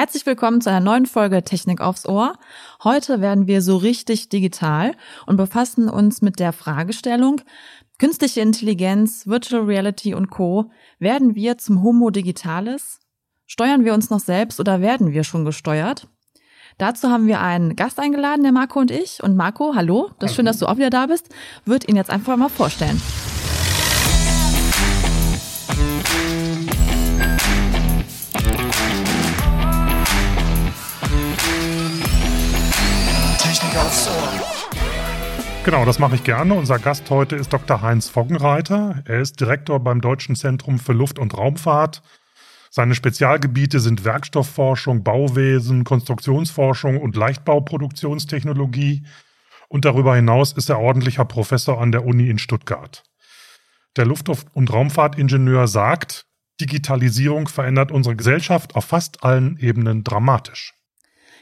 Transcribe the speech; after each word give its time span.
Herzlich 0.00 0.24
willkommen 0.24 0.62
zu 0.62 0.70
einer 0.70 0.80
neuen 0.80 1.04
Folge 1.04 1.44
Technik 1.44 1.82
aufs 1.82 2.08
Ohr. 2.08 2.38
Heute 2.82 3.20
werden 3.20 3.46
wir 3.46 3.60
so 3.60 3.76
richtig 3.76 4.30
digital 4.30 4.92
und 5.26 5.36
befassen 5.36 5.90
uns 5.90 6.22
mit 6.22 6.38
der 6.38 6.54
Fragestellung, 6.54 7.42
künstliche 7.98 8.40
Intelligenz, 8.40 9.26
Virtual 9.26 9.62
Reality 9.62 10.14
und 10.14 10.30
Co. 10.30 10.70
Werden 10.98 11.34
wir 11.34 11.58
zum 11.58 11.82
Homo 11.82 12.08
Digitalis? 12.08 12.98
Steuern 13.46 13.84
wir 13.84 13.92
uns 13.92 14.08
noch 14.08 14.20
selbst 14.20 14.58
oder 14.58 14.80
werden 14.80 15.12
wir 15.12 15.22
schon 15.22 15.44
gesteuert? 15.44 16.08
Dazu 16.78 17.10
haben 17.10 17.26
wir 17.26 17.42
einen 17.42 17.76
Gast 17.76 18.00
eingeladen, 18.00 18.42
der 18.42 18.52
Marco 18.52 18.80
und 18.80 18.90
ich. 18.90 19.22
Und 19.22 19.36
Marco, 19.36 19.74
hallo, 19.74 20.12
das 20.18 20.30
ist 20.30 20.36
schön, 20.36 20.46
dass 20.46 20.56
du 20.56 20.66
auch 20.66 20.78
wieder 20.78 20.88
da 20.88 21.08
bist, 21.08 21.28
wird 21.66 21.86
ihn 21.86 21.96
jetzt 21.96 22.08
einfach 22.08 22.38
mal 22.38 22.48
vorstellen. 22.48 22.98
Genau, 35.70 35.84
das 35.84 36.00
mache 36.00 36.16
ich 36.16 36.24
gerne. 36.24 36.54
Unser 36.54 36.80
Gast 36.80 37.08
heute 37.10 37.36
ist 37.36 37.52
Dr. 37.52 37.80
Heinz 37.80 38.08
Foggenreiter. 38.08 39.04
Er 39.04 39.20
ist 39.20 39.38
Direktor 39.38 39.78
beim 39.78 40.00
Deutschen 40.00 40.34
Zentrum 40.34 40.80
für 40.80 40.92
Luft- 40.92 41.20
und 41.20 41.38
Raumfahrt. 41.38 42.02
Seine 42.70 42.96
Spezialgebiete 42.96 43.78
sind 43.78 44.04
Werkstoffforschung, 44.04 45.04
Bauwesen, 45.04 45.84
Konstruktionsforschung 45.84 47.00
und 47.00 47.14
Leichtbauproduktionstechnologie. 47.14 49.06
Und 49.68 49.84
darüber 49.84 50.16
hinaus 50.16 50.50
ist 50.54 50.70
er 50.70 50.80
ordentlicher 50.80 51.24
Professor 51.24 51.80
an 51.80 51.92
der 51.92 52.04
Uni 52.04 52.28
in 52.28 52.38
Stuttgart. 52.38 53.04
Der 53.96 54.06
Luft- 54.06 54.28
und 54.28 54.72
Raumfahrtingenieur 54.72 55.68
sagt, 55.68 56.26
Digitalisierung 56.60 57.46
verändert 57.46 57.92
unsere 57.92 58.16
Gesellschaft 58.16 58.74
auf 58.74 58.86
fast 58.86 59.22
allen 59.22 59.56
Ebenen 59.60 60.02
dramatisch. 60.02 60.74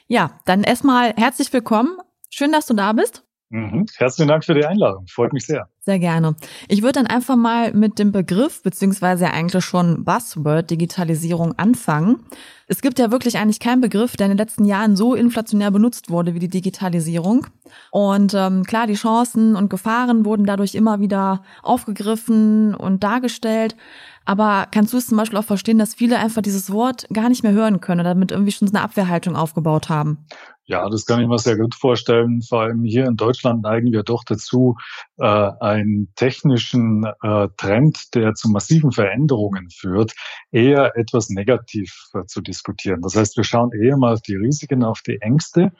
Ja, 0.06 0.38
dann 0.44 0.64
erstmal 0.64 1.14
herzlich 1.16 1.50
willkommen 1.50 1.96
Schön, 2.30 2.52
dass 2.52 2.66
du 2.66 2.74
da 2.74 2.92
bist. 2.92 3.24
Mhm. 3.50 3.86
Herzlichen 3.96 4.28
Dank 4.28 4.44
für 4.44 4.54
die 4.54 4.64
Einladung. 4.64 5.06
Freut 5.06 5.32
mich 5.32 5.46
sehr. 5.46 5.68
Sehr 5.80 5.98
gerne. 5.98 6.36
Ich 6.68 6.82
würde 6.82 7.00
dann 7.00 7.06
einfach 7.06 7.36
mal 7.36 7.72
mit 7.72 7.98
dem 7.98 8.12
Begriff, 8.12 8.62
beziehungsweise 8.62 9.30
eigentlich 9.30 9.64
schon 9.64 10.04
Buzzword 10.04 10.70
Digitalisierung 10.70 11.58
anfangen. 11.58 12.26
Es 12.66 12.82
gibt 12.82 12.98
ja 12.98 13.10
wirklich 13.10 13.38
eigentlich 13.38 13.60
keinen 13.60 13.80
Begriff, 13.80 14.16
der 14.16 14.26
in 14.26 14.32
den 14.32 14.38
letzten 14.38 14.66
Jahren 14.66 14.96
so 14.96 15.14
inflationär 15.14 15.70
benutzt 15.70 16.10
wurde 16.10 16.34
wie 16.34 16.40
die 16.40 16.48
Digitalisierung. 16.48 17.46
Und 17.90 18.34
ähm, 18.34 18.64
klar, 18.64 18.86
die 18.86 18.94
Chancen 18.94 19.56
und 19.56 19.70
Gefahren 19.70 20.26
wurden 20.26 20.44
dadurch 20.44 20.74
immer 20.74 21.00
wieder 21.00 21.42
aufgegriffen 21.62 22.74
und 22.74 23.02
dargestellt. 23.02 23.76
Aber 24.26 24.66
kannst 24.70 24.92
du 24.92 24.98
es 24.98 25.06
zum 25.06 25.16
Beispiel 25.16 25.38
auch 25.38 25.44
verstehen, 25.44 25.78
dass 25.78 25.94
viele 25.94 26.18
einfach 26.18 26.42
dieses 26.42 26.70
Wort 26.70 27.06
gar 27.14 27.30
nicht 27.30 27.42
mehr 27.42 27.52
hören 27.52 27.80
können 27.80 28.00
oder 28.00 28.10
damit 28.10 28.30
irgendwie 28.30 28.52
schon 28.52 28.68
so 28.68 28.74
eine 28.74 28.84
Abwehrhaltung 28.84 29.36
aufgebaut 29.36 29.88
haben? 29.88 30.26
Ja, 30.68 30.86
das 30.90 31.06
kann 31.06 31.22
ich 31.22 31.26
mir 31.26 31.38
sehr 31.38 31.56
gut 31.56 31.74
vorstellen. 31.74 32.42
Vor 32.42 32.60
allem 32.60 32.84
hier 32.84 33.06
in 33.06 33.16
Deutschland 33.16 33.62
neigen 33.62 33.90
wir 33.90 34.02
doch 34.02 34.22
dazu, 34.22 34.76
äh, 35.16 35.24
einen 35.24 36.12
technischen 36.14 37.06
äh, 37.22 37.48
Trend, 37.56 38.14
der 38.14 38.34
zu 38.34 38.50
massiven 38.50 38.92
Veränderungen 38.92 39.70
führt, 39.70 40.12
eher 40.52 40.94
etwas 40.94 41.30
negativ 41.30 42.10
äh, 42.12 42.26
zu 42.26 42.42
diskutieren. 42.42 43.00
Das 43.00 43.16
heißt, 43.16 43.38
wir 43.38 43.44
schauen 43.44 43.72
eher 43.72 43.96
mal 43.96 44.12
auf 44.12 44.20
die 44.20 44.36
Risiken, 44.36 44.84
auf 44.84 45.00
die 45.00 45.18
Ängste 45.22 45.72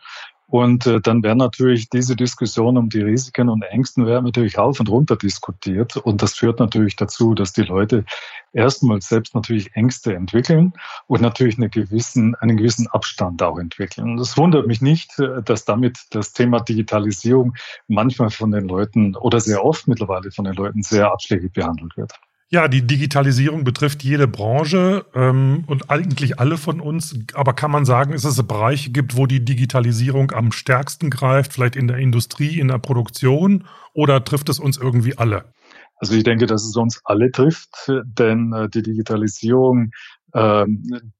und 0.50 0.86
äh, 0.86 0.98
dann 1.02 1.22
werden 1.22 1.38
natürlich 1.38 1.90
diese 1.90 2.16
Diskussion 2.16 2.78
um 2.78 2.88
die 2.88 3.02
Risiken 3.02 3.50
und 3.50 3.60
Ängsten 3.60 4.06
werden 4.06 4.24
natürlich 4.24 4.56
rauf 4.56 4.80
und 4.80 4.88
runter 4.88 5.16
diskutiert. 5.16 5.98
Und 5.98 6.22
das 6.22 6.34
führt 6.34 6.58
natürlich 6.58 6.96
dazu, 6.96 7.34
dass 7.34 7.52
die 7.52 7.64
Leute 7.64 8.06
erstmal 8.54 9.02
selbst 9.02 9.34
natürlich 9.34 9.76
Ängste 9.76 10.14
entwickeln 10.14 10.72
und 11.06 11.20
natürlich 11.20 11.58
einen 11.58 11.70
gewissen, 11.70 12.34
einen 12.36 12.56
gewissen 12.56 12.86
Abstand 12.88 13.42
auch 13.42 13.58
entwickeln. 13.58 14.12
Und 14.12 14.16
das 14.16 14.38
wundert 14.38 14.66
mich 14.66 14.80
nicht, 14.80 15.18
äh, 15.18 15.42
dass 15.42 15.66
damit 15.66 15.98
das 16.12 16.32
Thema 16.32 16.60
Digitalisierung 16.60 17.54
manchmal 17.86 18.30
von 18.30 18.50
den 18.50 18.68
Leuten 18.68 19.16
oder 19.16 19.40
sehr 19.40 19.62
oft 19.62 19.86
mittlerweile 19.86 20.30
von 20.30 20.46
den 20.46 20.54
Leuten 20.54 20.82
sehr 20.82 21.12
abschlägig 21.12 21.52
behandelt 21.52 21.94
wird. 21.98 22.14
Ja, 22.50 22.66
die 22.66 22.86
Digitalisierung 22.86 23.62
betrifft 23.64 24.02
jede 24.02 24.26
Branche 24.26 25.04
ähm, 25.14 25.64
und 25.66 25.90
eigentlich 25.90 26.40
alle 26.40 26.56
von 26.56 26.80
uns. 26.80 27.14
Aber 27.34 27.52
kann 27.52 27.70
man 27.70 27.84
sagen, 27.84 28.12
dass 28.12 28.24
es 28.24 28.42
Bereiche 28.42 28.90
gibt, 28.90 29.18
wo 29.18 29.26
die 29.26 29.44
Digitalisierung 29.44 30.32
am 30.32 30.50
stärksten 30.50 31.10
greift, 31.10 31.52
vielleicht 31.52 31.76
in 31.76 31.88
der 31.88 31.98
Industrie, 31.98 32.58
in 32.58 32.68
der 32.68 32.78
Produktion, 32.78 33.64
oder 33.92 34.24
trifft 34.24 34.48
es 34.48 34.60
uns 34.60 34.78
irgendwie 34.78 35.18
alle? 35.18 35.52
Also 35.96 36.14
ich 36.14 36.24
denke, 36.24 36.46
dass 36.46 36.64
es 36.64 36.74
uns 36.74 37.02
alle 37.04 37.30
trifft, 37.30 37.90
denn 38.04 38.52
äh, 38.54 38.68
die 38.70 38.82
Digitalisierung 38.82 39.90
ähm, 40.32 41.12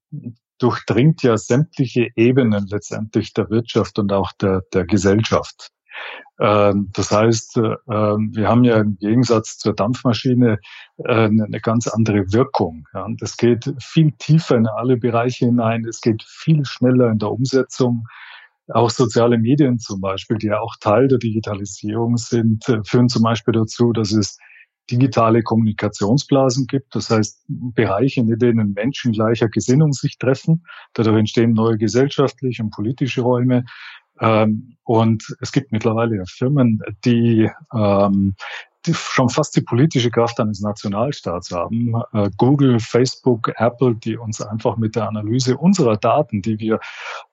durchdringt 0.57 1.21
ja 1.21 1.37
sämtliche 1.37 2.07
Ebenen 2.15 2.65
letztendlich 2.67 3.33
der 3.33 3.51
Wirtschaft 3.51 3.99
und 3.99 4.11
auch 4.11 4.31
der, 4.33 4.61
der 4.73 4.85
Gesellschaft. 4.85 5.69
Ähm, 6.39 6.89
das 6.93 7.11
heißt, 7.11 7.57
äh, 7.57 7.75
ähm, 7.91 8.31
wir 8.33 8.47
haben 8.47 8.63
ja 8.63 8.77
im 8.77 8.97
Gegensatz 8.97 9.57
zur 9.57 9.73
Dampfmaschine 9.73 10.59
äh, 10.97 11.25
eine 11.25 11.59
ganz 11.61 11.87
andere 11.87 12.31
Wirkung. 12.31 12.87
Es 13.21 13.35
geht 13.35 13.73
viel 13.81 14.11
tiefer 14.13 14.55
in 14.55 14.67
alle 14.67 14.97
Bereiche 14.97 15.45
hinein. 15.45 15.85
Es 15.85 16.01
geht 16.01 16.23
viel 16.23 16.63
schneller 16.65 17.11
in 17.11 17.19
der 17.19 17.31
Umsetzung. 17.31 18.05
Auch 18.69 18.89
soziale 18.89 19.37
Medien 19.37 19.79
zum 19.79 19.99
Beispiel, 19.99 20.37
die 20.37 20.47
ja 20.47 20.59
auch 20.59 20.75
Teil 20.79 21.07
der 21.07 21.17
Digitalisierung 21.17 22.17
sind, 22.17 22.69
äh, 22.69 22.83
führen 22.85 23.09
zum 23.09 23.23
Beispiel 23.23 23.53
dazu, 23.53 23.91
dass 23.91 24.11
es 24.11 24.37
digitale 24.89 25.43
Kommunikationsblasen 25.43 26.67
gibt. 26.67 26.95
Das 26.95 27.09
heißt, 27.09 27.45
Bereiche, 27.47 28.21
in 28.21 28.39
denen 28.39 28.73
Menschen 28.73 29.11
gleicher 29.11 29.49
Gesinnung 29.49 29.93
sich 29.93 30.17
treffen. 30.17 30.65
Dadurch 30.93 31.17
entstehen 31.17 31.53
neue 31.53 31.77
gesellschaftliche 31.77 32.63
und 32.63 32.71
politische 32.71 33.21
Räume. 33.21 33.65
Ähm, 34.19 34.75
und 34.83 35.35
es 35.39 35.51
gibt 35.51 35.71
mittlerweile 35.71 36.23
Firmen, 36.27 36.81
die, 37.05 37.49
ähm, 37.73 38.35
die 38.85 38.93
schon 38.93 39.29
fast 39.29 39.55
die 39.55 39.61
politische 39.61 40.09
Kraft 40.09 40.39
eines 40.39 40.61
Nationalstaats 40.61 41.51
haben. 41.51 41.93
Äh, 42.13 42.29
Google, 42.37 42.79
Facebook, 42.79 43.51
Apple, 43.57 43.95
die 43.95 44.17
uns 44.17 44.41
einfach 44.41 44.77
mit 44.77 44.95
der 44.95 45.07
Analyse 45.07 45.57
unserer 45.57 45.97
Daten, 45.97 46.41
die 46.41 46.59
wir 46.59 46.79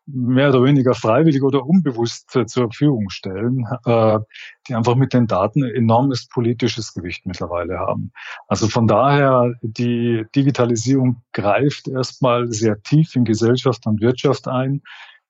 mehr 0.06 0.50
oder 0.50 0.62
weniger 0.64 0.94
freiwillig 0.94 1.42
oder 1.42 1.64
unbewusst 1.64 2.34
äh, 2.36 2.46
zur 2.46 2.64
Verfügung 2.64 3.10
stellen, 3.10 3.64
äh, 3.86 4.18
die 4.68 4.74
einfach 4.74 4.94
mit 4.94 5.12
den 5.12 5.26
Daten 5.26 5.64
enormes 5.64 6.28
politisches 6.28 6.94
Gewicht 6.94 7.26
mittlerweile 7.26 7.78
haben. 7.78 8.12
Also 8.48 8.68
von 8.68 8.86
daher, 8.86 9.54
die 9.62 10.26
Digitalisierung 10.34 11.22
greift 11.32 11.88
erstmal 11.88 12.52
sehr 12.52 12.82
tief 12.82 13.16
in 13.16 13.24
Gesellschaft 13.24 13.86
und 13.86 14.00
Wirtschaft 14.00 14.46
ein. 14.46 14.82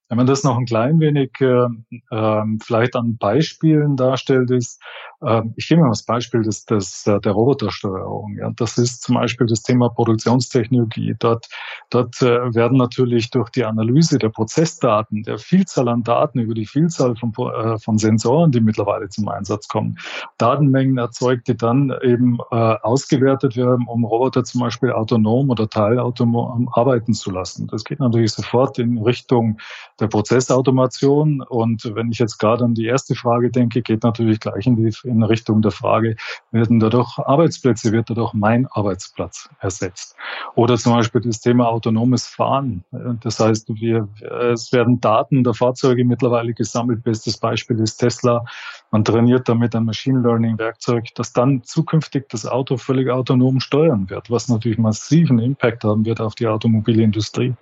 Wenn 0.09 0.19
man 0.19 0.27
das 0.27 0.44
noch 0.44 0.56
ein 0.56 0.67
klein 0.67 1.00
wenig 1.00 1.33
äh, 1.41 1.67
äh, 2.11 2.43
vielleicht 2.62 2.94
an 2.94 3.17
Beispielen 3.17 3.97
darstellt, 3.97 4.53
ist, 4.53 4.81
äh, 5.21 5.43
ich 5.56 5.69
gebe 5.69 5.81
mal 5.81 5.89
das 5.89 6.05
Beispiel 6.05 6.43
des, 6.43 6.65
des, 6.65 7.06
äh, 7.06 7.19
der 7.21 7.33
Robotersteuerung. 7.33 8.37
Ja. 8.39 8.50
Das 8.55 8.78
ist 8.78 9.03
zum 9.03 9.16
Beispiel 9.16 9.49
das 9.49 9.62
Thema 9.62 9.89
Produktionstechnologie. 9.89 11.16
Dort, 11.19 11.49
dort 11.91 12.22
äh, 12.22 12.55
werden 12.55 12.78
natürlich 12.78 13.31
durch 13.31 13.50
die 13.50 13.65
Analyse 13.65 14.19
der 14.19 14.28
Prozessdaten, 14.28 15.25
der 15.25 15.39
Vielzahl 15.39 15.89
an 15.89 16.05
Daten 16.05 16.39
über 16.39 16.55
die 16.55 16.66
Vielzahl 16.66 17.16
von, 17.16 17.33
äh, 17.53 17.78
von 17.78 17.99
Sensoren, 17.99 18.53
die 18.53 18.61
mittlerweile 18.61 19.09
zum 19.09 19.28
Einsatz 19.28 19.66
kommen, 19.66 19.99
Datenmengen 20.39 20.99
erzeugt, 20.99 21.49
die 21.49 21.56
dann 21.56 21.93
eben 22.03 22.39
äh, 22.53 22.55
ausgewertet 22.55 23.56
werden, 23.56 23.87
um 23.89 24.05
Roboter 24.05 24.45
zum 24.45 24.61
Beispiel 24.61 24.93
autonom 24.93 25.50
oder 25.50 25.69
teilautonom 25.69 26.69
arbeiten 26.72 27.12
zu 27.12 27.33
lassen. 27.33 27.66
Das 27.66 27.83
geht 27.83 27.99
natürlich 27.99 28.33
sofort 28.33 28.78
in 28.78 28.99
Richtung 28.99 29.59
der 30.01 30.09
Prozessautomation. 30.09 31.43
Und 31.43 31.95
wenn 31.95 32.11
ich 32.11 32.19
jetzt 32.19 32.39
gerade 32.39 32.65
an 32.65 32.75
die 32.75 32.87
erste 32.87 33.15
Frage 33.15 33.51
denke, 33.51 33.83
geht 33.83 34.03
natürlich 34.03 34.41
gleich 34.41 34.67
in, 34.67 34.77
die, 34.77 34.93
in 35.05 35.23
Richtung 35.23 35.62
der 35.62 35.71
Frage, 35.71 36.17
werden 36.51 36.81
dadurch 36.81 37.19
Arbeitsplätze, 37.19 37.93
wird 37.93 38.11
dadurch 38.11 38.34
mein 38.34 38.67
Arbeitsplatz 38.67 39.49
ersetzt? 39.61 40.17
Oder 40.55 40.77
zum 40.77 40.95
Beispiel 40.95 41.21
das 41.21 41.41
Thema 41.41 41.69
autonomes 41.69 42.27
Fahren. 42.27 42.84
Das 43.23 43.41
heißt, 43.41 43.69
wir, 43.69 44.09
es 44.53 44.72
werden 44.72 45.01
Daten 45.01 45.45
der 45.45 45.54
Fahrzeuge 45.54 46.04
mittlerweile 46.04 46.54
gesammelt. 46.54 47.03
Bestes 47.03 47.39
Beispiel 47.39 47.81
ist 47.81 47.97
Tesla. 47.97 48.45
Man 48.91 49.04
trainiert 49.04 49.48
damit 49.48 49.75
ein 49.75 49.84
Machine 49.84 50.21
Learning 50.21 50.59
Werkzeug, 50.59 51.09
das 51.15 51.33
dann 51.33 51.63
zukünftig 51.63 52.28
das 52.28 52.47
Auto 52.47 52.77
völlig 52.77 53.10
autonom 53.10 53.60
steuern 53.60 54.09
wird, 54.09 54.31
was 54.31 54.48
natürlich 54.48 54.78
massiven 54.78 55.39
Impact 55.39 55.84
haben 55.84 56.04
wird 56.04 56.21
auf 56.21 56.34
die 56.34 56.47
Automobilindustrie. 56.47 57.54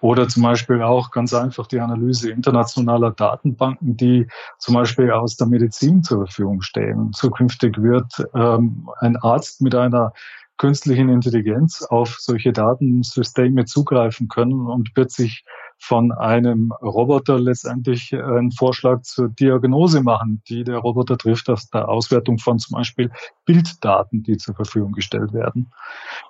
Oder 0.00 0.28
zum 0.28 0.42
Beispiel 0.42 0.82
auch 0.82 1.10
ganz 1.10 1.32
einfach 1.32 1.66
die 1.66 1.80
Analyse 1.80 2.30
internationaler 2.30 3.12
Datenbanken, 3.12 3.96
die 3.96 4.26
zum 4.58 4.74
Beispiel 4.74 5.10
aus 5.10 5.36
der 5.36 5.46
Medizin 5.46 6.02
zur 6.02 6.26
Verfügung 6.26 6.62
stehen. 6.62 7.12
Zukünftig 7.12 7.80
wird 7.80 8.12
ähm, 8.34 8.88
ein 9.00 9.16
Arzt 9.16 9.62
mit 9.62 9.74
einer 9.74 10.12
künstlichen 10.58 11.08
Intelligenz 11.08 11.82
auf 11.82 12.16
solche 12.18 12.52
Datensysteme 12.52 13.64
zugreifen 13.64 14.28
können 14.28 14.66
und 14.66 14.96
wird 14.96 15.10
sich 15.10 15.44
von 15.78 16.10
einem 16.12 16.72
Roboter 16.82 17.38
letztendlich 17.38 18.12
einen 18.14 18.50
Vorschlag 18.50 19.02
zur 19.02 19.28
Diagnose 19.28 20.02
machen, 20.02 20.42
die 20.48 20.64
der 20.64 20.78
Roboter 20.78 21.18
trifft 21.18 21.48
aus 21.50 21.68
der 21.70 21.88
Auswertung 21.88 22.38
von 22.38 22.58
zum 22.58 22.76
Beispiel 22.76 23.10
Bilddaten, 23.44 24.22
die 24.22 24.36
zur 24.36 24.54
Verfügung 24.54 24.92
gestellt 24.92 25.32
werden. 25.32 25.70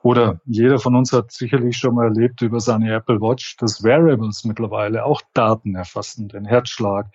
Oder 0.02 0.40
jeder 0.44 0.78
von 0.78 0.94
uns 0.94 1.12
hat 1.12 1.32
sicherlich 1.32 1.76
schon 1.76 1.94
mal 1.94 2.06
erlebt 2.06 2.42
über 2.42 2.60
seine 2.60 2.92
Apple 2.92 3.20
Watch, 3.20 3.56
dass 3.56 3.82
Wearables 3.82 4.44
mittlerweile 4.44 5.04
auch 5.04 5.22
Daten 5.32 5.74
erfassen, 5.74 6.28
den 6.28 6.44
Herzschlag, 6.44 7.06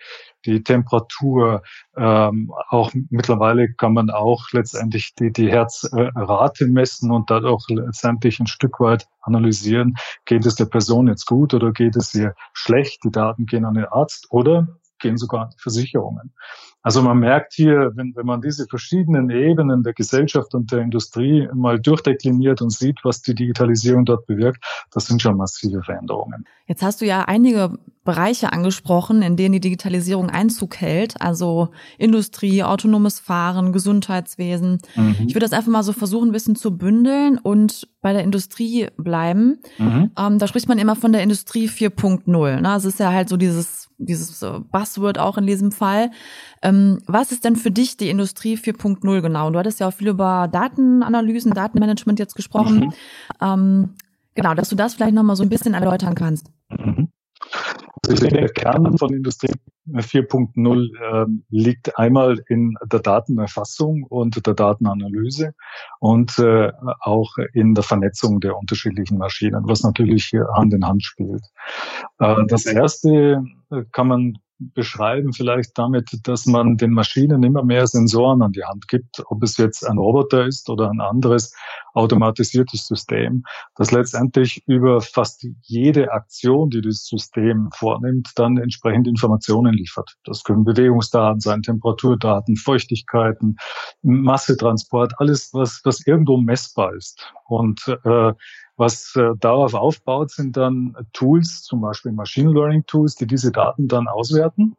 die 0.46 0.62
Temperatur, 0.62 1.62
ähm, 1.96 2.52
auch 2.68 2.90
mittlerweile 3.10 3.72
kann 3.72 3.92
man 3.94 4.10
auch 4.10 4.50
letztendlich 4.52 5.14
die, 5.14 5.32
die 5.32 5.50
Herzrate 5.50 6.66
messen 6.66 7.10
und 7.10 7.30
dadurch 7.30 7.68
letztendlich 7.68 8.40
ein 8.40 8.46
Stück 8.46 8.80
weit 8.80 9.08
analysieren, 9.20 9.94
geht 10.24 10.46
es 10.46 10.56
der 10.56 10.66
Person 10.66 11.08
jetzt 11.08 11.26
gut 11.26 11.54
oder 11.54 11.72
geht 11.72 11.96
es 11.96 12.14
ihr 12.14 12.34
schlecht, 12.52 13.04
die 13.04 13.10
Daten 13.10 13.46
gehen 13.46 13.64
an 13.64 13.74
den 13.74 13.86
Arzt 13.86 14.26
oder 14.30 14.68
gehen 14.98 15.16
sogar 15.16 15.42
an 15.42 15.50
die 15.50 15.60
Versicherungen. 15.60 16.32
Also 16.82 17.02
man 17.02 17.18
merkt 17.18 17.54
hier, 17.54 17.92
wenn, 17.94 18.14
wenn 18.16 18.26
man 18.26 18.40
diese 18.40 18.66
verschiedenen 18.66 19.30
Ebenen 19.30 19.82
der 19.82 19.92
Gesellschaft 19.92 20.54
und 20.54 20.72
der 20.72 20.80
Industrie 20.80 21.48
mal 21.54 21.80
durchdekliniert 21.80 22.60
und 22.60 22.70
sieht, 22.70 22.98
was 23.04 23.22
die 23.22 23.34
Digitalisierung 23.34 24.04
dort 24.04 24.26
bewirkt, 24.26 24.64
das 24.90 25.06
sind 25.06 25.22
schon 25.22 25.36
massive 25.36 25.82
Veränderungen. 25.82 26.44
Jetzt 26.66 26.82
hast 26.82 27.00
du 27.00 27.06
ja 27.06 27.22
einige 27.22 27.78
Bereiche 28.04 28.52
angesprochen, 28.52 29.22
in 29.22 29.36
denen 29.36 29.52
die 29.52 29.60
Digitalisierung 29.60 30.28
Einzug 30.28 30.80
hält, 30.80 31.20
also 31.20 31.68
Industrie, 31.98 32.64
autonomes 32.64 33.20
Fahren, 33.20 33.72
Gesundheitswesen. 33.72 34.80
Mhm. 34.96 35.16
Ich 35.26 35.34
würde 35.34 35.46
das 35.46 35.52
einfach 35.52 35.70
mal 35.70 35.84
so 35.84 35.92
versuchen, 35.92 36.30
ein 36.30 36.32
bisschen 36.32 36.56
zu 36.56 36.76
bündeln 36.76 37.38
und 37.38 37.88
bei 38.00 38.12
der 38.12 38.24
Industrie 38.24 38.88
bleiben. 38.96 39.60
Mhm. 39.78 40.10
Ähm, 40.18 40.38
da 40.40 40.48
spricht 40.48 40.68
man 40.68 40.78
immer 40.78 40.96
von 40.96 41.12
der 41.12 41.22
Industrie 41.22 41.68
4.0. 41.68 42.56
Ne? 42.56 42.62
Das 42.62 42.84
ist 42.84 42.98
ja 42.98 43.12
halt 43.12 43.28
so 43.28 43.36
dieses, 43.36 43.88
dieses 43.98 44.42
äh, 44.42 44.58
Buzzword 44.58 45.18
auch 45.18 45.38
in 45.38 45.46
diesem 45.46 45.70
Fall. 45.70 46.10
Ähm, 46.60 46.71
was 47.06 47.32
ist 47.32 47.44
denn 47.44 47.56
für 47.56 47.70
dich 47.70 47.96
die 47.96 48.08
Industrie 48.08 48.56
4.0 48.56 49.20
genau? 49.20 49.50
Du 49.50 49.58
hattest 49.58 49.80
ja 49.80 49.88
auch 49.88 49.92
viel 49.92 50.08
über 50.08 50.48
Datenanalysen, 50.50 51.52
Datenmanagement 51.52 52.18
jetzt 52.18 52.34
gesprochen. 52.34 52.78
Mhm. 52.80 52.92
Ähm, 53.40 53.94
genau, 54.34 54.54
dass 54.54 54.68
du 54.68 54.76
das 54.76 54.94
vielleicht 54.94 55.14
nochmal 55.14 55.36
so 55.36 55.42
ein 55.42 55.48
bisschen 55.48 55.74
erläutern 55.74 56.14
kannst. 56.14 56.50
Mhm. 56.70 57.08
Also 58.08 58.26
der 58.26 58.48
Kern 58.48 58.98
von 58.98 59.14
Industrie 59.14 59.52
4.0 59.88 60.90
äh, 61.00 61.26
liegt 61.50 61.98
einmal 61.98 62.40
in 62.48 62.74
der 62.90 63.00
Datenerfassung 63.00 64.04
und 64.04 64.44
der 64.44 64.54
Datenanalyse 64.54 65.54
und 66.00 66.38
äh, 66.38 66.72
auch 67.00 67.36
in 67.52 67.74
der 67.74 67.84
Vernetzung 67.84 68.40
der 68.40 68.56
unterschiedlichen 68.56 69.18
Maschinen, 69.18 69.62
was 69.66 69.82
natürlich 69.82 70.24
hier 70.26 70.46
Hand 70.54 70.74
in 70.74 70.86
Hand 70.86 71.04
spielt. 71.04 71.42
Äh, 72.18 72.36
das 72.48 72.66
erste 72.66 73.44
äh, 73.70 73.82
kann 73.92 74.08
man 74.08 74.38
beschreiben 74.74 75.32
vielleicht 75.32 75.76
damit, 75.76 76.10
dass 76.24 76.46
man 76.46 76.76
den 76.76 76.92
Maschinen 76.92 77.42
immer 77.42 77.64
mehr 77.64 77.86
Sensoren 77.86 78.42
an 78.42 78.52
die 78.52 78.64
Hand 78.64 78.88
gibt, 78.88 79.22
ob 79.26 79.42
es 79.42 79.56
jetzt 79.56 79.86
ein 79.86 79.98
Roboter 79.98 80.46
ist 80.46 80.68
oder 80.68 80.90
ein 80.90 81.00
anderes 81.00 81.54
automatisiertes 81.94 82.86
System, 82.86 83.44
das 83.76 83.90
letztendlich 83.90 84.62
über 84.66 85.00
fast 85.00 85.46
jede 85.62 86.12
Aktion, 86.12 86.70
die 86.70 86.80
das 86.80 87.06
System 87.06 87.68
vornimmt, 87.74 88.30
dann 88.36 88.56
entsprechend 88.56 89.06
Informationen 89.06 89.74
liefert. 89.74 90.16
Das 90.24 90.42
können 90.42 90.64
Bewegungsdaten 90.64 91.40
sein, 91.40 91.62
Temperaturdaten, 91.62 92.56
Feuchtigkeiten, 92.56 93.56
Massetransport, 94.02 95.14
alles, 95.18 95.50
was, 95.52 95.80
was 95.84 96.06
irgendwo 96.06 96.36
messbar 96.36 96.94
ist. 96.94 97.32
Und 97.46 97.86
äh, 98.04 98.32
was 98.82 99.14
äh, 99.14 99.30
darauf 99.38 99.74
aufbaut, 99.74 100.32
sind 100.32 100.56
dann 100.56 100.96
Tools, 101.12 101.62
zum 101.62 101.80
Beispiel 101.80 102.10
Machine 102.10 102.52
Learning 102.52 102.84
Tools, 102.84 103.14
die 103.14 103.28
diese 103.28 103.52
Daten 103.52 103.86
dann 103.86 104.08
auswerten 104.08 104.76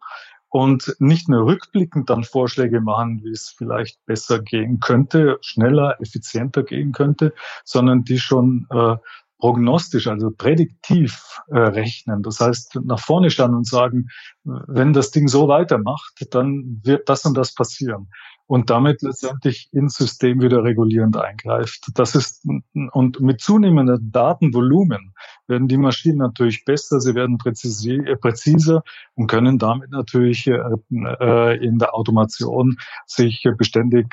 und 0.49 0.93
nicht 0.99 1.29
nur 1.29 1.45
rückblickend 1.45 2.09
dann 2.09 2.25
Vorschläge 2.25 2.81
machen, 2.81 3.21
wie 3.23 3.31
es 3.31 3.55
vielleicht 3.57 4.05
besser 4.05 4.39
gehen 4.39 4.81
könnte, 4.81 5.37
schneller, 5.39 5.95
effizienter 6.01 6.63
gehen 6.63 6.91
könnte, 6.91 7.33
sondern 7.63 8.03
die 8.03 8.19
schon 8.19 8.67
äh, 8.71 8.97
prognostisch, 9.39 10.07
also 10.07 10.31
prädiktiv 10.31 11.39
äh, 11.47 11.57
rechnen. 11.57 12.23
Das 12.23 12.41
heißt, 12.41 12.79
nach 12.83 12.99
vorne 12.99 13.29
schauen 13.29 13.55
und 13.55 13.67
sagen, 13.67 14.09
wenn 14.43 14.91
das 14.91 15.11
Ding 15.11 15.29
so 15.29 15.47
weitermacht, 15.47 16.27
dann 16.31 16.81
wird 16.83 17.07
das 17.07 17.25
und 17.25 17.37
das 17.37 17.55
passieren 17.55 18.09
und 18.47 18.69
damit 18.69 19.01
letztendlich 19.01 19.69
ins 19.71 19.95
System 19.95 20.41
wieder 20.41 20.63
regulierend 20.63 21.17
eingreift. 21.17 21.87
Das 21.95 22.15
ist, 22.15 22.45
und 22.91 23.19
mit 23.19 23.41
zunehmendem 23.41 24.11
Datenvolumen 24.11 25.13
werden 25.47 25.67
die 25.67 25.77
Maschinen 25.77 26.17
natürlich 26.17 26.65
besser, 26.65 26.99
sie 26.99 27.15
werden 27.15 27.37
äh, 27.45 28.15
präziser 28.15 28.83
und 29.15 29.27
können 29.27 29.59
damit 29.59 29.91
natürlich 29.91 30.47
äh, 30.47 30.59
äh, 30.91 31.65
in 31.65 31.79
der 31.79 31.95
Automation 31.95 32.77
sich 33.05 33.47
beständig 33.57 34.07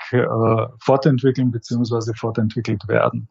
fortentwickeln 0.78 1.50
bzw. 1.50 2.14
fortentwickelt 2.14 2.88
werden. 2.88 3.28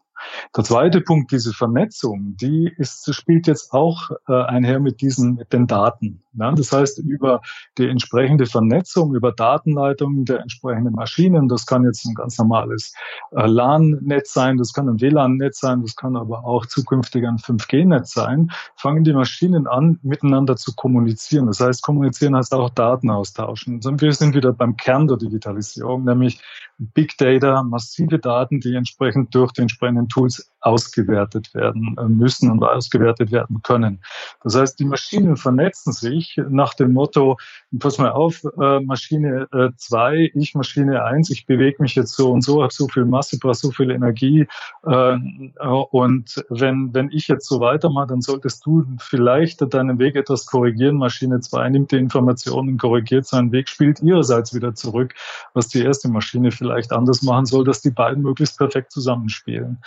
Der 0.55 0.63
zweite 0.63 1.01
Punkt, 1.01 1.31
diese 1.31 1.53
Vernetzung, 1.53 2.35
die 2.35 2.71
ist, 2.77 3.13
spielt 3.13 3.47
jetzt 3.47 3.73
auch 3.73 4.09
äh, 4.27 4.33
einher 4.33 4.79
mit 4.79 5.01
diesen, 5.01 5.35
mit 5.35 5.53
den 5.53 5.67
Daten. 5.67 6.23
Ja? 6.33 6.51
Das 6.51 6.71
heißt, 6.71 6.99
über 6.99 7.41
die 7.77 7.87
entsprechende 7.87 8.45
Vernetzung, 8.45 9.15
über 9.15 9.31
Datenleitungen 9.31 10.25
der 10.25 10.41
entsprechenden 10.41 10.88
Maschinen, 10.91 11.47
das 11.47 11.65
kann 11.65 11.83
jetzt 11.83 12.05
ein 12.05 12.13
ganz 12.13 12.37
normales 12.37 12.93
äh, 13.31 13.45
LAN-Netz 13.45 14.33
sein, 14.33 14.57
das 14.57 14.73
kann 14.73 14.89
ein 14.89 15.01
WLAN-Netz 15.01 15.59
sein, 15.59 15.81
das 15.81 15.95
kann 15.95 16.15
aber 16.15 16.45
auch 16.45 16.65
zukünftig 16.65 17.25
ein 17.25 17.37
5G-Netz 17.37 18.13
sein, 18.13 18.51
fangen 18.75 19.03
die 19.03 19.13
Maschinen 19.13 19.67
an, 19.67 19.99
miteinander 20.03 20.55
zu 20.55 20.73
kommunizieren. 20.75 21.47
Das 21.47 21.59
heißt, 21.59 21.81
kommunizieren 21.81 22.35
heißt 22.35 22.53
auch 22.53 22.69
Daten 22.69 23.09
austauschen. 23.09 23.79
Und 23.83 24.01
wir 24.01 24.13
sind 24.13 24.35
wieder 24.35 24.53
beim 24.53 24.75
Kern 24.77 25.07
der 25.07 25.17
Digitalisierung, 25.17 26.03
nämlich 26.03 26.41
Big 26.79 27.17
Data, 27.17 27.61
massive 27.61 28.19
Daten, 28.19 28.61
die 28.61 28.73
entsprechend 28.73 29.35
durch 29.35 29.51
die 29.51 29.61
entsprechenden 29.61 30.07
Tools 30.07 30.49
ausgewertet 30.61 31.53
werden 31.53 31.95
äh, 31.97 32.05
müssen 32.05 32.49
und 32.49 32.63
ausgewertet 32.63 33.31
werden 33.31 33.61
können. 33.63 34.01
Das 34.43 34.55
heißt, 34.55 34.79
die 34.79 34.85
Maschinen 34.85 35.35
vernetzen 35.35 35.91
sich 35.91 36.39
nach 36.49 36.73
dem 36.73 36.93
Motto, 36.93 37.37
pass 37.77 37.97
mal 37.97 38.11
auf, 38.11 38.43
äh, 38.59 38.79
Maschine 38.79 39.47
2, 39.75 40.15
äh, 40.15 40.31
ich 40.33 40.55
Maschine 40.55 41.03
1, 41.03 41.29
ich 41.29 41.45
bewege 41.45 41.81
mich 41.81 41.95
jetzt 41.95 42.15
so 42.15 42.31
und 42.31 42.43
so, 42.43 42.61
habe 42.61 42.73
so 42.73 42.87
viel 42.87 43.05
Masse, 43.05 43.37
brauche 43.39 43.55
so 43.55 43.71
viel 43.71 43.91
Energie 43.91 44.47
und 44.81 46.45
wenn, 46.49 46.93
wenn 46.93 47.09
ich 47.11 47.27
jetzt 47.27 47.47
so 47.47 47.59
weitermache, 47.59 48.07
dann 48.07 48.21
solltest 48.21 48.65
du 48.65 48.85
vielleicht 48.99 49.73
deinen 49.73 49.99
Weg 49.99 50.15
etwas 50.15 50.45
korrigieren. 50.45 50.97
Maschine 50.97 51.39
2 51.39 51.69
nimmt 51.69 51.91
die 51.91 51.97
Informationen, 51.97 52.77
korrigiert 52.77 53.25
seinen 53.25 53.51
Weg, 53.51 53.69
spielt 53.69 54.01
ihrerseits 54.01 54.53
wieder 54.53 54.75
zurück, 54.75 55.13
was 55.53 55.67
die 55.67 55.83
erste 55.83 56.09
Maschine 56.09 56.51
vielleicht 56.51 56.68
anders 56.71 57.21
machen 57.21 57.45
soll, 57.45 57.63
dass 57.63 57.81
die 57.81 57.91
beiden 57.91 58.23
möglichst 58.23 58.57
perfekt 58.57 58.91
zusammenspielen. 58.91 59.79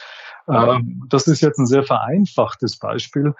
Ähm, 0.48 1.04
das 1.08 1.26
ist 1.26 1.40
jetzt 1.40 1.58
ein 1.58 1.66
sehr 1.66 1.84
vereinfachtes 1.84 2.78
Beispiel. 2.78 3.34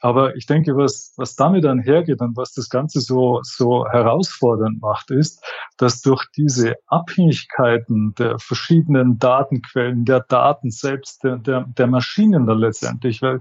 Aber 0.00 0.36
ich 0.36 0.46
denke, 0.46 0.76
was, 0.76 1.14
was 1.16 1.36
damit 1.36 1.64
einhergeht 1.64 2.20
und 2.20 2.36
was 2.36 2.52
das 2.52 2.68
Ganze 2.68 3.00
so, 3.00 3.40
so 3.42 3.86
herausfordernd 3.88 4.80
macht, 4.80 5.10
ist, 5.10 5.42
dass 5.78 6.02
durch 6.02 6.24
diese 6.36 6.74
Abhängigkeiten 6.86 8.14
der 8.14 8.38
verschiedenen 8.38 9.18
Datenquellen, 9.18 10.04
der 10.04 10.20
Daten 10.20 10.70
selbst, 10.70 11.24
der, 11.24 11.38
der, 11.38 11.64
der 11.66 11.86
Maschinen 11.86 12.46
dann 12.46 12.58
letztendlich, 12.58 13.22
weil 13.22 13.40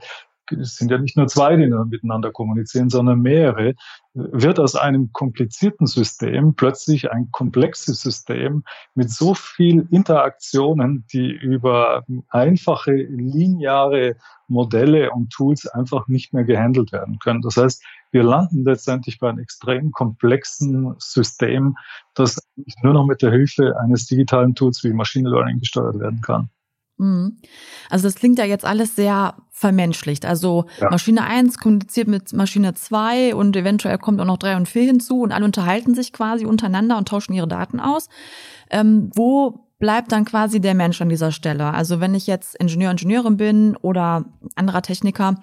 es 0.51 0.75
sind 0.75 0.91
ja 0.91 0.97
nicht 0.97 1.17
nur 1.17 1.27
zwei, 1.27 1.55
die 1.55 1.67
miteinander 1.67 2.31
kommunizieren, 2.31 2.89
sondern 2.89 3.21
mehrere, 3.21 3.75
wird 4.13 4.59
aus 4.59 4.75
einem 4.75 5.11
komplizierten 5.11 5.87
System 5.87 6.55
plötzlich 6.55 7.11
ein 7.11 7.29
komplexes 7.31 8.01
System 8.01 8.63
mit 8.93 9.09
so 9.09 9.33
viel 9.33 9.87
Interaktionen, 9.91 11.05
die 11.11 11.31
über 11.31 12.05
einfache 12.29 12.93
lineare 12.93 14.15
Modelle 14.47 15.11
und 15.11 15.31
Tools 15.31 15.67
einfach 15.67 16.07
nicht 16.07 16.33
mehr 16.33 16.43
gehandelt 16.43 16.91
werden 16.91 17.19
können. 17.19 17.41
Das 17.41 17.57
heißt, 17.57 17.83
wir 18.11 18.23
landen 18.23 18.63
letztendlich 18.63 19.19
bei 19.19 19.29
einem 19.29 19.39
extrem 19.39 19.91
komplexen 19.91 20.95
System, 20.99 21.75
das 22.13 22.39
nur 22.81 22.93
noch 22.93 23.05
mit 23.05 23.21
der 23.21 23.31
Hilfe 23.31 23.77
eines 23.79 24.05
digitalen 24.05 24.55
Tools 24.55 24.83
wie 24.83 24.93
Machine 24.93 25.29
Learning 25.29 25.59
gesteuert 25.59 25.99
werden 25.99 26.21
kann. 26.21 26.49
Mhm. 26.97 27.37
Also 27.89 28.07
das 28.07 28.15
klingt 28.15 28.39
ja 28.39 28.45
jetzt 28.45 28.65
alles 28.65 28.95
sehr 28.95 29.35
vermenschlicht. 29.51 30.25
Also 30.25 30.65
ja. 30.79 30.89
Maschine 30.89 31.23
1 31.23 31.57
kommuniziert 31.57 32.07
mit 32.07 32.33
Maschine 32.33 32.73
2 32.73 33.35
und 33.35 33.55
eventuell 33.55 33.97
kommt 33.97 34.19
auch 34.21 34.25
noch 34.25 34.37
3 34.37 34.57
und 34.57 34.67
4 34.67 34.83
hinzu 34.83 35.21
und 35.21 35.31
alle 35.31 35.45
unterhalten 35.45 35.93
sich 35.93 36.13
quasi 36.13 36.45
untereinander 36.45 36.97
und 36.97 37.07
tauschen 37.07 37.33
ihre 37.33 37.47
Daten 37.47 37.79
aus. 37.79 38.07
Ähm, 38.69 39.09
wo 39.13 39.65
bleibt 39.79 40.11
dann 40.11 40.25
quasi 40.25 40.61
der 40.61 40.73
Mensch 40.73 41.01
an 41.01 41.09
dieser 41.09 41.31
Stelle? 41.31 41.73
Also 41.73 41.99
wenn 41.99 42.15
ich 42.15 42.27
jetzt 42.27 42.55
Ingenieur, 42.55 42.91
Ingenieurin 42.91 43.37
bin 43.37 43.75
oder 43.77 44.25
anderer 44.55 44.81
Techniker, 44.81 45.35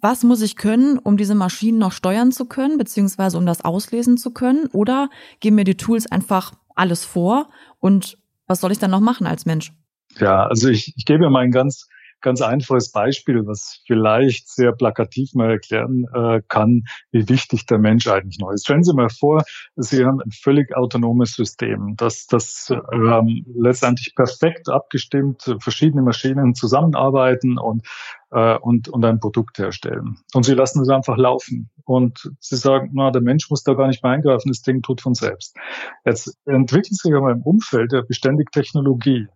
was 0.00 0.22
muss 0.22 0.42
ich 0.42 0.56
können, 0.56 0.98
um 0.98 1.16
diese 1.16 1.34
Maschinen 1.34 1.78
noch 1.78 1.92
steuern 1.92 2.30
zu 2.30 2.44
können, 2.44 2.78
beziehungsweise 2.78 3.38
um 3.38 3.46
das 3.46 3.64
auslesen 3.64 4.18
zu 4.18 4.32
können? 4.32 4.66
Oder 4.72 5.08
geben 5.40 5.56
mir 5.56 5.64
die 5.64 5.76
Tools 5.76 6.10
einfach 6.10 6.52
alles 6.74 7.04
vor 7.04 7.48
und 7.80 8.18
was 8.46 8.60
soll 8.60 8.72
ich 8.72 8.78
dann 8.78 8.90
noch 8.90 9.00
machen 9.00 9.26
als 9.26 9.46
Mensch? 9.46 9.72
Ja, 10.18 10.46
also 10.46 10.68
ich, 10.68 10.94
ich 10.96 11.04
gebe 11.04 11.28
mal 11.30 11.40
ein 11.40 11.50
ganz, 11.50 11.88
ganz 12.24 12.40
einfaches 12.40 12.90
Beispiel, 12.90 13.46
was 13.46 13.82
vielleicht 13.86 14.48
sehr 14.48 14.72
plakativ 14.72 15.34
mal 15.34 15.50
erklären 15.50 16.06
äh, 16.14 16.40
kann, 16.48 16.84
wie 17.12 17.28
wichtig 17.28 17.66
der 17.66 17.78
Mensch 17.78 18.06
eigentlich 18.08 18.38
noch 18.38 18.50
ist. 18.50 18.64
Stellen 18.64 18.82
Sie 18.82 18.94
mal 18.94 19.10
vor, 19.10 19.44
Sie 19.76 20.04
haben 20.04 20.20
ein 20.20 20.30
völlig 20.30 20.74
autonomes 20.74 21.34
System, 21.34 21.94
das, 21.96 22.26
das 22.26 22.72
ähm, 22.92 23.44
letztendlich 23.54 24.14
perfekt 24.14 24.70
abgestimmt, 24.70 25.54
verschiedene 25.60 26.02
Maschinen 26.02 26.54
zusammenarbeiten 26.54 27.58
und 27.58 27.86
äh, 28.34 28.58
und, 28.58 28.88
und 28.88 29.04
ein 29.04 29.20
Produkt 29.20 29.58
herstellen. 29.58 30.18
Und 30.34 30.44
sie 30.44 30.54
lassen 30.54 30.82
es 30.82 30.88
einfach 30.88 31.16
laufen. 31.16 31.70
Und 31.84 32.30
sie 32.40 32.56
sagen, 32.56 32.90
na, 32.92 33.10
der 33.10 33.22
Mensch 33.22 33.48
muss 33.50 33.62
da 33.62 33.74
gar 33.74 33.86
nicht 33.86 34.02
mehr 34.02 34.12
eingreifen, 34.12 34.48
das 34.48 34.62
Ding 34.62 34.82
tut 34.82 35.00
von 35.00 35.14
selbst. 35.14 35.56
Jetzt 36.04 36.36
entwickelt 36.46 36.96
sich 36.96 37.14
aber 37.14 37.30
im 37.30 37.42
Umfeld 37.42 37.92
ja 37.92 38.00
beständig 38.00 38.50
Technologie 38.50 39.28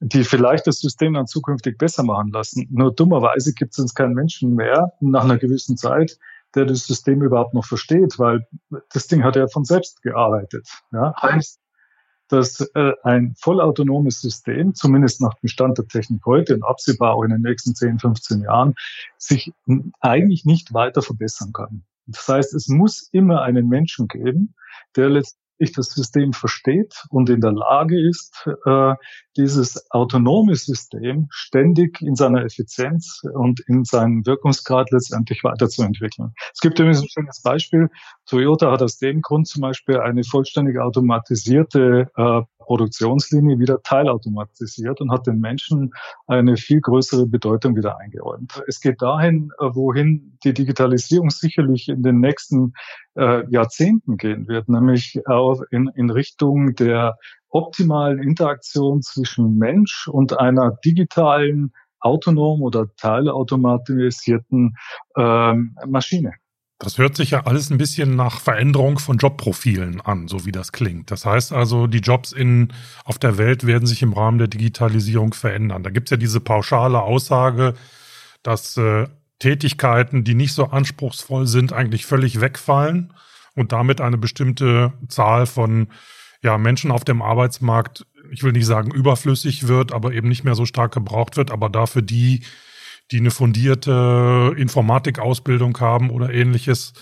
die 0.00 0.24
vielleicht 0.24 0.66
das 0.66 0.80
System 0.80 1.14
dann 1.14 1.26
zukünftig 1.26 1.78
besser 1.78 2.02
machen 2.02 2.30
lassen. 2.30 2.66
Nur 2.70 2.94
dummerweise 2.94 3.52
gibt 3.52 3.72
es 3.72 3.78
uns 3.78 3.94
keinen 3.94 4.14
Menschen 4.14 4.54
mehr 4.54 4.92
nach 5.00 5.24
einer 5.24 5.38
gewissen 5.38 5.76
Zeit, 5.76 6.18
der 6.54 6.64
das 6.64 6.86
System 6.86 7.22
überhaupt 7.22 7.54
noch 7.54 7.64
versteht, 7.64 8.18
weil 8.18 8.46
das 8.92 9.06
Ding 9.06 9.24
hat 9.24 9.36
ja 9.36 9.48
von 9.48 9.64
selbst 9.64 10.02
gearbeitet. 10.02 10.68
Ja? 10.92 11.14
Heißt, 11.20 11.60
dass 12.28 12.60
äh, 12.74 12.92
ein 13.02 13.34
vollautonomes 13.38 14.20
System, 14.20 14.74
zumindest 14.74 15.20
nach 15.20 15.34
dem 15.34 15.48
Stand 15.48 15.78
der 15.78 15.86
Technik 15.86 16.24
heute 16.26 16.54
und 16.54 16.62
absehbar 16.62 17.14
auch 17.14 17.22
in 17.22 17.30
den 17.30 17.40
nächsten 17.40 17.74
10, 17.74 17.98
15 17.98 18.42
Jahren, 18.42 18.74
sich 19.16 19.52
eigentlich 20.00 20.44
nicht 20.44 20.74
weiter 20.74 21.02
verbessern 21.02 21.52
kann. 21.52 21.84
Das 22.06 22.28
heißt, 22.28 22.54
es 22.54 22.68
muss 22.68 23.08
immer 23.12 23.42
einen 23.42 23.68
Menschen 23.68 24.08
geben, 24.08 24.54
der 24.96 25.10
letztlich 25.10 25.47
das 25.58 25.90
System 25.90 26.32
versteht 26.32 27.04
und 27.10 27.28
in 27.30 27.40
der 27.40 27.52
Lage 27.52 28.00
ist, 28.08 28.48
äh, 28.66 28.94
dieses 29.36 29.90
autonome 29.90 30.54
System 30.56 31.26
ständig 31.30 32.00
in 32.00 32.14
seiner 32.14 32.44
Effizienz 32.44 33.22
und 33.34 33.60
in 33.66 33.84
seinem 33.84 34.24
Wirkungsgrad 34.26 34.90
letztendlich 34.90 35.44
weiterzuentwickeln. 35.44 36.32
Es 36.52 36.60
gibt 36.60 36.78
übrigens 36.78 37.02
ein 37.02 37.08
schönes 37.08 37.42
Beispiel. 37.42 37.88
Toyota 38.26 38.70
hat 38.72 38.82
aus 38.82 38.98
dem 38.98 39.20
Grund 39.20 39.46
zum 39.48 39.62
Beispiel 39.62 39.98
eine 39.98 40.24
vollständig 40.24 40.78
automatisierte 40.78 42.10
äh, 42.16 42.40
Produktionslinie 42.68 43.58
wieder 43.58 43.82
teilautomatisiert 43.82 45.00
und 45.00 45.10
hat 45.10 45.26
den 45.26 45.40
Menschen 45.40 45.92
eine 46.26 46.58
viel 46.58 46.82
größere 46.82 47.26
Bedeutung 47.26 47.74
wieder 47.76 47.98
eingeräumt. 47.98 48.62
Es 48.66 48.80
geht 48.80 49.00
dahin, 49.00 49.50
äh, 49.58 49.64
wohin 49.72 50.38
die 50.44 50.52
Digitalisierung 50.52 51.30
sicherlich 51.30 51.88
in 51.88 52.02
den 52.02 52.20
nächsten 52.20 52.74
äh, 53.16 53.50
Jahrzehnten 53.50 54.18
gehen 54.18 54.48
wird, 54.48 54.68
nämlich 54.68 55.22
auch 55.26 55.62
in, 55.70 55.90
in 55.94 56.10
Richtung 56.10 56.74
der 56.74 57.16
optimalen 57.48 58.22
Interaktion 58.22 59.00
zwischen 59.00 59.56
Mensch 59.56 60.06
und 60.06 60.38
einer 60.38 60.76
digitalen, 60.84 61.72
autonom 62.00 62.62
oder 62.62 62.86
teilautomatisierten 62.96 64.76
ähm, 65.16 65.74
Maschine. 65.86 66.34
Das 66.80 66.96
hört 66.96 67.16
sich 67.16 67.32
ja 67.32 67.44
alles 67.44 67.70
ein 67.70 67.78
bisschen 67.78 68.14
nach 68.14 68.40
Veränderung 68.40 69.00
von 69.00 69.18
Jobprofilen 69.18 70.00
an, 70.00 70.28
so 70.28 70.46
wie 70.46 70.52
das 70.52 70.70
klingt. 70.70 71.10
Das 71.10 71.26
heißt 71.26 71.52
also, 71.52 71.88
die 71.88 71.98
Jobs 71.98 72.30
in, 72.30 72.72
auf 73.04 73.18
der 73.18 73.36
Welt 73.36 73.66
werden 73.66 73.86
sich 73.86 74.02
im 74.02 74.12
Rahmen 74.12 74.38
der 74.38 74.46
Digitalisierung 74.46 75.34
verändern. 75.34 75.82
Da 75.82 75.90
gibt's 75.90 76.12
ja 76.12 76.16
diese 76.16 76.38
pauschale 76.38 77.02
Aussage, 77.02 77.74
dass 78.44 78.76
äh, 78.76 79.08
Tätigkeiten, 79.40 80.22
die 80.22 80.34
nicht 80.34 80.52
so 80.52 80.66
anspruchsvoll 80.66 81.48
sind, 81.48 81.72
eigentlich 81.72 82.06
völlig 82.06 82.40
wegfallen 82.40 83.12
und 83.56 83.72
damit 83.72 84.00
eine 84.00 84.18
bestimmte 84.18 84.92
Zahl 85.08 85.46
von 85.46 85.88
ja, 86.42 86.58
Menschen 86.58 86.92
auf 86.92 87.04
dem 87.04 87.22
Arbeitsmarkt, 87.22 88.06
ich 88.30 88.44
will 88.44 88.52
nicht 88.52 88.66
sagen 88.66 88.92
überflüssig 88.92 89.66
wird, 89.66 89.92
aber 89.92 90.12
eben 90.12 90.28
nicht 90.28 90.44
mehr 90.44 90.54
so 90.54 90.64
stark 90.64 90.94
gebraucht 90.94 91.36
wird, 91.36 91.50
aber 91.50 91.68
dafür 91.68 92.02
die, 92.02 92.42
die 93.10 93.18
eine 93.18 93.30
fundierte 93.30 94.54
Informatikausbildung 94.56 95.78
haben 95.80 96.10
oder 96.10 96.32
ähnliches, 96.32 96.92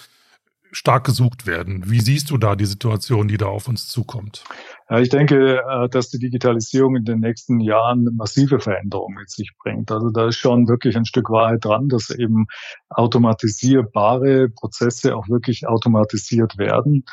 stark 0.72 1.04
gesucht 1.04 1.46
werden. 1.46 1.84
Wie 1.86 2.00
siehst 2.00 2.30
du 2.30 2.36
da 2.36 2.54
die 2.54 2.66
Situation, 2.66 3.28
die 3.28 3.38
da 3.38 3.46
auf 3.46 3.66
uns 3.66 3.88
zukommt? 3.88 4.44
Ja, 4.90 4.98
ich 5.00 5.08
denke, 5.08 5.62
äh, 5.66 5.88
dass 5.88 6.10
die 6.10 6.18
Digitalisierung 6.18 6.96
in 6.96 7.04
den 7.04 7.20
nächsten 7.20 7.60
Jahren 7.60 8.08
massive 8.14 8.60
Veränderungen 8.60 9.16
mit 9.16 9.30
sich 9.30 9.52
bringt. 9.62 9.90
Also 9.90 10.10
da 10.10 10.28
ist 10.28 10.36
schon 10.36 10.68
wirklich 10.68 10.96
ein 10.96 11.06
Stück 11.06 11.30
Wahrheit 11.30 11.64
dran, 11.64 11.88
dass 11.88 12.10
eben 12.10 12.46
automatisierbare 12.90 14.50
Prozesse 14.50 15.16
auch 15.16 15.28
wirklich 15.28 15.66
automatisiert 15.66 16.58
werden. 16.58 17.04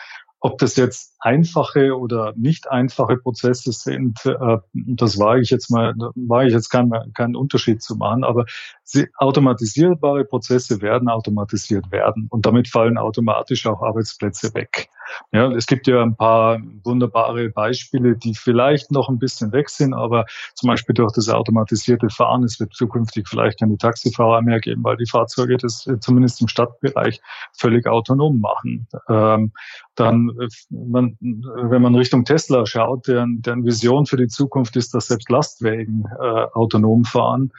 Ob 0.46 0.58
das 0.58 0.76
jetzt 0.76 1.16
einfache 1.20 1.98
oder 1.98 2.34
nicht 2.36 2.70
einfache 2.70 3.16
Prozesse 3.16 3.72
sind, 3.72 4.26
äh, 4.26 4.58
das 4.74 5.18
war 5.18 5.38
ich 5.38 5.50
jetzt 5.50 5.72
mal, 5.72 5.94
war 6.16 6.44
ich 6.44 6.52
jetzt 6.52 6.70
keinen 6.70 6.92
kein 7.14 7.38
Unterschied 7.38 7.82
zu 7.82 7.96
machen, 7.96 8.26
aber 8.26 8.44
sie, 8.84 9.08
automatisierbare 9.20 10.26
Prozesse 10.26 10.82
werden 10.82 11.08
automatisiert 11.08 11.94
werden 11.94 12.28
und 12.30 12.46
damit 12.46 12.68
fallen 12.68 12.98
automatisch 12.98 13.66
auch 13.68 13.82
Arbeitsplätze 13.82 14.54
weg. 14.54 14.90
Ja, 15.32 15.50
es 15.52 15.66
gibt 15.66 15.88
ja 15.88 16.02
ein 16.02 16.18
paar 16.18 16.60
wunderbare 16.84 17.50
Beispiele, 17.50 18.18
die 18.18 18.36
vielleicht 18.36 18.92
noch 18.92 19.08
ein 19.08 19.20
bisschen 19.20 19.54
weg 19.54 19.70
sind, 19.70 19.94
aber 19.94 20.26
zum 20.56 20.68
Beispiel 20.68 20.94
durch 20.94 21.14
das 21.14 21.30
automatisierte 21.30 22.10
Fahren, 22.10 22.44
es 22.44 22.60
wird 22.60 22.74
zukünftig 22.74 23.30
vielleicht 23.30 23.60
keine 23.60 23.78
Taxifahrer 23.78 24.42
mehr 24.42 24.60
geben, 24.60 24.84
weil 24.84 24.98
die 24.98 25.08
Fahrzeuge 25.10 25.56
das 25.56 25.88
zumindest 26.02 26.42
im 26.42 26.48
Stadtbereich 26.50 27.22
völlig 27.54 27.88
autonom 27.88 28.42
machen. 28.42 28.88
Ähm, 29.08 29.54
dann, 29.96 30.32
äh, 30.40 30.48
man, 30.70 31.18
wenn 31.20 31.82
man 31.82 31.96
Richtung 31.96 32.26
Tesla 32.26 32.66
schaut, 32.66 33.08
deren, 33.08 33.42
deren 33.42 33.66
Vision 33.66 34.06
für 34.06 34.18
die 34.18 34.28
Zukunft 34.28 34.76
ist, 34.76 34.94
dass 34.94 35.08
selbst 35.08 35.30
Lastwagen 35.30 36.06
äh, 36.20 36.46
autonom 36.54 37.04
fahren. 37.04 37.52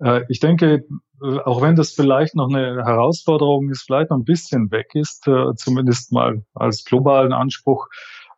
Äh, 0.00 0.22
ich 0.28 0.40
denke, 0.40 0.84
äh, 1.22 1.38
auch 1.40 1.62
wenn 1.62 1.76
das 1.76 1.92
vielleicht 1.92 2.34
noch 2.34 2.48
eine 2.48 2.84
Herausforderung 2.84 3.70
ist, 3.70 3.82
vielleicht 3.82 4.10
noch 4.10 4.18
ein 4.18 4.24
bisschen 4.24 4.70
weg 4.70 4.94
ist, 4.94 5.26
äh, 5.28 5.54
zumindest 5.56 6.12
mal 6.12 6.44
als 6.54 6.84
globalen 6.84 7.32
Anspruch, 7.32 7.88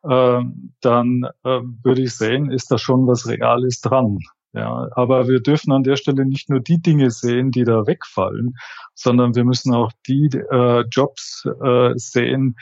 äh, 0.03 0.41
dann 0.81 1.25
äh, 1.45 1.61
würde 1.83 2.03
ich 2.03 2.15
sehen, 2.15 2.51
ist 2.51 2.71
da 2.71 2.79
schon 2.79 3.07
was 3.07 3.27
Reales 3.27 3.81
dran. 3.81 4.19
Ja, 4.53 4.89
aber 4.93 5.27
wir 5.27 5.41
dürfen 5.41 5.73
an 5.73 5.83
der 5.83 5.97
Stelle 5.97 6.25
nicht 6.25 6.49
nur 6.49 6.61
die 6.61 6.81
Dinge 6.81 7.11
sehen, 7.11 7.51
die 7.51 7.65
da 7.65 7.89
wegfallen, 7.89 8.55
sondern 8.95 9.35
wir 9.35 9.45
müssen 9.45 9.75
auch 9.75 9.91
die 10.07 10.27
äh, 10.27 10.85
Jobs 10.93 11.45
äh, 11.61 11.91
sehen, 11.97 12.55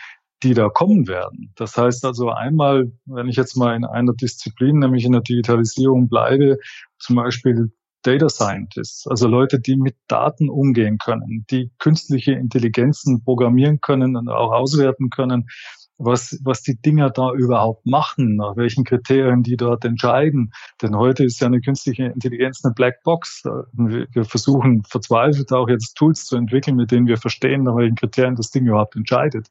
die 0.42 0.54
da 0.54 0.68
kommen 0.68 1.06
werden. 1.08 1.52
Das 1.56 1.76
heißt 1.76 2.04
also 2.04 2.30
einmal, 2.30 2.92
wenn 3.06 3.28
ich 3.28 3.37
jetzt 3.37 3.56
mal 3.56 3.76
in 3.76 3.84
einer 3.84 4.14
Disziplin, 4.14 4.78
nämlich 4.78 5.04
in 5.04 5.12
der 5.12 5.20
Digitalisierung 5.20 6.08
bleibe, 6.08 6.58
zum 6.99 7.16
Beispiel 7.16 7.72
Data 8.02 8.28
Scientists, 8.28 9.06
also 9.06 9.28
Leute, 9.28 9.61
die 9.61 9.76
mit 9.76 9.96
Daten 10.08 10.49
umgehen 10.50 10.99
können, 10.99 11.46
die 11.50 11.70
künstliche 11.78 12.32
Intelligenzen 12.32 13.22
programmieren 13.22 13.80
können 13.80 14.16
und 14.16 14.28
auch 14.28 14.52
auswerten 14.52 15.08
können, 15.11 15.46
was, 16.04 16.38
was 16.42 16.62
die 16.62 16.80
Dinger 16.80 17.11
da 17.11 17.32
überhaupt 17.32 17.87
machen, 17.87 18.37
nach 18.37 18.56
welchen 18.56 18.85
Kriterien 18.85 19.42
die 19.42 19.56
dort 19.56 19.85
entscheiden. 19.85 20.52
Denn 20.80 20.97
heute 20.97 21.25
ist 21.25 21.40
ja 21.40 21.47
eine 21.47 21.61
künstliche 21.61 22.04
Intelligenz 22.04 22.64
eine 22.64 22.75
Blackbox. 22.75 23.44
Wir 23.73 24.25
versuchen 24.25 24.82
verzweifelt 24.85 25.52
auch 25.52 25.68
jetzt 25.68 25.94
Tools 25.94 26.26
zu 26.26 26.37
entwickeln, 26.37 26.76
mit 26.76 26.90
denen 26.90 27.06
wir 27.06 27.16
verstehen, 27.16 27.64
nach 27.64 27.76
welchen 27.76 27.97
Kriterien 27.97 28.37
das 28.37 28.50
Ding 28.50 28.66
überhaupt 28.66 28.97
entscheidet. 28.97 29.49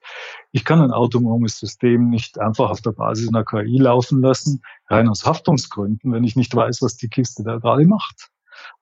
Ich 0.52 0.66
kann 0.66 0.82
ein 0.82 0.92
autonomes 0.92 1.58
System 1.60 2.10
nicht 2.10 2.40
einfach 2.40 2.70
auf 2.70 2.82
der 2.82 2.92
Basis 2.92 3.30
einer 3.30 3.46
KI 3.46 3.78
laufen 3.78 4.22
lassen, 4.22 4.62
rein 4.90 5.08
aus 5.08 5.26
Haftungsgründen, 5.26 6.12
wenn 6.12 6.24
ich 6.24 6.36
nicht 6.36 6.56
weiß, 6.56 6.82
was 6.82 6.98
die 6.98 7.10
Kiste 7.10 7.44
da 7.44 7.58
gerade 7.58 7.86
macht. 7.86 8.31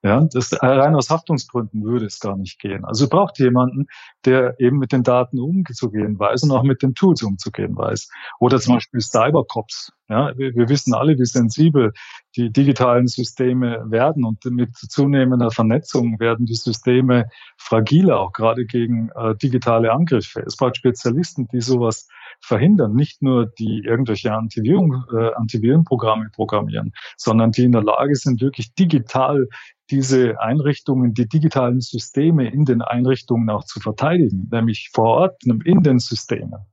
Ja, 0.02 0.26
das 0.32 0.50
rein 0.62 0.94
aus 0.94 1.10
Haftungsgründen 1.10 1.84
würde 1.84 2.06
es 2.06 2.20
gar 2.20 2.36
nicht 2.36 2.58
gehen. 2.58 2.84
Also 2.84 3.08
braucht 3.08 3.38
jemanden, 3.38 3.86
der 4.24 4.58
eben 4.58 4.78
mit 4.78 4.92
den 4.92 5.02
Daten 5.02 5.38
umzugehen 5.38 6.18
weiß 6.18 6.42
und 6.44 6.52
auch 6.52 6.62
mit 6.62 6.82
den 6.82 6.94
Tools 6.94 7.22
umzugehen 7.22 7.76
weiß. 7.76 8.08
Oder 8.38 8.60
zum 8.60 8.74
Beispiel 8.74 9.00
Cybercops. 9.00 9.92
Ja, 10.10 10.36
wir, 10.36 10.56
wir 10.56 10.68
wissen 10.68 10.92
alle, 10.92 11.16
wie 11.16 11.24
sensibel 11.24 11.92
die 12.34 12.50
digitalen 12.50 13.06
Systeme 13.06 13.84
werden 13.86 14.24
und 14.24 14.44
mit 14.44 14.74
zunehmender 14.76 15.52
Vernetzung 15.52 16.18
werden 16.18 16.46
die 16.46 16.56
Systeme 16.56 17.28
fragiler, 17.56 18.18
auch 18.18 18.32
gerade 18.32 18.66
gegen 18.66 19.10
äh, 19.14 19.36
digitale 19.36 19.92
Angriffe. 19.92 20.42
Es 20.44 20.56
braucht 20.56 20.76
Spezialisten, 20.76 21.46
die 21.52 21.60
sowas 21.60 22.08
verhindern, 22.40 22.94
nicht 22.94 23.22
nur 23.22 23.46
die 23.46 23.84
irgendwelche 23.84 24.32
Antiviren, 24.32 25.04
äh, 25.12 25.32
Antivirenprogramme 25.34 26.30
programmieren, 26.32 26.92
sondern 27.16 27.52
die 27.52 27.62
in 27.62 27.72
der 27.72 27.84
Lage 27.84 28.16
sind, 28.16 28.40
wirklich 28.40 28.74
digital 28.74 29.46
diese 29.90 30.40
Einrichtungen, 30.40 31.14
die 31.14 31.28
digitalen 31.28 31.80
Systeme 31.80 32.50
in 32.50 32.64
den 32.64 32.82
Einrichtungen 32.82 33.48
auch 33.48 33.64
zu 33.64 33.78
verteidigen, 33.78 34.48
nämlich 34.50 34.90
vor 34.92 35.06
Ort 35.06 35.44
in 35.44 35.82
den 35.84 36.00
Systemen. 36.00 36.66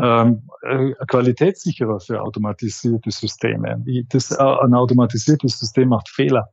Ähm, 0.00 0.48
äh, 0.62 0.92
qualitätssicherer 1.06 2.00
für 2.00 2.22
automatisierte 2.22 3.10
Systeme. 3.10 3.84
Das, 4.08 4.30
äh, 4.30 4.36
ein 4.36 4.72
automatisiertes 4.72 5.58
System 5.58 5.90
macht 5.90 6.08
Fehler. 6.08 6.48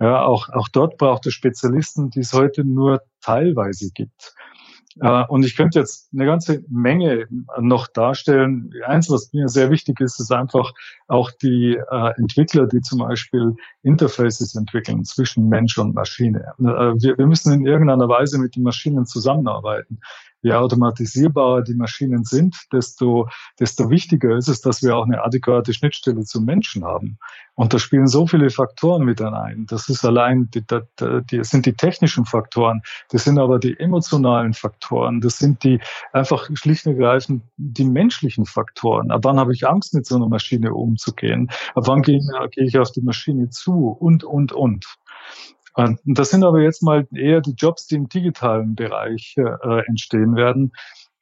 Ja, 0.00 0.24
auch, 0.24 0.50
auch 0.50 0.68
dort 0.68 0.98
braucht 0.98 1.24
es 1.26 1.32
Spezialisten, 1.34 2.10
die 2.10 2.20
es 2.20 2.34
heute 2.34 2.64
nur 2.64 3.00
teilweise 3.22 3.90
gibt. 3.94 4.34
Äh, 5.00 5.24
und 5.28 5.44
ich 5.44 5.56
könnte 5.56 5.80
jetzt 5.80 6.12
eine 6.12 6.26
ganze 6.26 6.62
Menge 6.68 7.26
noch 7.58 7.88
darstellen. 7.88 8.70
Eins, 8.86 9.10
was 9.10 9.32
mir 9.32 9.48
sehr 9.48 9.70
wichtig 9.70 10.00
ist, 10.00 10.20
ist 10.20 10.30
einfach 10.30 10.72
auch 11.08 11.30
die 11.30 11.76
äh, 11.90 12.12
Entwickler, 12.16 12.66
die 12.66 12.80
zum 12.80 13.00
Beispiel 13.00 13.54
Interfaces 13.82 14.54
entwickeln 14.54 15.04
zwischen 15.04 15.48
Mensch 15.48 15.78
und 15.78 15.94
Maschine. 15.94 16.52
Äh, 16.58 16.64
wir, 16.64 17.18
wir 17.18 17.26
müssen 17.26 17.52
in 17.52 17.66
irgendeiner 17.66 18.08
Weise 18.08 18.38
mit 18.38 18.56
den 18.56 18.62
Maschinen 18.62 19.06
zusammenarbeiten 19.06 20.00
je 20.44 20.52
automatisierbarer 20.52 21.62
die 21.62 21.74
Maschinen 21.74 22.24
sind, 22.24 22.54
desto, 22.70 23.28
desto 23.58 23.88
wichtiger 23.88 24.36
ist 24.36 24.48
es, 24.48 24.60
dass 24.60 24.82
wir 24.82 24.94
auch 24.96 25.06
eine 25.06 25.24
adäquate 25.24 25.72
Schnittstelle 25.72 26.22
zum 26.24 26.44
Menschen 26.44 26.84
haben. 26.84 27.18
Und 27.54 27.72
da 27.72 27.78
spielen 27.78 28.06
so 28.06 28.26
viele 28.26 28.50
Faktoren 28.50 29.04
mit 29.04 29.22
ein. 29.22 29.64
Das 29.66 29.88
ist 29.88 30.04
allein, 30.04 30.50
die, 30.50 30.62
die, 30.66 31.20
die 31.30 31.44
sind 31.44 31.66
die 31.66 31.72
technischen 31.72 32.26
Faktoren, 32.26 32.82
das 33.10 33.24
sind 33.24 33.38
aber 33.38 33.58
die 33.58 33.78
emotionalen 33.78 34.52
Faktoren, 34.52 35.20
das 35.20 35.38
sind 35.38 35.64
die 35.64 35.80
einfach 36.12 36.48
schlicht 36.54 36.86
und 36.86 36.92
ergreifend 36.92 37.42
die 37.56 37.84
menschlichen 37.84 38.44
Faktoren. 38.44 39.10
Ab 39.10 39.20
wann 39.24 39.38
habe 39.38 39.54
ich 39.54 39.66
Angst, 39.66 39.94
mit 39.94 40.06
so 40.06 40.16
einer 40.16 40.28
Maschine 40.28 40.74
umzugehen? 40.74 41.50
Ab 41.74 41.84
wann 41.86 42.02
gehe, 42.02 42.20
gehe 42.50 42.64
ich 42.64 42.78
auf 42.78 42.92
die 42.92 43.02
Maschine 43.02 43.48
zu? 43.48 43.88
Und, 43.88 44.24
und, 44.24 44.52
und. 44.52 44.84
Das 45.74 46.30
sind 46.30 46.44
aber 46.44 46.60
jetzt 46.60 46.82
mal 46.82 47.06
eher 47.12 47.40
die 47.40 47.54
Jobs, 47.56 47.86
die 47.86 47.96
im 47.96 48.08
digitalen 48.08 48.74
Bereich 48.74 49.34
äh, 49.36 49.82
entstehen 49.86 50.36
werden. 50.36 50.72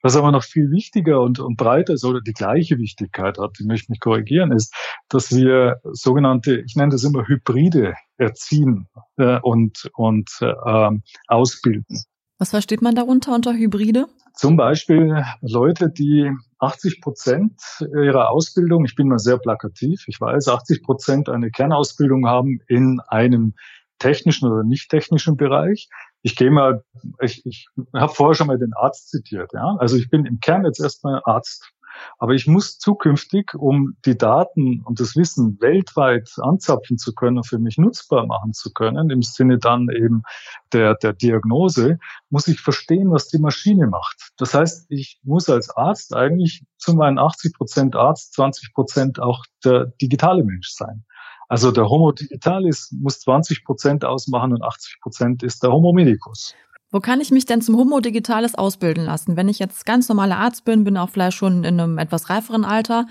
Was 0.03 0.17
aber 0.17 0.31
noch 0.33 0.43
viel 0.43 0.69
wichtiger 0.69 1.21
und, 1.21 1.39
und 1.39 1.55
breiter 1.55 1.93
ist 1.93 2.03
oder 2.03 2.19
die 2.19 2.33
gleiche 2.33 2.77
Wichtigkeit 2.77 3.37
hat, 3.37 3.51
ich 3.59 3.65
möchte 3.65 3.89
mich 3.89 4.01
korrigieren, 4.01 4.51
ist, 4.51 4.75
dass 5.07 5.31
wir 5.31 5.77
sogenannte, 5.93 6.59
ich 6.59 6.75
nenne 6.75 6.91
das 6.91 7.05
immer 7.05 7.25
Hybride 7.25 7.95
erziehen 8.17 8.89
äh, 9.15 9.39
und, 9.39 9.89
und 9.95 10.29
äh, 10.41 10.89
ausbilden. 11.27 12.03
Was 12.37 12.49
versteht 12.49 12.81
man 12.81 12.95
darunter 12.95 13.33
unter 13.33 13.53
Hybride? 13.53 14.07
Zum 14.35 14.57
Beispiel 14.57 15.23
Leute, 15.39 15.89
die 15.89 16.29
80 16.59 16.99
Prozent 16.99 17.53
ihrer 17.79 18.29
Ausbildung, 18.29 18.83
ich 18.83 18.95
bin 18.95 19.07
mal 19.07 19.19
sehr 19.19 19.37
plakativ, 19.37 20.03
ich 20.07 20.19
weiß, 20.19 20.49
80 20.49 20.83
Prozent 20.83 21.29
eine 21.29 21.49
Kernausbildung 21.51 22.27
haben 22.27 22.59
in 22.67 22.99
einem 23.07 23.53
technischen 23.99 24.51
oder 24.51 24.63
nicht 24.63 24.89
technischen 24.89 25.37
Bereich. 25.37 25.87
Ich 26.21 26.35
gehe 26.35 26.51
mal, 26.51 26.83
ich, 27.21 27.45
ich 27.45 27.67
habe 27.93 28.13
vorher 28.13 28.35
schon 28.35 28.47
mal 28.47 28.57
den 28.57 28.73
Arzt 28.73 29.09
zitiert. 29.09 29.51
Ja? 29.53 29.75
Also 29.79 29.97
ich 29.97 30.09
bin 30.09 30.25
im 30.25 30.39
Kern 30.39 30.65
jetzt 30.65 30.79
erstmal 30.79 31.21
Arzt. 31.25 31.73
Aber 32.17 32.33
ich 32.33 32.47
muss 32.47 32.79
zukünftig, 32.79 33.53
um 33.53 33.95
die 34.05 34.17
Daten 34.17 34.81
und 34.83 34.99
das 34.99 35.15
Wissen 35.15 35.59
weltweit 35.61 36.29
anzapfen 36.37 36.97
zu 36.97 37.13
können 37.13 37.37
und 37.37 37.47
für 37.47 37.59
mich 37.59 37.77
nutzbar 37.77 38.25
machen 38.25 38.53
zu 38.53 38.71
können, 38.73 39.09
im 39.09 39.21
Sinne 39.21 39.57
dann 39.57 39.87
eben 39.89 40.23
der, 40.71 40.95
der 40.95 41.13
Diagnose, 41.13 41.99
muss 42.29 42.47
ich 42.47 42.59
verstehen, 42.59 43.11
was 43.11 43.27
die 43.27 43.39
Maschine 43.39 43.87
macht. 43.87 44.31
Das 44.37 44.53
heißt, 44.53 44.87
ich 44.89 45.19
muss 45.23 45.49
als 45.49 45.69
Arzt 45.69 46.15
eigentlich 46.15 46.65
zu 46.77 46.93
meinen 46.95 47.19
80 47.19 47.53
Prozent 47.53 47.95
Arzt, 47.95 48.33
20 48.33 48.73
Prozent 48.73 49.19
auch 49.19 49.45
der 49.63 49.87
digitale 50.01 50.43
Mensch 50.43 50.69
sein. 50.69 51.05
Also 51.53 51.69
der 51.69 51.87
Homo 51.87 52.11
digitalis 52.11 52.91
muss 52.99 53.19
20 53.19 53.63
Prozent 53.63 54.05
ausmachen 54.05 54.53
und 54.53 54.63
80 54.63 54.99
Prozent 55.01 55.43
ist 55.43 55.61
der 55.61 55.71
Homo 55.71 55.93
medicus. 55.93 56.55
Wo 56.91 56.99
kann 56.99 57.21
ich 57.21 57.29
mich 57.29 57.45
denn 57.45 57.61
zum 57.61 57.77
Homo 57.77 57.99
digitalis 57.99 58.55
ausbilden 58.55 59.05
lassen? 59.05 59.37
Wenn 59.37 59.47
ich 59.47 59.59
jetzt 59.59 59.85
ganz 59.85 60.09
normaler 60.09 60.39
Arzt 60.39 60.65
bin, 60.65 60.83
bin 60.83 60.97
auch 60.97 61.11
vielleicht 61.11 61.37
schon 61.37 61.63
in 61.63 61.79
einem 61.79 61.99
etwas 61.99 62.31
reiferen 62.31 62.65
Alter, 62.65 63.05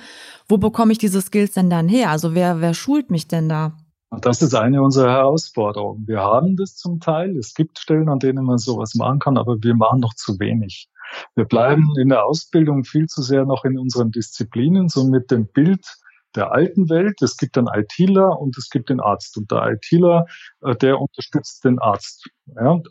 wo 0.49 0.58
bekomme 0.58 0.90
ich 0.90 0.99
diese 0.99 1.22
Skills 1.22 1.52
denn 1.52 1.70
dann 1.70 1.88
her? 1.88 2.11
Also 2.11 2.34
wer, 2.34 2.61
wer 2.61 2.75
schult 2.75 3.12
mich 3.12 3.28
denn 3.28 3.49
da? 3.49 3.76
Das 4.20 4.42
ist 4.42 4.56
eine 4.56 4.82
unserer 4.82 5.12
Herausforderungen. 5.12 6.08
Wir 6.08 6.18
haben 6.18 6.56
das 6.56 6.75
zum 6.75 6.99
Teil. 6.99 7.37
Es 7.37 7.54
gibt 7.54 7.78
Stellen, 7.78 8.08
an 8.08 8.18
denen 8.18 8.44
man 8.44 8.58
sowas 8.58 8.96
machen 8.96 9.20
kann, 9.20 9.38
aber 9.38 9.62
wir 9.62 9.76
machen 9.76 10.00
noch 10.00 10.14
zu 10.14 10.40
wenig. 10.40 10.88
Wir 11.37 11.44
bleiben 11.44 11.84
in 11.96 12.08
der 12.08 12.25
Ausbildung 12.25 12.82
viel 12.82 13.06
zu 13.06 13.22
sehr 13.22 13.44
noch 13.44 13.64
in 13.64 13.78
unseren 13.78 14.11
Disziplinen, 14.11 14.88
so 14.88 15.04
mit 15.04 15.30
dem 15.30 15.46
Bild, 15.46 15.87
der 16.34 16.52
alten 16.52 16.88
Welt. 16.90 17.20
Es 17.22 17.36
gibt 17.36 17.56
einen 17.58 17.68
ITler 17.68 18.38
und 18.38 18.56
es 18.56 18.70
gibt 18.70 18.90
den 18.90 19.00
Arzt. 19.00 19.36
Und 19.36 19.50
der 19.50 19.72
ITler, 19.72 20.26
äh, 20.62 20.74
der 20.76 21.00
unterstützt 21.00 21.64
den 21.64 21.78
Arzt. 21.78 22.28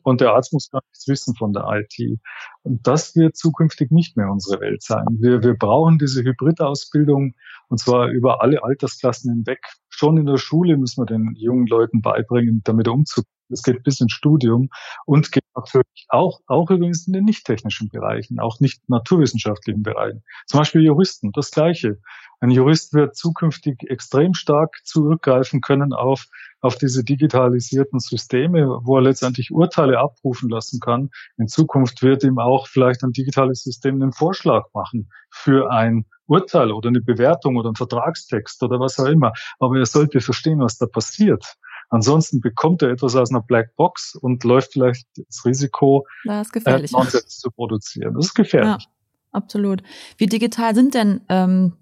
Und 0.03 0.21
der 0.21 0.33
Arzt 0.33 0.53
muss 0.53 0.69
gar 0.71 0.81
nichts 0.89 1.07
wissen 1.07 1.36
von 1.36 1.51
der 1.53 1.65
IT. 1.67 2.19
Und 2.63 2.88
das 2.88 3.15
wird 3.15 3.36
zukünftig 3.36 3.91
nicht 3.91 4.15
mehr 4.15 4.29
unsere 4.29 4.62
Welt 4.62 4.81
sein. 4.81 5.05
Wir, 5.19 5.43
wir 5.43 5.55
brauchen 5.55 5.98
diese 5.98 6.24
Hybridausbildung 6.24 7.33
und 7.67 7.77
zwar 7.79 8.07
über 8.07 8.41
alle 8.41 8.63
Altersklassen 8.63 9.31
hinweg. 9.33 9.60
Schon 10.01 10.17
in 10.17 10.25
der 10.25 10.39
Schule 10.39 10.77
müssen 10.77 11.00
wir 11.00 11.05
den 11.05 11.36
jungen 11.36 11.67
Leuten 11.67 12.01
beibringen, 12.01 12.62
damit 12.63 12.88
umzugehen. 12.88 13.29
Es 13.51 13.62
geht 13.62 13.84
bis 13.84 14.01
ins 14.01 14.13
Studium 14.13 14.70
und 15.05 15.31
geht 15.31 15.43
natürlich 15.55 16.08
auch, 16.10 16.39
auch 16.48 16.72
übrigens 16.72 17.05
in 17.05 17.13
den 17.13 17.24
nicht 17.24 17.46
technischen 17.46 17.88
Bereichen, 17.89 18.39
auch 18.39 18.60
nicht 18.60 18.81
naturwissenschaftlichen 18.89 19.84
Bereichen. 19.84 20.24
Zum 20.48 20.58
Beispiel 20.58 20.81
Juristen, 20.81 21.31
das 21.34 21.51
Gleiche. 21.51 22.00
Ein 22.40 22.50
Jurist 22.50 22.96
wird 22.96 23.16
zukünftig 23.16 23.83
extrem 23.92 24.33
stark 24.33 24.79
zurückgreifen 24.85 25.61
können 25.61 25.94
auf, 25.94 26.25
auf 26.61 26.79
diese 26.79 27.03
digitalisierten 27.03 28.00
Systeme, 28.00 28.79
wo 28.81 28.96
er 28.96 29.03
letztendlich 29.03 29.51
Urteile 29.51 30.00
abrufen 30.00 30.50
lassen 30.50 30.79
kann. 30.79 31.11
In 31.37 31.48
Zukunft 31.48 32.01
wird 32.01 32.24
ihm 32.24 32.40
auch 32.40 32.66
vielleicht 32.66 33.03
ein 33.03 33.11
digitales 33.11 33.61
System 33.61 34.01
einen 34.01 34.14
Vorschlag 34.14 34.66
machen 34.74 35.11
für 35.29 35.70
ein 35.70 36.05
Urteil 36.31 36.72
oder 36.72 36.87
eine 36.89 37.01
Bewertung 37.01 37.57
oder 37.57 37.70
einen 37.70 37.75
Vertragstext 37.75 38.63
oder 38.63 38.79
was 38.79 39.00
auch 39.00 39.05
immer. 39.05 39.33
Aber 39.59 39.77
er 39.77 39.85
sollte 39.85 40.22
verstehen, 40.22 40.59
was 40.59 40.77
da 40.77 40.85
passiert. 40.85 41.57
Ansonsten 41.89 42.39
bekommt 42.39 42.81
er 42.81 42.89
etwas 42.89 43.15
aus 43.17 43.31
einer 43.31 43.41
Blackbox 43.41 44.15
und 44.15 44.44
läuft 44.46 44.72
vielleicht 44.72 45.05
das 45.15 45.46
Risiko, 45.46 46.07
das. 46.24 46.50
Äh, 46.55 47.27
zu 47.27 47.51
produzieren. 47.51 48.13
Das 48.13 48.27
ist 48.27 48.33
gefährlich. 48.33 48.83
Ja, 48.83 48.91
absolut. 49.33 49.83
Wie 50.17 50.27
digital 50.27 50.74
sind 50.74 50.94
denn 50.94 51.20
ähm, 51.27 51.74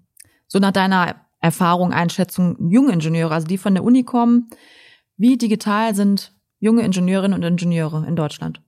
so 0.48 0.58
nach 0.58 0.72
deiner 0.72 1.14
Erfahrung, 1.38 1.92
Einschätzung, 1.92 2.70
junge 2.70 2.92
Ingenieure, 2.92 3.32
also 3.32 3.46
die 3.46 3.56
von 3.56 3.74
der 3.74 3.84
Uni 3.84 4.02
kommen, 4.02 4.50
wie 5.16 5.38
digital 5.38 5.94
sind 5.94 6.34
junge 6.58 6.82
Ingenieurinnen 6.82 7.38
und 7.38 7.44
Ingenieure 7.44 8.04
in 8.04 8.16
Deutschland? 8.16 8.60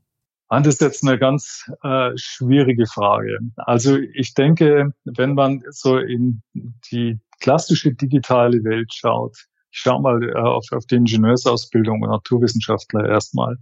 Das 0.61 0.75
ist 0.75 0.81
jetzt 0.83 1.03
eine 1.07 1.19
ganz 1.19 1.71
äh, 1.83 2.11
schwierige 2.17 2.87
Frage. 2.87 3.39
Also 3.57 3.97
ich 3.97 4.35
denke, 4.35 4.93
wenn 5.05 5.35
man 5.35 5.63
so 5.71 5.99
in 5.99 6.43
die 6.91 7.19
klassische 7.41 7.95
digitale 7.95 8.63
Welt 8.63 8.93
schaut, 8.93 9.37
ich 9.71 9.79
schaue 9.79 10.03
mal 10.03 10.23
äh, 10.23 10.35
auf, 10.35 10.67
auf 10.73 10.85
die 10.87 10.97
Ingenieursausbildung 10.97 12.03
und 12.03 12.11
Naturwissenschaftler 12.11 13.09
erstmal. 13.09 13.57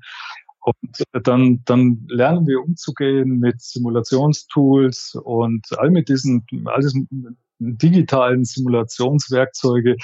Und 0.63 1.05
dann, 1.25 1.63
dann 1.65 2.07
lernen 2.09 2.47
wir 2.47 2.61
umzugehen 2.61 3.39
mit 3.39 3.61
Simulationstools 3.63 5.15
und 5.23 5.67
all 5.79 5.91
mit 5.91 6.09
diesen, 6.09 6.45
all 6.67 6.81
diesen 6.81 7.39
digitalen 7.61 8.45
Simulationswerkzeuge, 8.45 9.97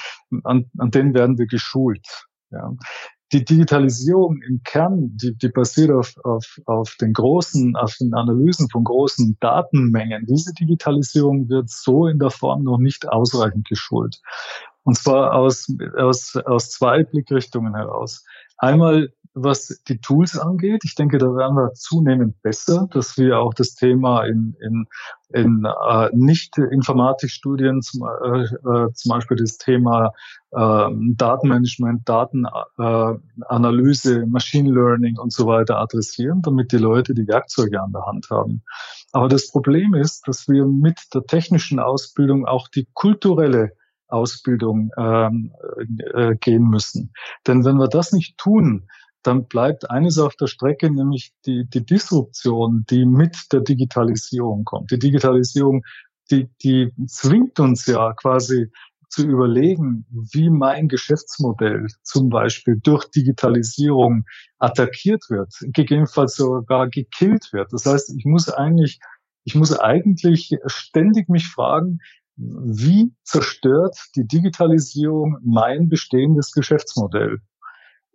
an, 0.43 0.71
an 0.77 0.91
denen 0.91 1.13
werden 1.13 1.37
wir 1.37 1.47
geschult. 1.47 2.25
Ja. 2.51 2.73
Die 3.33 3.43
Digitalisierung 3.43 4.41
im 4.41 4.61
Kern, 4.63 5.17
die, 5.17 5.37
die 5.37 5.49
basiert 5.49 5.91
auf, 5.91 6.15
auf, 6.23 6.61
auf 6.65 6.95
den 6.95 7.11
großen, 7.11 7.75
auf 7.75 7.95
den 7.99 8.13
Analysen 8.13 8.69
von 8.69 8.85
großen 8.85 9.37
Datenmengen. 9.41 10.25
Diese 10.25 10.53
Digitalisierung 10.53 11.49
wird 11.49 11.69
so 11.69 12.07
in 12.07 12.19
der 12.19 12.29
Form 12.29 12.63
noch 12.63 12.77
nicht 12.77 13.09
ausreichend 13.09 13.67
geschult. 13.67 14.21
Und 14.83 14.97
zwar 14.97 15.33
aus, 15.33 15.67
aus, 15.97 16.37
aus 16.45 16.69
zwei 16.69 17.03
Blickrichtungen 17.03 17.75
heraus. 17.75 18.23
Einmal 18.57 19.13
was 19.37 19.81
die 19.87 19.99
Tools 19.99 20.37
angeht. 20.37 20.81
Ich 20.83 20.95
denke, 20.95 21.19
da 21.19 21.27
werden 21.27 21.55
wir 21.55 21.71
zunehmend 21.73 22.41
besser, 22.41 22.89
dass 22.91 23.17
wir 23.17 23.39
auch 23.39 23.53
das 23.53 23.75
Thema 23.75 24.23
in, 24.23 24.57
in, 24.59 24.87
in 25.33 25.65
äh, 25.65 26.09
Nicht-Informatikstudien, 26.13 27.81
zum, 27.81 28.07
äh, 28.07 28.43
äh, 28.43 28.91
zum 28.93 29.09
Beispiel 29.09 29.37
das 29.37 29.57
Thema 29.57 30.11
äh, 30.51 30.89
Datenmanagement, 31.15 32.09
Datenanalyse, 32.09 34.21
äh, 34.21 34.25
Machine 34.25 34.71
Learning 34.71 35.19
und 35.19 35.31
so 35.31 35.45
weiter 35.45 35.77
adressieren, 35.79 36.41
damit 36.41 36.71
die 36.71 36.77
Leute 36.77 37.13
die 37.13 37.27
Werkzeuge 37.27 37.79
an 37.81 37.91
der 37.91 38.05
Hand 38.05 38.29
haben. 38.31 38.63
Aber 39.11 39.27
das 39.27 39.51
Problem 39.51 39.93
ist, 39.93 40.27
dass 40.27 40.47
wir 40.47 40.65
mit 40.65 41.13
der 41.13 41.23
technischen 41.23 41.79
Ausbildung 41.79 42.45
auch 42.45 42.67
die 42.67 42.87
kulturelle 42.93 43.71
Ausbildung 44.09 44.91
ähm, 44.97 45.53
äh, 46.13 46.35
gehen 46.35 46.69
müssen. 46.69 47.11
Denn 47.45 47.65
wenn 47.65 47.77
wir 47.77 47.89
das 47.89 48.13
nicht 48.13 48.37
tun, 48.37 48.87
dann 49.27 49.47
bleibt 49.47 49.89
eines 49.91 50.17
auf 50.17 50.35
der 50.35 50.47
Strecke, 50.47 50.89
nämlich 50.89 51.33
die, 51.45 51.65
die 51.69 51.85
Disruption, 51.85 52.85
die 52.89 53.05
mit 53.05 53.35
der 53.51 53.61
Digitalisierung 53.61 54.63
kommt. 54.63 54.91
Die 54.91 54.99
Digitalisierung, 54.99 55.83
die, 56.31 56.49
die 56.63 56.93
zwingt 57.07 57.59
uns 57.59 57.85
ja 57.85 58.13
quasi 58.13 58.71
zu 59.09 59.25
überlegen, 59.25 60.05
wie 60.09 60.49
mein 60.49 60.87
Geschäftsmodell 60.87 61.87
zum 62.03 62.29
Beispiel 62.29 62.79
durch 62.81 63.05
Digitalisierung 63.05 64.25
attackiert 64.59 65.29
wird, 65.29 65.53
gegebenenfalls 65.73 66.35
sogar 66.35 66.89
gekillt 66.89 67.51
wird. 67.51 67.71
Das 67.73 67.85
heißt, 67.85 68.13
ich 68.17 68.25
muss 68.25 68.49
eigentlich, 68.49 68.99
ich 69.43 69.55
muss 69.55 69.77
eigentlich 69.77 70.57
ständig 70.65 71.29
mich 71.29 71.47
fragen, 71.47 71.99
wie 72.35 73.13
zerstört 73.23 73.97
die 74.15 74.27
Digitalisierung 74.27 75.37
mein 75.43 75.89
bestehendes 75.89 76.51
Geschäftsmodell? 76.51 77.39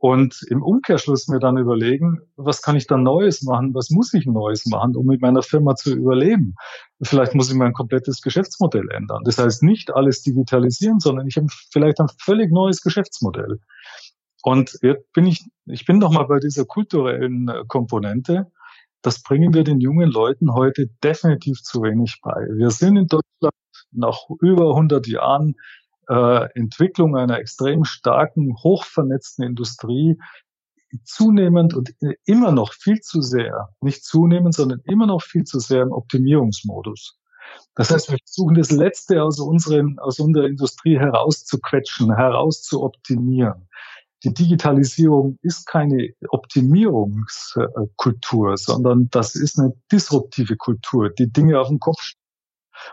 Und 0.04 0.44
im 0.48 0.64
Umkehrschluss 0.64 1.28
mir 1.28 1.38
dann 1.38 1.56
überlegen, 1.56 2.22
was 2.34 2.60
kann 2.60 2.74
ich 2.74 2.88
dann 2.88 3.04
Neues 3.04 3.42
machen? 3.42 3.72
Was 3.72 3.90
muss 3.90 4.12
ich 4.14 4.26
Neues 4.26 4.66
machen, 4.66 4.96
um 4.96 5.06
mit 5.06 5.20
meiner 5.20 5.42
Firma 5.42 5.76
zu 5.76 5.94
überleben? 5.94 6.56
Vielleicht 7.00 7.36
muss 7.36 7.48
ich 7.48 7.54
mein 7.54 7.72
komplettes 7.72 8.20
Geschäftsmodell 8.20 8.90
ändern. 8.90 9.22
Das 9.22 9.38
heißt 9.38 9.62
nicht 9.62 9.94
alles 9.94 10.22
digitalisieren, 10.22 10.98
sondern 10.98 11.28
ich 11.28 11.36
habe 11.36 11.46
vielleicht 11.70 12.00
ein 12.00 12.08
völlig 12.18 12.50
neues 12.50 12.82
Geschäftsmodell. 12.82 13.60
Und 14.42 14.76
jetzt 14.82 15.12
bin 15.12 15.24
ich, 15.24 15.48
ich 15.66 15.86
bin 15.86 15.98
noch 15.98 16.10
mal 16.10 16.24
bei 16.24 16.40
dieser 16.40 16.64
kulturellen 16.64 17.48
Komponente. 17.68 18.50
Das 19.02 19.22
bringen 19.22 19.54
wir 19.54 19.62
den 19.62 19.80
jungen 19.80 20.10
Leuten 20.10 20.52
heute 20.52 20.88
definitiv 21.04 21.62
zu 21.62 21.80
wenig 21.80 22.18
bei. 22.24 22.48
Wir 22.56 22.70
sind 22.70 22.96
in 22.96 23.06
Deutschland 23.06 23.54
nach 23.92 24.18
über 24.40 24.70
100 24.70 25.06
Jahren 25.06 25.54
äh, 26.08 26.48
Entwicklung 26.54 27.16
einer 27.16 27.38
extrem 27.38 27.84
starken, 27.84 28.56
hochvernetzten 28.62 29.44
Industrie 29.44 30.18
zunehmend 31.04 31.74
und 31.74 31.94
immer 32.24 32.52
noch 32.52 32.72
viel 32.74 33.00
zu 33.00 33.22
sehr, 33.22 33.70
nicht 33.80 34.04
zunehmend, 34.04 34.54
sondern 34.54 34.80
immer 34.84 35.06
noch 35.06 35.22
viel 35.22 35.44
zu 35.44 35.58
sehr 35.58 35.82
im 35.82 35.92
Optimierungsmodus. 35.92 37.18
Das 37.74 37.90
heißt, 37.90 38.10
wir 38.10 38.18
versuchen 38.18 38.54
das 38.54 38.70
Letzte 38.70 39.22
aus, 39.22 39.40
unseren, 39.40 39.98
aus 39.98 40.20
unserer 40.20 40.46
Industrie 40.46 40.98
herauszuquetschen, 40.98 42.14
herauszuoptimieren. 42.14 43.68
Die 44.24 44.32
Digitalisierung 44.32 45.38
ist 45.42 45.66
keine 45.66 46.10
Optimierungskultur, 46.28 48.56
sondern 48.56 49.10
das 49.10 49.34
ist 49.34 49.58
eine 49.58 49.72
disruptive 49.90 50.56
Kultur, 50.56 51.10
die 51.10 51.32
Dinge 51.32 51.58
auf 51.58 51.66
den 51.68 51.80
Kopf 51.80 52.12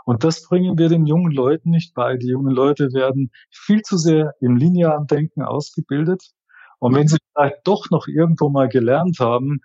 und 0.06 0.24
das 0.24 0.48
bringen 0.48 0.78
wir 0.78 0.90
den 0.90 1.06
jungen 1.06 1.32
Leuten 1.32 1.70
nicht 1.70 1.94
bei. 1.94 2.18
Die 2.18 2.28
jungen 2.28 2.54
Leute 2.54 2.94
werden 2.94 3.32
viel 3.52 3.82
zu 3.82 3.98
sehr 3.98 4.34
im 4.42 4.56
linearen 4.56 5.08
Denken 5.08 5.42
ausgebildet. 5.42 6.32
Und 6.80 6.96
wenn 6.96 7.08
sie 7.08 7.18
vielleicht 7.34 7.58
doch 7.66 7.90
noch 7.92 8.08
irgendwo 8.08 8.50
mal 8.50 8.70
gelernt 8.70 9.20
haben, 9.20 9.60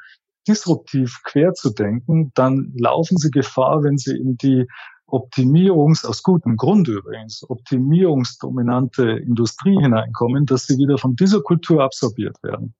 disruptiv 0.46 1.20
quer 1.24 1.54
zu 1.54 1.70
denken, 1.70 2.32
dann 2.34 2.72
laufen 2.76 3.16
sie 3.16 3.30
Gefahr, 3.30 3.82
wenn 3.82 3.96
sie 3.96 4.16
in 4.16 4.36
die 4.36 4.66
Optimierungs, 5.06 6.04
aus 6.04 6.22
gutem 6.22 6.56
Grund 6.56 6.88
übrigens, 6.88 7.44
optimierungsdominante 7.48 9.10
Industrie 9.10 9.78
hineinkommen, 9.80 10.46
dass 10.46 10.66
sie 10.66 10.76
wieder 10.76 10.98
von 10.98 11.14
dieser 11.14 11.40
Kultur 11.40 11.82
absorbiert 11.82 12.42
werden. 12.42 12.74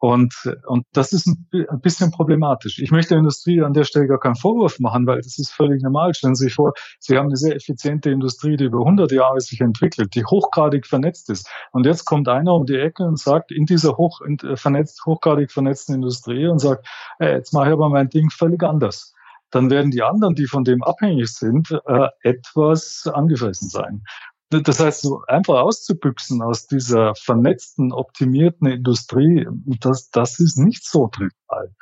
Und, 0.00 0.32
und 0.66 0.84
das 0.92 1.12
ist 1.12 1.26
ein, 1.26 1.80
bisschen 1.82 2.12
problematisch. 2.12 2.78
Ich 2.78 2.90
möchte 2.90 3.10
der 3.10 3.18
Industrie 3.18 3.62
an 3.62 3.72
der 3.72 3.84
Stelle 3.84 4.06
gar 4.06 4.20
keinen 4.20 4.36
Vorwurf 4.36 4.78
machen, 4.78 5.06
weil 5.06 5.16
das 5.18 5.38
ist 5.38 5.52
völlig 5.52 5.82
normal. 5.82 6.14
Stellen 6.14 6.36
Sie 6.36 6.44
sich 6.44 6.54
vor, 6.54 6.72
Sie 7.00 7.16
haben 7.16 7.26
eine 7.26 7.36
sehr 7.36 7.56
effiziente 7.56 8.10
Industrie, 8.10 8.56
die 8.56 8.64
über 8.64 8.78
100 8.78 9.10
Jahre 9.10 9.40
sich 9.40 9.60
entwickelt, 9.60 10.14
die 10.14 10.24
hochgradig 10.24 10.86
vernetzt 10.86 11.30
ist. 11.30 11.48
Und 11.72 11.84
jetzt 11.84 12.04
kommt 12.04 12.28
einer 12.28 12.54
um 12.54 12.64
die 12.64 12.76
Ecke 12.76 13.02
und 13.04 13.18
sagt, 13.18 13.50
in 13.50 13.66
dieser 13.66 13.96
hoch, 13.96 14.20
äh, 14.20 14.56
vernetzt, 14.56 15.04
hochgradig 15.04 15.50
vernetzten 15.50 15.96
Industrie 15.96 16.46
und 16.46 16.60
sagt, 16.60 16.86
hey, 17.18 17.34
jetzt 17.34 17.52
mache 17.52 17.66
ich 17.66 17.72
aber 17.72 17.88
mein 17.88 18.08
Ding 18.08 18.30
völlig 18.30 18.62
anders 18.62 19.14
dann 19.50 19.70
werden 19.70 19.90
die 19.90 20.02
anderen, 20.02 20.34
die 20.34 20.46
von 20.46 20.62
dem 20.62 20.82
abhängig 20.82 21.28
sind, 21.28 21.70
äh, 21.86 22.08
etwas 22.22 23.10
angefressen 23.10 23.70
sein. 23.70 24.02
Das 24.50 24.80
heißt, 24.80 25.02
so 25.02 25.22
einfach 25.26 25.60
auszubüchsen 25.60 26.40
aus 26.42 26.66
dieser 26.66 27.14
vernetzten, 27.14 27.92
optimierten 27.92 28.66
Industrie, 28.66 29.46
das, 29.80 30.10
das 30.10 30.40
ist 30.40 30.56
nicht 30.56 30.86
so 30.86 31.08
trivial. 31.08 31.74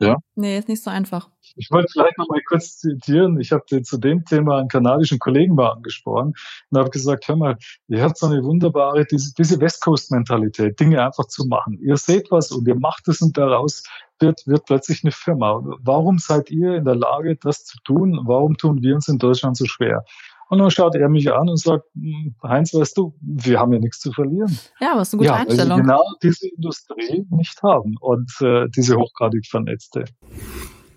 Ja. 0.00 0.16
Nee, 0.36 0.58
ist 0.58 0.68
nicht 0.68 0.82
so 0.82 0.90
einfach. 0.90 1.28
Ich 1.56 1.70
wollte 1.72 1.88
vielleicht 1.92 2.18
noch 2.18 2.28
mal 2.28 2.40
kurz 2.46 2.78
zitieren. 2.78 3.40
Ich 3.40 3.50
habe 3.50 3.64
zu 3.82 3.98
dem 3.98 4.24
Thema 4.24 4.58
einen 4.58 4.68
kanadischen 4.68 5.18
Kollegen 5.18 5.56
mal 5.56 5.72
angesprochen 5.72 6.34
und 6.70 6.78
habe 6.78 6.90
gesagt, 6.90 7.26
hör 7.26 7.36
mal, 7.36 7.56
ihr 7.88 8.02
habt 8.02 8.16
so 8.16 8.26
eine 8.26 8.44
wunderbare, 8.44 9.04
diese, 9.06 9.34
diese 9.34 9.60
West 9.60 9.82
Coast 9.82 10.12
Mentalität, 10.12 10.78
Dinge 10.78 11.04
einfach 11.04 11.26
zu 11.26 11.46
machen. 11.46 11.78
Ihr 11.80 11.96
seht 11.96 12.30
was 12.30 12.52
und 12.52 12.68
ihr 12.68 12.78
macht 12.78 13.08
es 13.08 13.20
und 13.22 13.36
daraus 13.36 13.82
wird, 14.20 14.46
wird 14.46 14.66
plötzlich 14.66 15.02
eine 15.02 15.10
Firma. 15.10 15.60
Warum 15.80 16.18
seid 16.18 16.50
ihr 16.50 16.76
in 16.76 16.84
der 16.84 16.96
Lage, 16.96 17.36
das 17.36 17.64
zu 17.64 17.78
tun? 17.82 18.20
Warum 18.24 18.56
tun 18.56 18.80
wir 18.82 18.94
uns 18.94 19.08
in 19.08 19.18
Deutschland 19.18 19.56
so 19.56 19.64
schwer? 19.66 20.04
Und 20.48 20.58
dann 20.58 20.70
schaut 20.70 20.94
er 20.94 21.08
mich 21.08 21.30
an 21.30 21.48
und 21.48 21.58
sagt, 21.58 21.84
hm, 21.94 22.34
Heinz, 22.42 22.72
weißt 22.72 22.96
du, 22.96 23.14
wir 23.20 23.58
haben 23.58 23.72
ja 23.72 23.78
nichts 23.78 24.00
zu 24.00 24.12
verlieren. 24.12 24.58
Ja, 24.80 24.92
was 24.94 25.12
eine 25.12 25.18
gute 25.18 25.28
ja, 25.28 25.34
Einstellung. 25.36 25.70
Weil 25.70 25.76
wir 25.76 25.82
genau 25.82 26.02
diese 26.22 26.48
Industrie 26.48 27.26
nicht 27.30 27.62
haben 27.62 27.96
und 28.00 28.30
äh, 28.40 28.66
diese 28.74 28.96
hochgradig 28.96 29.46
vernetzte. 29.46 30.04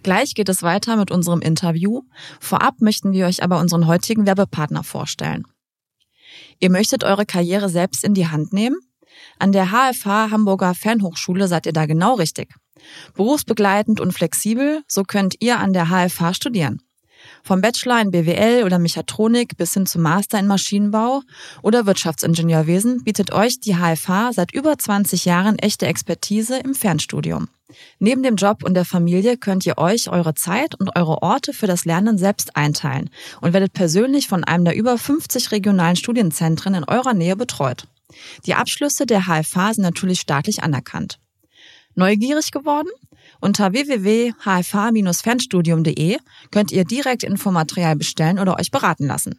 Gleich 0.03 0.33
geht 0.33 0.49
es 0.49 0.63
weiter 0.63 0.95
mit 0.95 1.11
unserem 1.11 1.41
Interview. 1.41 2.01
Vorab 2.39 2.75
möchten 2.79 3.11
wir 3.11 3.27
euch 3.27 3.43
aber 3.43 3.59
unseren 3.59 3.87
heutigen 3.87 4.25
Werbepartner 4.25 4.83
vorstellen. 4.83 5.43
Ihr 6.59 6.71
möchtet 6.71 7.03
eure 7.03 7.25
Karriere 7.25 7.69
selbst 7.69 8.03
in 8.03 8.13
die 8.13 8.27
Hand 8.27 8.53
nehmen? 8.53 8.77
An 9.37 9.51
der 9.51 9.67
HFH 9.67 10.31
Hamburger 10.31 10.73
Fernhochschule 10.73 11.47
seid 11.47 11.65
ihr 11.65 11.73
da 11.73 11.85
genau 11.85 12.15
richtig. 12.15 12.53
Berufsbegleitend 13.15 13.99
und 13.99 14.13
flexibel, 14.13 14.81
so 14.87 15.03
könnt 15.03 15.35
ihr 15.39 15.59
an 15.59 15.73
der 15.73 15.87
HFH 15.89 16.33
studieren. 16.33 16.81
Vom 17.43 17.62
Bachelor 17.62 18.01
in 18.01 18.12
BWL 18.12 18.63
oder 18.63 18.80
Mechatronik 18.80 19.58
bis 19.58 19.73
hin 19.73 19.86
zum 19.86 20.01
Master 20.04 20.39
in 20.39 20.47
Maschinenbau 20.47 21.21
oder 21.62 21.86
Wirtschaftsingenieurwesen 21.86 23.04
bietet 23.04 23.32
euch 23.32 23.60
die 23.60 23.75
HFH 23.75 24.34
seit 24.34 24.54
über 24.54 24.77
20 24.77 25.25
Jahren 25.25 25.58
echte 25.58 25.88
Expertise 25.88 26.58
im 26.58 26.75
Fernstudium. 26.75 27.47
Neben 27.99 28.21
dem 28.21 28.36
Job 28.36 28.63
und 28.63 28.73
der 28.73 28.86
Familie 28.86 29.38
könnt 29.38 29.65
ihr 29.65 29.77
euch 29.77 30.10
eure 30.10 30.34
Zeit 30.34 30.75
und 30.80 30.95
eure 30.95 31.21
Orte 31.21 31.54
für 31.54 31.67
das 31.67 31.86
Lernen 31.86 32.17
selbst 32.17 32.56
einteilen 32.56 33.10
und 33.39 33.54
werdet 33.54 33.73
persönlich 33.73 34.27
von 34.27 34.43
einem 34.43 34.65
der 34.65 34.75
über 34.75 34.97
50 34.97 35.51
regionalen 35.51 35.95
Studienzentren 35.95 36.73
in 36.73 36.84
eurer 36.84 37.13
Nähe 37.13 37.36
betreut. 37.36 37.88
Die 38.45 38.56
Abschlüsse 38.56 39.06
der 39.06 39.21
HFH 39.21 39.75
sind 39.75 39.84
natürlich 39.84 40.19
staatlich 40.19 40.63
anerkannt. 40.63 41.19
Neugierig 41.95 42.51
geworden? 42.51 42.89
Unter 43.41 43.73
www.hfh-fernstudium.de 43.73 46.17
könnt 46.51 46.71
ihr 46.71 46.86
direkt 46.86 47.23
Infomaterial 47.23 47.97
bestellen 47.97 48.39
oder 48.39 48.58
euch 48.60 48.71
beraten 48.71 49.08
lassen. 49.08 49.38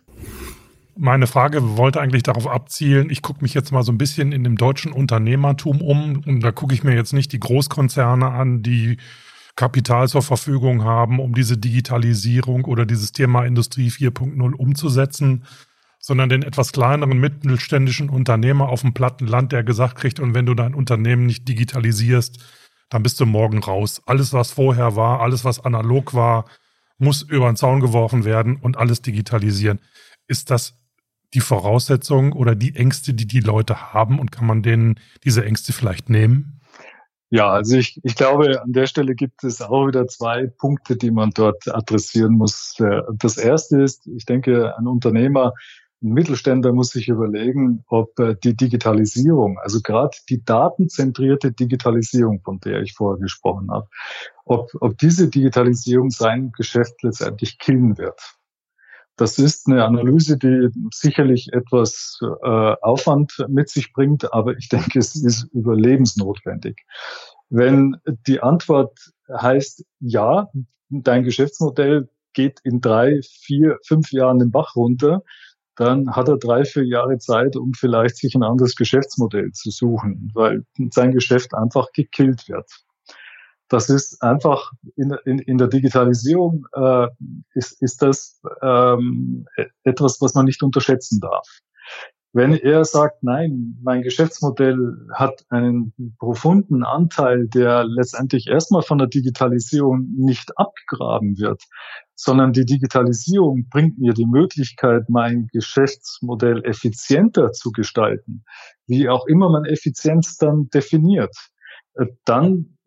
Meine 0.96 1.26
Frage 1.26 1.78
wollte 1.78 2.02
eigentlich 2.02 2.22
darauf 2.22 2.46
abzielen, 2.46 3.08
ich 3.08 3.22
gucke 3.22 3.40
mich 3.40 3.54
jetzt 3.54 3.72
mal 3.72 3.82
so 3.82 3.92
ein 3.92 3.98
bisschen 3.98 4.32
in 4.32 4.44
dem 4.44 4.58
deutschen 4.58 4.92
Unternehmertum 4.92 5.80
um 5.80 6.22
und 6.26 6.40
da 6.40 6.52
gucke 6.52 6.74
ich 6.74 6.84
mir 6.84 6.94
jetzt 6.94 7.14
nicht 7.14 7.32
die 7.32 7.40
Großkonzerne 7.40 8.28
an, 8.28 8.62
die 8.62 8.98
Kapital 9.56 10.08
zur 10.08 10.22
Verfügung 10.22 10.84
haben, 10.84 11.18
um 11.18 11.34
diese 11.34 11.56
Digitalisierung 11.56 12.66
oder 12.66 12.84
dieses 12.84 13.12
Thema 13.12 13.44
Industrie 13.44 13.88
4.0 13.88 14.52
umzusetzen, 14.52 15.44
sondern 15.98 16.28
den 16.28 16.42
etwas 16.42 16.72
kleineren 16.72 17.18
mittelständischen 17.18 18.10
Unternehmer 18.10 18.68
auf 18.68 18.82
dem 18.82 18.92
platten 18.92 19.26
Land, 19.26 19.52
der 19.52 19.62
gesagt 19.62 19.96
kriegt, 19.96 20.20
und 20.20 20.34
wenn 20.34 20.46
du 20.46 20.54
dein 20.54 20.74
Unternehmen 20.74 21.26
nicht 21.26 21.48
digitalisierst, 21.48 22.38
dann 22.92 23.02
bist 23.02 23.18
du 23.20 23.26
morgen 23.26 23.58
raus. 23.58 24.02
Alles, 24.04 24.34
was 24.34 24.50
vorher 24.50 24.96
war, 24.96 25.20
alles, 25.20 25.46
was 25.46 25.64
analog 25.64 26.12
war, 26.12 26.44
muss 26.98 27.22
über 27.22 27.46
den 27.46 27.56
Zaun 27.56 27.80
geworfen 27.80 28.26
werden 28.26 28.56
und 28.56 28.76
alles 28.76 29.00
digitalisieren. 29.00 29.80
Ist 30.26 30.50
das 30.50 30.74
die 31.32 31.40
Voraussetzung 31.40 32.32
oder 32.32 32.54
die 32.54 32.76
Ängste, 32.76 33.14
die 33.14 33.26
die 33.26 33.40
Leute 33.40 33.94
haben 33.94 34.18
und 34.18 34.30
kann 34.30 34.46
man 34.46 34.62
denen 34.62 35.00
diese 35.24 35.42
Ängste 35.42 35.72
vielleicht 35.72 36.10
nehmen? 36.10 36.60
Ja, 37.30 37.48
also 37.48 37.78
ich, 37.78 37.98
ich 38.04 38.14
glaube, 38.14 38.60
an 38.60 38.74
der 38.74 38.86
Stelle 38.86 39.14
gibt 39.14 39.42
es 39.42 39.62
auch 39.62 39.86
wieder 39.86 40.06
zwei 40.06 40.46
Punkte, 40.46 40.96
die 40.96 41.10
man 41.10 41.30
dort 41.30 41.74
adressieren 41.74 42.34
muss. 42.34 42.76
Das 43.14 43.38
erste 43.38 43.80
ist, 43.80 44.06
ich 44.06 44.26
denke, 44.26 44.76
ein 44.76 44.86
Unternehmer 44.86 45.54
ein 46.02 46.12
Mittelständler 46.12 46.72
muss 46.72 46.90
sich 46.90 47.08
überlegen, 47.08 47.84
ob 47.88 48.18
äh, 48.18 48.34
die 48.42 48.56
Digitalisierung, 48.56 49.58
also 49.58 49.80
gerade 49.80 50.16
die 50.28 50.44
datenzentrierte 50.44 51.52
Digitalisierung, 51.52 52.40
von 52.44 52.60
der 52.60 52.82
ich 52.82 52.94
vorher 52.94 53.20
gesprochen 53.20 53.70
habe, 53.70 53.88
ob, 54.44 54.70
ob 54.80 54.98
diese 54.98 55.28
Digitalisierung 55.28 56.10
sein 56.10 56.52
Geschäft 56.52 57.02
letztendlich 57.02 57.58
killen 57.58 57.98
wird. 57.98 58.20
Das 59.16 59.38
ist 59.38 59.68
eine 59.68 59.84
Analyse, 59.84 60.38
die 60.38 60.68
sicherlich 60.90 61.52
etwas 61.52 62.18
äh, 62.22 62.46
Aufwand 62.80 63.44
mit 63.48 63.68
sich 63.68 63.92
bringt, 63.92 64.32
aber 64.32 64.56
ich 64.56 64.68
denke, 64.68 64.98
es 64.98 65.14
ist 65.14 65.44
überlebensnotwendig. 65.52 66.80
Wenn 67.50 67.98
die 68.26 68.40
Antwort 68.40 69.12
heißt, 69.30 69.84
ja, 70.00 70.50
dein 70.88 71.24
Geschäftsmodell 71.24 72.08
geht 72.32 72.60
in 72.64 72.80
drei, 72.80 73.20
vier, 73.22 73.78
fünf 73.86 74.10
Jahren 74.12 74.38
den 74.38 74.50
Bach 74.50 74.74
runter, 74.76 75.22
dann 75.76 76.14
hat 76.14 76.28
er 76.28 76.38
drei, 76.38 76.64
vier 76.64 76.84
Jahre 76.84 77.18
Zeit, 77.18 77.56
um 77.56 77.72
vielleicht 77.72 78.16
sich 78.16 78.34
ein 78.34 78.42
anderes 78.42 78.76
Geschäftsmodell 78.76 79.52
zu 79.52 79.70
suchen, 79.70 80.30
weil 80.34 80.64
sein 80.90 81.12
Geschäft 81.12 81.54
einfach 81.54 81.86
gekillt 81.92 82.48
wird. 82.48 82.70
Das 83.68 83.88
ist 83.88 84.22
einfach 84.22 84.72
in, 84.96 85.16
in, 85.24 85.38
in 85.38 85.56
der 85.56 85.68
Digitalisierung 85.68 86.66
äh, 86.74 87.06
ist, 87.54 87.80
ist 87.80 88.02
das 88.02 88.42
ähm, 88.60 89.46
etwas, 89.84 90.20
was 90.20 90.34
man 90.34 90.44
nicht 90.44 90.62
unterschätzen 90.62 91.20
darf. 91.20 91.48
Wenn 92.34 92.54
er 92.54 92.84
sagt, 92.84 93.22
nein, 93.22 93.78
mein 93.82 94.02
Geschäftsmodell 94.02 94.96
hat 95.14 95.44
einen 95.50 95.92
profunden 96.18 96.82
Anteil, 96.82 97.46
der 97.48 97.84
letztendlich 97.84 98.46
erstmal 98.46 98.82
von 98.82 98.98
der 98.98 99.08
Digitalisierung 99.08 100.06
nicht 100.16 100.50
abgegraben 100.56 101.38
wird, 101.38 101.62
sondern 102.24 102.52
die 102.52 102.64
Digitalisierung 102.64 103.66
bringt 103.68 103.98
mir 103.98 104.12
die 104.12 104.26
Möglichkeit, 104.26 105.08
mein 105.08 105.48
Geschäftsmodell 105.52 106.64
effizienter 106.64 107.50
zu 107.50 107.72
gestalten, 107.72 108.44
wie 108.86 109.08
auch 109.08 109.26
immer 109.26 109.50
man 109.50 109.64
Effizienz 109.64 110.36
dann 110.36 110.70
definiert. 110.70 111.34
Äh, 111.94 112.06
dann 112.24 112.78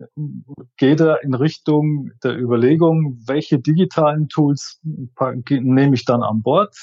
geht 0.77 1.01
er 1.01 1.21
in 1.21 1.33
Richtung 1.33 2.11
der 2.23 2.39
Überlegung, 2.39 3.19
welche 3.27 3.59
digitalen 3.59 4.29
Tools 4.29 4.79
nehme 5.49 5.95
ich 5.95 6.05
dann 6.05 6.23
an 6.23 6.41
Bord, 6.41 6.73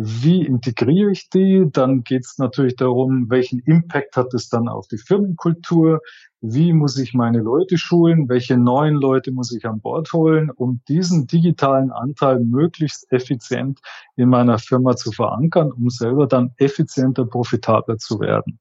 wie 0.00 0.46
integriere 0.46 1.10
ich 1.10 1.28
die? 1.28 1.66
Dann 1.72 2.04
geht 2.04 2.24
es 2.24 2.38
natürlich 2.38 2.76
darum, 2.76 3.28
welchen 3.30 3.58
Impact 3.58 4.16
hat 4.16 4.32
es 4.32 4.48
dann 4.48 4.68
auf 4.68 4.86
die 4.86 4.96
Firmenkultur? 4.96 6.02
Wie 6.40 6.72
muss 6.72 6.96
ich 6.98 7.14
meine 7.14 7.40
Leute 7.40 7.78
schulen? 7.78 8.28
Welche 8.28 8.56
neuen 8.56 8.94
Leute 8.94 9.32
muss 9.32 9.52
ich 9.52 9.66
an 9.66 9.80
Bord 9.80 10.12
holen, 10.12 10.52
um 10.54 10.80
diesen 10.86 11.26
digitalen 11.26 11.90
Anteil 11.90 12.38
möglichst 12.38 13.10
effizient 13.10 13.80
in 14.14 14.28
meiner 14.28 14.60
Firma 14.60 14.94
zu 14.94 15.10
verankern, 15.10 15.72
um 15.72 15.90
selber 15.90 16.28
dann 16.28 16.52
effizienter, 16.58 17.24
profitabler 17.24 17.98
zu 17.98 18.20
werden? 18.20 18.60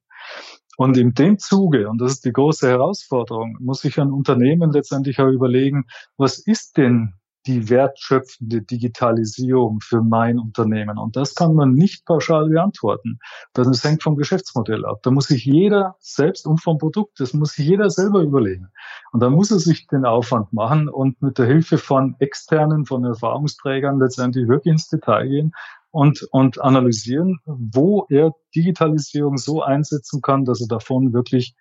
Und 0.78 0.98
in 0.98 1.14
dem 1.14 1.38
Zuge, 1.38 1.88
und 1.88 2.02
das 2.02 2.14
ist 2.14 2.26
die 2.26 2.34
große 2.34 2.68
Herausforderung, 2.68 3.58
muss 3.60 3.82
sich 3.82 4.00
ein 4.00 4.12
Unternehmen 4.12 4.72
letztendlich 4.72 5.20
auch 5.20 5.30
überlegen, 5.30 5.86
was 6.18 6.40
ist 6.40 6.78
denn 6.78 7.14
die 7.48 7.70
wertschöpfende 7.70 8.62
Digitalisierung 8.62 9.80
für 9.82 10.02
mein 10.02 10.38
Unternehmen? 10.38 10.98
Und 10.98 11.16
das 11.16 11.34
kann 11.34 11.56
man 11.56 11.74
nicht 11.74 12.06
pauschal 12.06 12.50
beantworten. 12.50 13.20
Das 13.54 13.84
hängt 13.84 14.04
vom 14.04 14.16
Geschäftsmodell 14.16 14.86
ab. 14.86 15.00
Da 15.04 15.12
muss 15.12 15.28
sich 15.28 15.46
jeder 15.46 15.96
selbst 16.00 16.46
und 16.46 16.62
vom 16.62 16.78
Produkt, 16.78 17.20
das 17.20 17.34
muss 17.34 17.54
sich 17.54 17.66
jeder 17.66 17.90
selber 17.90 18.22
überlegen. 18.22 18.68
Und 19.12 19.22
da 19.22 19.30
muss 19.30 19.52
er 19.52 19.60
sich 19.60 19.88
den 19.88 20.06
Aufwand 20.06 20.52
machen 20.54 20.90
und 20.90 21.22
mit 21.22 21.38
der 21.38 21.46
Hilfe 21.46 21.78
von 21.78 22.16
externen, 22.20 22.86
von 22.86 23.06
Erfahrungsträgern 23.06 24.00
letztendlich 24.00 24.48
wirklich 24.48 24.74
ins 24.74 24.90
Detail 24.90 25.28
gehen 25.28 25.52
und, 25.92 26.28
und 26.32 26.62
analysieren, 26.62 27.40
wo 27.46 28.06
er 28.10 28.34
Digitalisierung 28.56 29.38
so 29.38 29.62
einsetzen 29.62 30.22
kann, 30.22 30.46
dass 30.46 30.62
er 30.62 30.68
davon 30.68 31.14
wirklich 31.14 31.56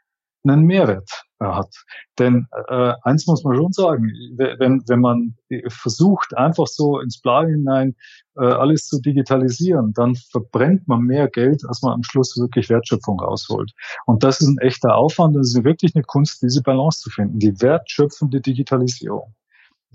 einen 0.44 0.64
Mehrwert 0.64 1.25
hat. 1.40 1.74
Denn 2.18 2.46
äh, 2.68 2.92
eins 3.02 3.26
muss 3.26 3.44
man 3.44 3.56
schon 3.56 3.72
sagen, 3.72 4.10
wenn, 4.36 4.82
wenn 4.86 5.00
man 5.00 5.34
versucht, 5.68 6.36
einfach 6.36 6.66
so 6.66 7.00
ins 7.00 7.20
Plan 7.20 7.48
hinein 7.48 7.94
äh, 8.36 8.44
alles 8.44 8.86
zu 8.86 9.00
digitalisieren, 9.00 9.92
dann 9.92 10.14
verbrennt 10.14 10.88
man 10.88 11.02
mehr 11.02 11.28
Geld, 11.28 11.62
als 11.68 11.82
man 11.82 11.92
am 11.92 12.02
Schluss 12.02 12.36
wirklich 12.38 12.68
Wertschöpfung 12.68 13.20
rausholt. 13.20 13.72
Und 14.06 14.24
das 14.24 14.40
ist 14.40 14.48
ein 14.48 14.58
echter 14.58 14.96
Aufwand 14.96 15.36
und 15.36 15.42
es 15.42 15.54
ist 15.54 15.64
wirklich 15.64 15.94
eine 15.94 16.04
Kunst, 16.04 16.42
diese 16.42 16.62
Balance 16.62 17.00
zu 17.00 17.10
finden, 17.10 17.38
die 17.38 17.60
wertschöpfende 17.60 18.40
Digitalisierung. 18.40 19.34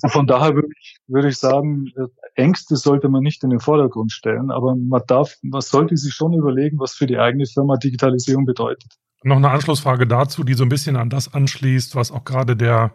Von 0.08 0.25
daher 0.25 0.56
würde 0.56 0.69
ich, 0.80 0.97
würde 1.08 1.27
ich 1.27 1.38
sagen, 1.38 1.91
äh, 1.95 2.08
Ängste 2.36 2.75
sollte 2.75 3.10
man 3.10 3.21
nicht 3.21 3.43
in 3.43 3.49
den 3.49 3.60
Vordergrund 3.60 4.12
stellen, 4.12 4.49
aber 4.49 4.75
man 4.75 5.01
darf, 5.06 5.36
man 5.43 5.62
sollte 5.62 5.97
sich 5.97 6.13
schon 6.13 6.34
überlegen, 6.34 6.80
was 6.80 6.93
für 6.93 7.06
die 7.06 7.19
eigene 7.19 7.45
Firma 7.45 7.77
Digitalisierung 7.77 8.45
bedeutet. 8.45 8.97
Noch 9.23 9.38
eine 9.38 9.51
Anschlussfrage 9.51 10.07
dazu, 10.07 10.43
die 10.43 10.55
so 10.55 10.63
ein 10.63 10.69
bisschen 10.69 10.95
an 10.95 11.10
das 11.10 11.34
anschließt, 11.34 11.95
was 11.95 12.12
auch 12.12 12.25
gerade 12.25 12.55
der 12.55 12.91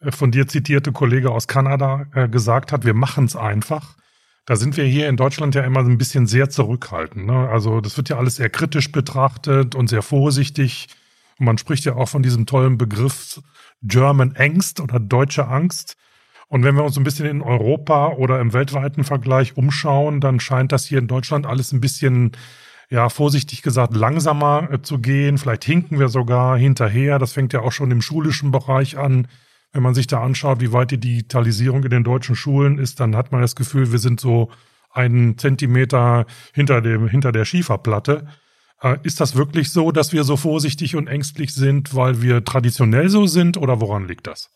äh, 0.00 0.12
von 0.12 0.30
dir 0.30 0.46
zitierte 0.46 0.92
Kollege 0.92 1.30
aus 1.30 1.48
Kanada 1.48 2.06
äh, 2.14 2.28
gesagt 2.28 2.72
hat. 2.72 2.84
Wir 2.84 2.94
machen 2.94 3.24
es 3.24 3.36
einfach. 3.36 3.96
Da 4.44 4.54
sind 4.54 4.76
wir 4.76 4.84
hier 4.84 5.08
in 5.08 5.16
Deutschland 5.16 5.56
ja 5.56 5.62
immer 5.62 5.80
ein 5.80 5.98
bisschen 5.98 6.28
sehr 6.28 6.48
zurückhaltend. 6.50 7.26
Ne? 7.26 7.48
Also 7.48 7.80
das 7.80 7.96
wird 7.96 8.08
ja 8.08 8.16
alles 8.16 8.36
sehr 8.36 8.48
kritisch 8.48 8.92
betrachtet 8.92 9.74
und 9.74 9.88
sehr 9.88 10.02
vorsichtig. 10.02 10.86
Und 11.38 11.46
man 11.46 11.58
spricht 11.58 11.84
ja 11.84 11.96
auch 11.96 12.08
von 12.08 12.22
diesem 12.22 12.46
tollen 12.46 12.78
Begriff 12.78 13.40
German 13.82 14.36
Angst 14.36 14.80
oder 14.80 15.00
deutsche 15.00 15.48
Angst. 15.48 15.96
Und 16.46 16.62
wenn 16.62 16.76
wir 16.76 16.84
uns 16.84 16.96
ein 16.96 17.02
bisschen 17.02 17.26
in 17.26 17.42
Europa 17.42 18.10
oder 18.10 18.40
im 18.40 18.52
weltweiten 18.52 19.02
Vergleich 19.02 19.56
umschauen, 19.56 20.20
dann 20.20 20.38
scheint 20.38 20.70
das 20.70 20.86
hier 20.86 20.98
in 20.98 21.08
Deutschland 21.08 21.44
alles 21.44 21.72
ein 21.72 21.80
bisschen 21.80 22.30
ja, 22.88 23.08
vorsichtig 23.08 23.62
gesagt, 23.62 23.96
langsamer 23.96 24.68
äh, 24.70 24.82
zu 24.82 24.98
gehen. 24.98 25.38
Vielleicht 25.38 25.64
hinken 25.64 25.98
wir 25.98 26.08
sogar 26.08 26.56
hinterher. 26.56 27.18
Das 27.18 27.32
fängt 27.32 27.52
ja 27.52 27.60
auch 27.60 27.72
schon 27.72 27.90
im 27.90 28.02
schulischen 28.02 28.50
Bereich 28.50 28.96
an. 28.96 29.28
Wenn 29.72 29.82
man 29.82 29.94
sich 29.94 30.06
da 30.06 30.22
anschaut, 30.22 30.60
wie 30.60 30.72
weit 30.72 30.92
die 30.92 31.00
Digitalisierung 31.00 31.84
in 31.84 31.90
den 31.90 32.04
deutschen 32.04 32.36
Schulen 32.36 32.78
ist, 32.78 33.00
dann 33.00 33.16
hat 33.16 33.32
man 33.32 33.40
das 33.40 33.56
Gefühl, 33.56 33.92
wir 33.92 33.98
sind 33.98 34.20
so 34.20 34.50
einen 34.90 35.36
Zentimeter 35.36 36.26
hinter 36.54 36.80
dem, 36.80 37.08
hinter 37.08 37.32
der 37.32 37.44
Schieferplatte. 37.44 38.26
Äh, 38.80 38.98
ist 39.02 39.20
das 39.20 39.36
wirklich 39.36 39.72
so, 39.72 39.90
dass 39.90 40.12
wir 40.12 40.24
so 40.24 40.36
vorsichtig 40.36 40.96
und 40.96 41.08
ängstlich 41.08 41.54
sind, 41.54 41.94
weil 41.94 42.22
wir 42.22 42.44
traditionell 42.44 43.08
so 43.08 43.26
sind 43.26 43.56
oder 43.56 43.80
woran 43.80 44.06
liegt 44.06 44.26
das? 44.26 44.55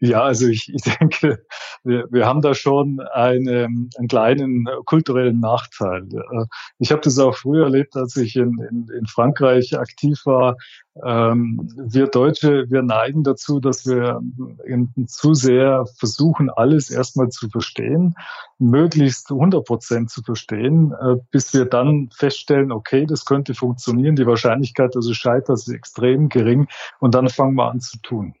Ja, 0.00 0.22
also 0.22 0.46
ich, 0.46 0.70
ich 0.72 0.82
denke, 1.00 1.38
wir, 1.82 2.06
wir 2.10 2.26
haben 2.26 2.42
da 2.42 2.54
schon 2.54 3.00
einen, 3.00 3.90
einen 3.96 4.08
kleinen 4.08 4.66
kulturellen 4.84 5.40
Nachteil. 5.40 6.06
Äh, 6.12 6.44
ich 6.78 6.92
habe 6.92 7.00
das 7.00 7.18
auch 7.18 7.34
früher 7.36 7.64
erlebt, 7.64 7.96
als 7.96 8.16
ich 8.16 8.36
in, 8.36 8.58
in, 8.70 8.88
in 8.94 9.06
Frankreich 9.06 9.78
aktiv 9.78 10.20
war. 10.26 10.56
Ähm, 11.02 11.70
wir 11.76 12.08
Deutsche, 12.08 12.66
wir 12.68 12.82
neigen 12.82 13.22
dazu, 13.22 13.58
dass 13.60 13.86
wir 13.86 14.20
zu 15.06 15.34
sehr 15.34 15.86
versuchen, 15.98 16.50
alles 16.50 16.90
erstmal 16.90 17.28
zu 17.28 17.48
verstehen, 17.48 18.14
möglichst 18.58 19.30
100 19.30 19.64
Prozent 19.64 20.10
zu 20.10 20.22
verstehen, 20.22 20.92
äh, 21.00 21.16
bis 21.30 21.54
wir 21.54 21.64
dann 21.64 22.10
feststellen, 22.14 22.70
okay, 22.70 23.06
das 23.06 23.24
könnte 23.24 23.54
funktionieren. 23.54 24.16
Die 24.16 24.26
Wahrscheinlichkeit, 24.26 24.94
dass 24.94 25.06
es 25.06 25.16
scheitert, 25.16 25.56
ist 25.56 25.68
extrem 25.68 26.28
gering. 26.28 26.68
Und 27.00 27.14
dann 27.14 27.28
fangen 27.30 27.54
wir 27.54 27.70
an 27.70 27.80
zu 27.80 27.98
tun. 28.02 28.34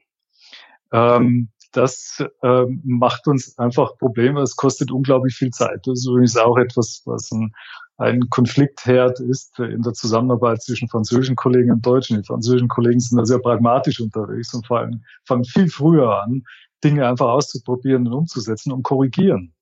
Ähm, 0.96 1.48
das 1.72 2.24
ähm, 2.42 2.80
macht 2.84 3.26
uns 3.26 3.58
einfach 3.58 3.98
Probleme. 3.98 4.40
Es 4.40 4.56
kostet 4.56 4.90
unglaublich 4.90 5.34
viel 5.34 5.50
Zeit. 5.50 5.80
Das 5.84 5.98
ist 5.98 6.06
übrigens 6.06 6.36
auch 6.38 6.56
etwas, 6.56 7.02
was 7.04 7.30
ein, 7.32 7.52
ein 7.98 8.20
Konfliktherd 8.30 9.20
ist 9.20 9.58
in 9.58 9.82
der 9.82 9.92
Zusammenarbeit 9.92 10.62
zwischen 10.62 10.88
französischen 10.88 11.36
Kollegen 11.36 11.70
und 11.72 11.84
Deutschen. 11.84 12.16
Die 12.16 12.26
französischen 12.26 12.68
Kollegen 12.68 13.00
sind 13.00 13.18
da 13.18 13.26
sehr 13.26 13.40
pragmatisch 13.40 14.00
unterwegs 14.00 14.54
und 14.54 14.66
vor 14.66 14.78
allem 14.78 15.02
fangen 15.26 15.44
viel 15.44 15.68
früher 15.68 16.22
an, 16.22 16.44
Dinge 16.82 17.06
einfach 17.06 17.28
auszuprobieren 17.28 18.06
und 18.06 18.14
umzusetzen 18.14 18.72
und 18.72 18.82
korrigieren. 18.82 19.52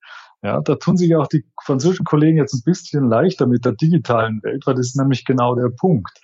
Ja, 0.43 0.61
da 0.61 0.75
tun 0.77 0.97
sich 0.97 1.17
auch 1.17 1.27
die 1.27 1.45
französischen 1.65 2.05
Kollegen 2.05 2.37
jetzt 2.37 2.53
ein 2.53 2.63
bisschen 2.65 3.09
leichter 3.09 3.47
mit 3.47 3.65
der 3.65 3.73
digitalen 3.73 4.43
Welt, 4.43 4.67
weil 4.67 4.75
das 4.75 4.89
ist 4.89 4.97
nämlich 4.97 5.25
genau 5.25 5.55
der 5.55 5.71
Punkt. 5.71 6.21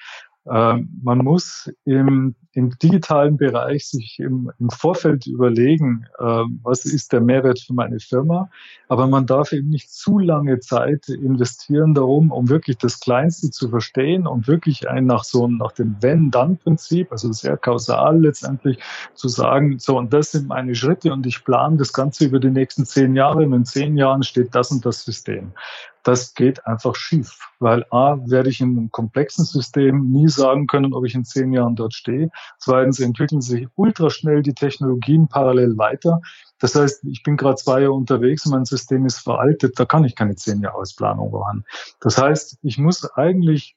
Ähm, 0.46 0.88
man 1.02 1.18
muss 1.18 1.70
im, 1.84 2.34
im 2.52 2.70
digitalen 2.78 3.36
Bereich 3.36 3.86
sich 3.86 4.18
im, 4.18 4.50
im 4.58 4.70
Vorfeld 4.70 5.26
überlegen, 5.26 6.06
äh, 6.18 6.44
was 6.62 6.86
ist 6.86 7.12
der 7.12 7.20
Mehrwert 7.20 7.60
für 7.60 7.74
meine 7.74 8.00
Firma. 8.00 8.50
Aber 8.88 9.06
man 9.06 9.26
darf 9.26 9.52
eben 9.52 9.68
nicht 9.68 9.92
zu 9.92 10.18
lange 10.18 10.58
Zeit 10.60 11.08
investieren 11.08 11.92
darum, 11.92 12.32
um 12.32 12.48
wirklich 12.48 12.78
das 12.78 13.00
Kleinste 13.00 13.50
zu 13.50 13.68
verstehen 13.68 14.26
und 14.26 14.48
wirklich 14.48 14.88
ein 14.88 15.04
nach 15.04 15.24
so 15.24 15.46
nach 15.46 15.72
dem 15.72 15.96
Wenn-Dann-Prinzip, 16.00 17.12
also 17.12 17.30
sehr 17.32 17.58
kausal 17.58 18.20
letztendlich 18.20 18.78
zu 19.14 19.28
sagen, 19.28 19.78
so 19.78 19.98
und 19.98 20.12
das 20.12 20.32
sind 20.32 20.48
meine 20.48 20.74
Schritte 20.74 21.12
und 21.12 21.26
ich 21.26 21.44
plane 21.44 21.76
das 21.76 21.92
Ganze 21.92 22.24
über 22.24 22.40
die 22.40 22.50
nächsten 22.50 22.86
zehn 22.86 23.14
Jahre 23.14 23.44
und 23.44 23.52
in 23.52 23.64
zehn 23.66 23.96
Jahren 23.98 24.22
steht 24.22 24.54
das 24.54 24.70
und 24.70 24.86
das 24.86 25.04
System 25.04 25.52
das 26.02 26.34
geht 26.34 26.66
einfach 26.66 26.94
schief. 26.94 27.38
Weil 27.58 27.84
A, 27.90 28.16
werde 28.26 28.50
ich 28.50 28.60
in 28.60 28.76
einem 28.76 28.90
komplexen 28.90 29.44
System 29.44 30.10
nie 30.10 30.28
sagen 30.28 30.66
können, 30.66 30.94
ob 30.94 31.04
ich 31.04 31.14
in 31.14 31.24
zehn 31.24 31.52
Jahren 31.52 31.76
dort 31.76 31.94
stehe. 31.94 32.30
Zweitens 32.58 33.00
entwickeln 33.00 33.40
sich 33.40 33.68
ultraschnell 33.76 34.42
die 34.42 34.54
Technologien 34.54 35.28
parallel 35.28 35.76
weiter. 35.76 36.20
Das 36.58 36.74
heißt, 36.74 37.04
ich 37.04 37.22
bin 37.22 37.36
gerade 37.36 37.56
zwei 37.56 37.82
Jahre 37.82 37.94
unterwegs 37.94 38.46
und 38.46 38.52
mein 38.52 38.64
System 38.64 39.06
ist 39.06 39.18
veraltet, 39.18 39.78
da 39.78 39.84
kann 39.84 40.04
ich 40.04 40.14
keine 40.14 40.36
zehn 40.36 40.60
Jahresplanung 40.62 41.30
machen. 41.30 41.64
Das 42.00 42.18
heißt, 42.18 42.58
ich 42.62 42.78
muss 42.78 43.04
eigentlich 43.14 43.76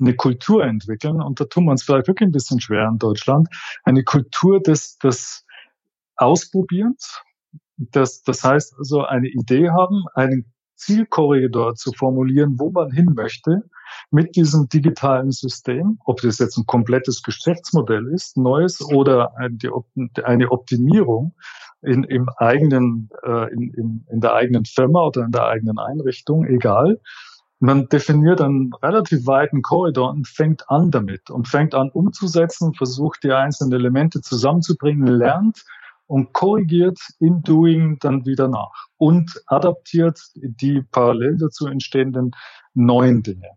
eine 0.00 0.14
Kultur 0.14 0.64
entwickeln 0.64 1.20
und 1.20 1.40
da 1.40 1.44
tun 1.44 1.64
wir 1.64 1.70
uns 1.70 1.84
vielleicht 1.84 2.08
wirklich 2.08 2.28
ein 2.28 2.32
bisschen 2.32 2.60
schwer 2.60 2.88
in 2.88 2.98
Deutschland. 2.98 3.48
Eine 3.84 4.02
Kultur 4.02 4.60
des, 4.60 4.98
des 4.98 5.46
Ausprobierens. 6.16 7.20
Das, 7.76 8.22
das 8.22 8.42
heißt 8.42 8.74
also 8.78 9.04
eine 9.04 9.28
Idee 9.28 9.70
haben, 9.70 10.04
einen 10.14 10.53
Zielkorridor 10.76 11.74
zu 11.74 11.92
formulieren, 11.92 12.58
wo 12.58 12.70
man 12.70 12.90
hin 12.90 13.12
möchte 13.14 13.62
mit 14.10 14.36
diesem 14.36 14.68
digitalen 14.68 15.30
System, 15.30 15.98
ob 16.04 16.20
das 16.20 16.38
jetzt 16.38 16.56
ein 16.56 16.66
komplettes 16.66 17.22
Geschäftsmodell 17.22 18.06
ist, 18.08 18.36
neues 18.36 18.80
oder 18.80 19.32
eine 19.36 20.50
Optimierung 20.50 21.34
in, 21.82 22.04
im 22.04 22.28
eigenen, 22.36 23.10
äh, 23.24 23.52
in, 23.52 24.04
in, 24.10 24.20
der 24.20 24.34
eigenen 24.34 24.64
Firma 24.64 25.04
oder 25.04 25.24
in 25.24 25.32
der 25.32 25.46
eigenen 25.46 25.78
Einrichtung, 25.78 26.44
egal. 26.46 27.00
Man 27.60 27.88
definiert 27.88 28.40
einen 28.40 28.72
relativ 28.82 29.26
weiten 29.26 29.62
Korridor 29.62 30.10
und 30.10 30.26
fängt 30.26 30.68
an 30.68 30.90
damit 30.90 31.30
und 31.30 31.48
fängt 31.48 31.74
an 31.74 31.90
umzusetzen, 31.90 32.74
versucht 32.74 33.22
die 33.22 33.32
einzelnen 33.32 33.72
Elemente 33.72 34.20
zusammenzubringen, 34.20 35.06
lernt 35.06 35.64
und 36.06 36.32
korrigiert 36.32 36.98
in 37.18 37.42
Doing 37.42 37.98
dann 38.00 38.26
wieder 38.26 38.48
nach 38.48 38.88
und 38.96 39.42
adaptiert 39.46 40.20
die 40.34 40.82
parallel 40.82 41.38
dazu 41.38 41.66
entstehenden 41.66 42.32
neuen 42.74 43.22
Dinge. 43.22 43.50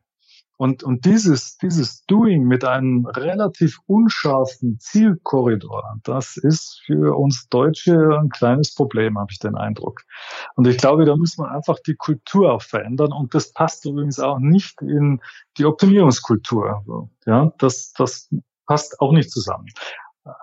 Und, 0.57 0.83
und 0.83 1.05
dieses, 1.05 1.57
dieses 1.57 2.03
Doing 2.07 2.43
mit 2.43 2.65
einem 2.65 3.05
relativ 3.05 3.77
unscharfen 3.85 4.79
Zielkorridor, 4.79 5.99
das 6.03 6.35
ist 6.35 6.81
für 6.83 7.15
uns 7.15 7.47
Deutsche 7.49 8.17
ein 8.19 8.29
kleines 8.29 8.73
Problem, 8.73 9.19
habe 9.19 9.31
ich 9.31 9.37
den 9.37 9.55
Eindruck. 9.55 10.01
Und 10.55 10.67
ich 10.67 10.77
glaube, 10.77 11.05
da 11.05 11.15
muss 11.15 11.37
man 11.37 11.49
einfach 11.49 11.77
die 11.85 11.93
Kultur 11.93 12.53
auch 12.53 12.63
verändern. 12.63 13.13
Und 13.13 13.35
das 13.35 13.53
passt 13.53 13.85
übrigens 13.85 14.19
auch 14.19 14.39
nicht 14.39 14.81
in 14.81 15.21
die 15.59 15.65
Optimierungskultur. 15.65 17.07
Ja, 17.27 17.53
das, 17.59 17.93
das 17.93 18.27
passt 18.65 18.99
auch 18.99 19.11
nicht 19.11 19.29
zusammen. 19.29 19.67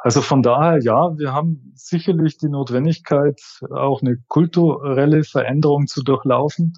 Also 0.02 0.20
von 0.20 0.42
daher, 0.42 0.82
ja, 0.82 1.16
wir 1.18 1.32
haben 1.32 1.72
sicherlich 1.74 2.38
die 2.38 2.48
Notwendigkeit, 2.48 3.40
auch 3.70 4.02
eine 4.02 4.18
kulturelle 4.28 5.24
Veränderung 5.24 5.86
zu 5.86 6.02
durchlaufen. 6.02 6.74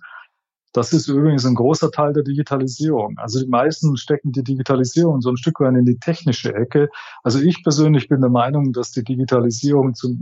Das 0.76 0.92
ist 0.92 1.08
übrigens 1.08 1.46
ein 1.46 1.54
großer 1.54 1.90
Teil 1.90 2.12
der 2.12 2.22
Digitalisierung. 2.22 3.16
Also 3.16 3.40
die 3.40 3.48
meisten 3.48 3.96
stecken 3.96 4.32
die 4.32 4.44
Digitalisierung 4.44 5.22
so 5.22 5.30
ein 5.30 5.38
Stück 5.38 5.58
weit 5.60 5.74
in 5.74 5.86
die 5.86 5.98
technische 5.98 6.54
Ecke. 6.54 6.90
Also 7.22 7.40
ich 7.40 7.62
persönlich 7.62 8.08
bin 8.08 8.20
der 8.20 8.28
Meinung, 8.28 8.74
dass 8.74 8.92
die 8.92 9.02
Digitalisierung 9.02 9.94
zu 9.94 10.14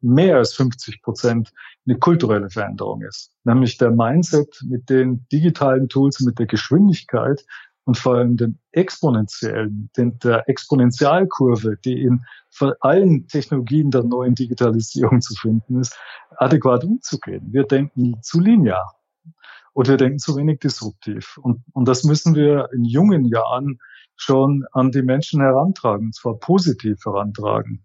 mehr 0.00 0.36
als 0.36 0.52
50 0.54 1.02
Prozent 1.02 1.52
eine 1.88 1.98
kulturelle 1.98 2.50
Veränderung 2.50 3.02
ist. 3.02 3.32
Nämlich 3.42 3.78
der 3.78 3.90
Mindset 3.90 4.62
mit 4.64 4.88
den 4.90 5.26
digitalen 5.32 5.88
Tools, 5.88 6.20
mit 6.20 6.38
der 6.38 6.46
Geschwindigkeit 6.46 7.44
und 7.86 7.96
vor 7.96 8.16
allem 8.16 8.36
den 8.36 8.58
exponentiellen, 8.72 9.90
den, 9.96 10.18
der 10.18 10.48
Exponentialkurve, 10.48 11.76
die 11.84 12.02
in 12.02 12.24
allen 12.80 13.28
Technologien 13.28 13.90
der 13.92 14.02
neuen 14.02 14.34
Digitalisierung 14.34 15.20
zu 15.20 15.34
finden 15.34 15.80
ist, 15.80 15.96
adäquat 16.36 16.84
umzugehen. 16.84 17.52
Wir 17.52 17.62
denken 17.62 18.20
zu 18.22 18.40
linear 18.40 18.96
oder 19.72 19.90
wir 19.90 19.96
denken 19.98 20.18
zu 20.18 20.36
wenig 20.36 20.58
disruptiv. 20.58 21.38
Und, 21.38 21.62
und 21.72 21.86
das 21.86 22.02
müssen 22.02 22.34
wir 22.34 22.68
in 22.74 22.84
jungen 22.84 23.24
Jahren 23.24 23.78
schon 24.16 24.64
an 24.72 24.90
die 24.90 25.02
Menschen 25.02 25.40
herantragen, 25.40 26.06
und 26.06 26.14
zwar 26.14 26.38
positiv 26.38 26.98
herantragen. 27.04 27.84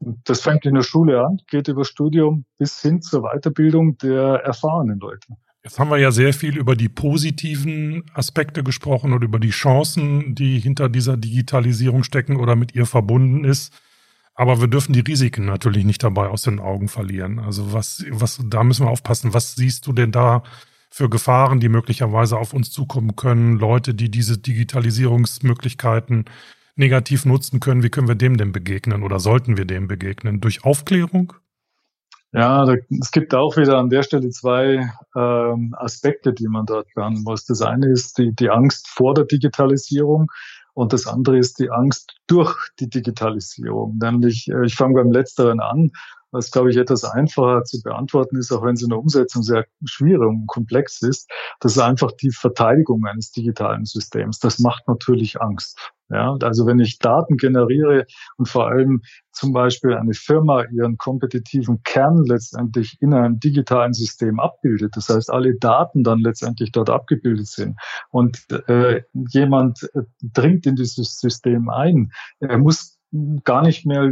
Und 0.00 0.28
das 0.28 0.40
fängt 0.40 0.66
in 0.66 0.74
der 0.74 0.82
Schule 0.82 1.24
an, 1.24 1.40
geht 1.46 1.68
über 1.68 1.84
Studium 1.84 2.46
bis 2.56 2.80
hin 2.80 3.00
zur 3.00 3.22
Weiterbildung 3.22 3.96
der 3.98 4.42
erfahrenen 4.44 4.98
Leute. 4.98 5.34
Jetzt 5.64 5.78
haben 5.78 5.90
wir 5.90 5.98
ja 5.98 6.12
sehr 6.12 6.32
viel 6.32 6.56
über 6.56 6.76
die 6.76 6.88
positiven 6.88 8.04
Aspekte 8.14 8.62
gesprochen 8.62 9.12
und 9.12 9.24
über 9.24 9.38
die 9.38 9.50
Chancen, 9.50 10.34
die 10.34 10.58
hinter 10.60 10.88
dieser 10.88 11.16
Digitalisierung 11.16 12.04
stecken 12.04 12.36
oder 12.36 12.54
mit 12.56 12.74
ihr 12.74 12.86
verbunden 12.86 13.44
ist. 13.44 13.72
Aber 14.34 14.60
wir 14.60 14.68
dürfen 14.68 14.92
die 14.92 15.00
Risiken 15.00 15.46
natürlich 15.46 15.84
nicht 15.84 16.04
dabei 16.04 16.28
aus 16.28 16.42
den 16.42 16.60
Augen 16.60 16.88
verlieren. 16.88 17.40
Also 17.40 17.72
was, 17.72 18.04
was, 18.10 18.40
da 18.44 18.62
müssen 18.62 18.86
wir 18.86 18.90
aufpassen. 18.90 19.34
Was 19.34 19.56
siehst 19.56 19.86
du 19.88 19.92
denn 19.92 20.12
da 20.12 20.44
für 20.90 21.10
Gefahren, 21.10 21.58
die 21.58 21.68
möglicherweise 21.68 22.38
auf 22.38 22.52
uns 22.52 22.70
zukommen 22.70 23.16
können, 23.16 23.58
Leute, 23.58 23.94
die 23.94 24.10
diese 24.10 24.38
Digitalisierungsmöglichkeiten 24.38 26.26
negativ 26.76 27.24
nutzen 27.24 27.58
können, 27.58 27.82
wie 27.82 27.90
können 27.90 28.06
wir 28.06 28.14
dem 28.14 28.36
denn 28.36 28.52
begegnen 28.52 29.02
oder 29.02 29.18
sollten 29.18 29.56
wir 29.56 29.64
dem 29.64 29.88
begegnen? 29.88 30.40
Durch 30.40 30.64
Aufklärung? 30.64 31.32
Ja, 32.32 32.66
da, 32.66 32.74
es 33.00 33.10
gibt 33.10 33.34
auch 33.34 33.56
wieder 33.56 33.78
an 33.78 33.88
der 33.88 34.02
Stelle 34.02 34.28
zwei 34.30 34.90
ähm, 35.16 35.74
Aspekte, 35.78 36.34
die 36.34 36.46
man 36.46 36.66
dort 36.66 36.86
behandeln 36.94 37.24
muss. 37.24 37.46
Das 37.46 37.62
eine 37.62 37.88
ist 37.88 38.18
die, 38.18 38.34
die 38.34 38.50
Angst 38.50 38.86
vor 38.88 39.14
der 39.14 39.24
Digitalisierung 39.24 40.30
und 40.74 40.92
das 40.92 41.06
andere 41.06 41.38
ist 41.38 41.58
die 41.58 41.70
Angst 41.70 42.16
durch 42.26 42.54
die 42.80 42.90
Digitalisierung. 42.90 43.96
Nämlich, 43.98 44.48
äh, 44.48 44.66
ich 44.66 44.74
fange 44.74 44.94
beim 44.94 45.10
Letzteren 45.10 45.60
an 45.60 45.90
was, 46.30 46.50
glaube 46.50 46.70
ich, 46.70 46.76
etwas 46.76 47.04
einfacher 47.04 47.64
zu 47.64 47.82
beantworten 47.82 48.36
ist, 48.36 48.52
auch 48.52 48.62
wenn 48.62 48.74
es 48.74 48.82
in 48.82 48.90
der 48.90 48.98
Umsetzung 48.98 49.42
sehr 49.42 49.66
schwierig 49.84 50.28
und 50.28 50.46
komplex 50.46 51.02
ist. 51.02 51.30
Das 51.60 51.72
ist 51.72 51.82
einfach 51.82 52.12
die 52.12 52.30
Verteidigung 52.30 53.06
eines 53.06 53.30
digitalen 53.32 53.84
Systems. 53.84 54.38
Das 54.38 54.58
macht 54.58 54.86
natürlich 54.88 55.40
Angst. 55.40 55.92
Ja, 56.10 56.38
also 56.40 56.66
wenn 56.66 56.78
ich 56.78 56.98
Daten 56.98 57.36
generiere 57.36 58.06
und 58.38 58.48
vor 58.48 58.68
allem 58.68 59.02
zum 59.30 59.52
Beispiel 59.52 59.92
eine 59.92 60.14
Firma 60.14 60.64
ihren 60.72 60.96
kompetitiven 60.96 61.82
Kern 61.82 62.24
letztendlich 62.24 62.96
in 63.00 63.12
einem 63.12 63.38
digitalen 63.40 63.92
System 63.92 64.40
abbildet, 64.40 64.96
das 64.96 65.10
heißt 65.10 65.30
alle 65.30 65.54
Daten 65.56 66.04
dann 66.04 66.20
letztendlich 66.20 66.72
dort 66.72 66.88
abgebildet 66.88 67.48
sind 67.48 67.78
und 68.08 68.42
äh, 68.68 69.02
jemand 69.12 69.82
äh, 69.92 70.02
dringt 70.22 70.64
in 70.64 70.76
dieses 70.76 71.20
System 71.20 71.68
ein, 71.68 72.10
er 72.40 72.56
muss 72.56 72.97
gar 73.44 73.62
nicht 73.62 73.86
mehr 73.86 74.10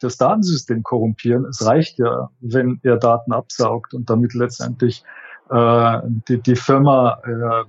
das 0.00 0.16
Datensystem 0.16 0.82
korrumpieren. 0.82 1.44
Es 1.46 1.64
reicht 1.64 1.98
ja, 1.98 2.30
wenn 2.40 2.80
er 2.82 2.96
Daten 2.96 3.32
absaugt 3.32 3.94
und 3.94 4.08
damit 4.08 4.34
letztendlich 4.34 5.02
äh, 5.50 5.98
die, 6.28 6.40
die 6.40 6.56
Firma 6.56 7.18
äh, 7.24 7.64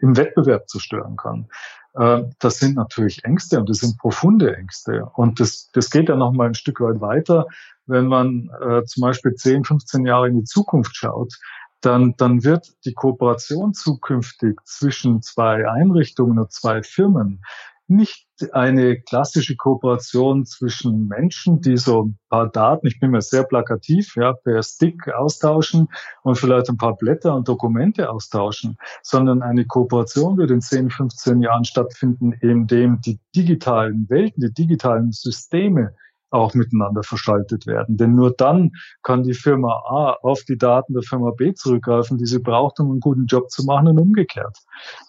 im 0.00 0.16
Wettbewerb 0.16 0.68
zerstören 0.68 1.16
kann. 1.16 1.46
Äh, 1.94 2.24
das 2.38 2.58
sind 2.58 2.76
natürlich 2.76 3.24
Ängste 3.24 3.60
und 3.60 3.68
das 3.68 3.78
sind 3.78 3.98
profunde 3.98 4.56
Ängste. 4.56 5.04
Und 5.14 5.40
das, 5.40 5.70
das 5.72 5.90
geht 5.90 6.08
ja 6.08 6.16
noch 6.16 6.32
mal 6.32 6.48
ein 6.48 6.54
Stück 6.54 6.80
weit 6.80 7.00
weiter, 7.00 7.46
wenn 7.86 8.06
man 8.06 8.50
äh, 8.62 8.82
zum 8.84 9.02
Beispiel 9.02 9.34
10, 9.34 9.64
15 9.64 10.06
Jahre 10.06 10.28
in 10.28 10.38
die 10.38 10.44
Zukunft 10.44 10.96
schaut 10.96 11.34
dann, 11.80 12.14
dann 12.16 12.42
wird 12.42 12.74
die 12.84 12.94
Kooperation 12.94 13.74
zukünftig 13.74 14.58
zwischen 14.64 15.22
zwei 15.22 15.68
Einrichtungen 15.68 16.38
und 16.38 16.52
zwei 16.52 16.82
Firmen 16.82 17.42
nicht 17.88 18.26
eine 18.52 19.00
klassische 19.00 19.56
Kooperation 19.56 20.44
zwischen 20.44 21.06
Menschen, 21.06 21.60
die 21.60 21.76
so 21.76 22.04
ein 22.04 22.18
paar 22.28 22.48
Daten, 22.48 22.86
ich 22.86 23.00
bin 23.00 23.10
mir 23.10 23.22
sehr 23.22 23.44
plakativ, 23.44 24.16
ja, 24.16 24.32
per 24.32 24.62
Stick 24.62 25.08
austauschen 25.08 25.88
und 26.22 26.36
vielleicht 26.36 26.68
ein 26.68 26.76
paar 26.76 26.96
Blätter 26.96 27.34
und 27.34 27.48
Dokumente 27.48 28.10
austauschen, 28.10 28.76
sondern 29.02 29.42
eine 29.42 29.64
Kooperation 29.64 30.36
wird 30.36 30.50
in 30.50 30.60
10, 30.60 30.90
15 30.90 31.40
Jahren 31.40 31.64
stattfinden, 31.64 32.32
in 32.32 32.66
dem 32.66 33.00
die 33.00 33.20
digitalen 33.34 34.06
Welten, 34.08 34.42
die 34.42 34.52
digitalen 34.52 35.12
Systeme 35.12 35.94
auch 36.30 36.54
miteinander 36.54 37.02
verschaltet 37.02 37.66
werden. 37.66 37.96
Denn 37.96 38.14
nur 38.14 38.34
dann 38.36 38.72
kann 39.02 39.22
die 39.22 39.34
Firma 39.34 39.70
A 39.88 40.16
auf 40.22 40.42
die 40.42 40.58
Daten 40.58 40.92
der 40.92 41.02
Firma 41.02 41.30
B 41.30 41.54
zurückgreifen, 41.54 42.18
die 42.18 42.26
sie 42.26 42.40
braucht, 42.40 42.80
um 42.80 42.90
einen 42.90 43.00
guten 43.00 43.26
Job 43.26 43.50
zu 43.50 43.64
machen 43.64 43.88
und 43.88 43.98
umgekehrt. 43.98 44.58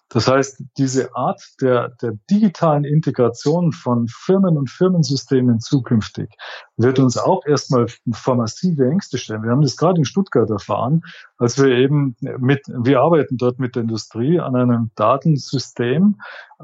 Das 0.10 0.28
heißt, 0.28 0.64
diese 0.78 1.14
Art 1.16 1.42
der, 1.62 1.90
der 2.02 2.14
digitalen 2.30 2.86
Integration 2.86 3.74
von 3.74 4.08
Firmen 4.08 4.58
und 4.58 4.70
Firmensystemen 4.70 5.60
zukünftig 5.60 6.30
wird 6.78 7.00
uns 7.00 7.18
auch 7.18 7.46
erstmal 7.46 7.88
vor 8.12 8.36
massive 8.36 8.90
Ängste 8.90 9.18
stellen. 9.18 9.44
Wir 9.44 9.52
haben 9.52 9.62
das 9.62 9.76
gerade 9.76 9.98
in 9.98 10.06
Stuttgart 10.06 10.50
erfahren, 10.50 11.02
als 11.38 11.62
wir 11.62 11.76
eben 11.76 12.16
mit, 12.40 12.62
wir 12.68 13.02
arbeiten 13.02 13.38
dort 13.38 13.60
mit 13.60 13.76
der 13.76 13.84
Industrie 13.84 14.40
an 14.40 14.56
einem 14.56 14.92
Datensystem, 14.96 16.16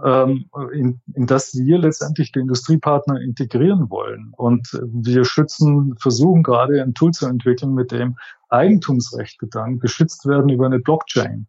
ähm, 0.02 0.50
in, 0.72 1.02
in 1.14 1.26
das 1.26 1.54
wir 1.54 1.78
letztendlich 1.80 2.32
die 2.32 2.40
Industriepartner 2.40 3.20
integrieren 3.20 3.90
wollen. 3.90 4.32
Und 4.38 4.70
wir 4.86 5.26
schützen, 5.26 5.96
versuchen 6.00 6.44
gerade 6.44 6.82
ein 6.82 6.94
Tool 6.94 7.12
zu 7.12 7.28
entwickeln, 7.28 7.74
mit 7.74 7.92
dem 7.92 8.16
Eigentumsrechte 8.48 9.48
dann 9.48 9.80
geschützt 9.80 10.26
werden 10.26 10.50
über 10.50 10.68
eine 10.68 10.80
Blockchain. 10.80 11.48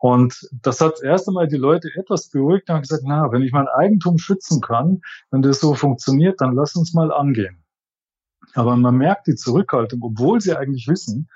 Und 0.00 0.48
das 0.62 0.80
hat 0.80 1.02
erst 1.02 1.28
einmal 1.28 1.46
die 1.46 1.58
Leute 1.58 1.90
etwas 1.94 2.30
beruhigt 2.30 2.70
und 2.70 2.80
gesagt, 2.80 3.02
na, 3.04 3.30
wenn 3.32 3.42
ich 3.42 3.52
mein 3.52 3.68
Eigentum 3.68 4.16
schützen 4.16 4.62
kann, 4.62 5.02
wenn 5.30 5.42
das 5.42 5.60
so 5.60 5.74
funktioniert, 5.74 6.40
dann 6.40 6.54
lass 6.54 6.74
uns 6.74 6.94
mal 6.94 7.12
angehen. 7.12 7.62
Aber 8.54 8.76
man 8.76 8.96
merkt 8.96 9.26
die 9.26 9.34
Zurückhaltung, 9.34 10.00
obwohl 10.02 10.40
sie 10.40 10.56
eigentlich 10.56 10.88
wissen, 10.88 11.28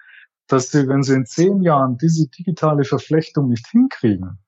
dass 0.46 0.70
sie, 0.70 0.88
wenn 0.88 1.02
sie 1.02 1.12
in 1.12 1.26
zehn 1.26 1.60
Jahren 1.60 1.98
diese 1.98 2.26
digitale 2.28 2.84
Verflechtung 2.84 3.48
nicht 3.48 3.68
hinkriegen, 3.68 4.38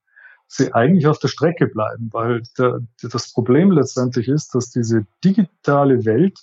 sie 0.47 0.73
eigentlich 0.73 1.05
auf 1.05 1.19
der 1.19 1.27
Strecke 1.27 1.67
bleiben, 1.67 2.09
weil 2.11 2.41
der, 2.57 2.79
das 3.03 3.31
Problem 3.31 3.69
letztendlich 3.69 4.27
ist, 4.29 4.55
dass 4.55 4.71
diese 4.71 5.05
digitale 5.23 6.05
Welt 6.05 6.39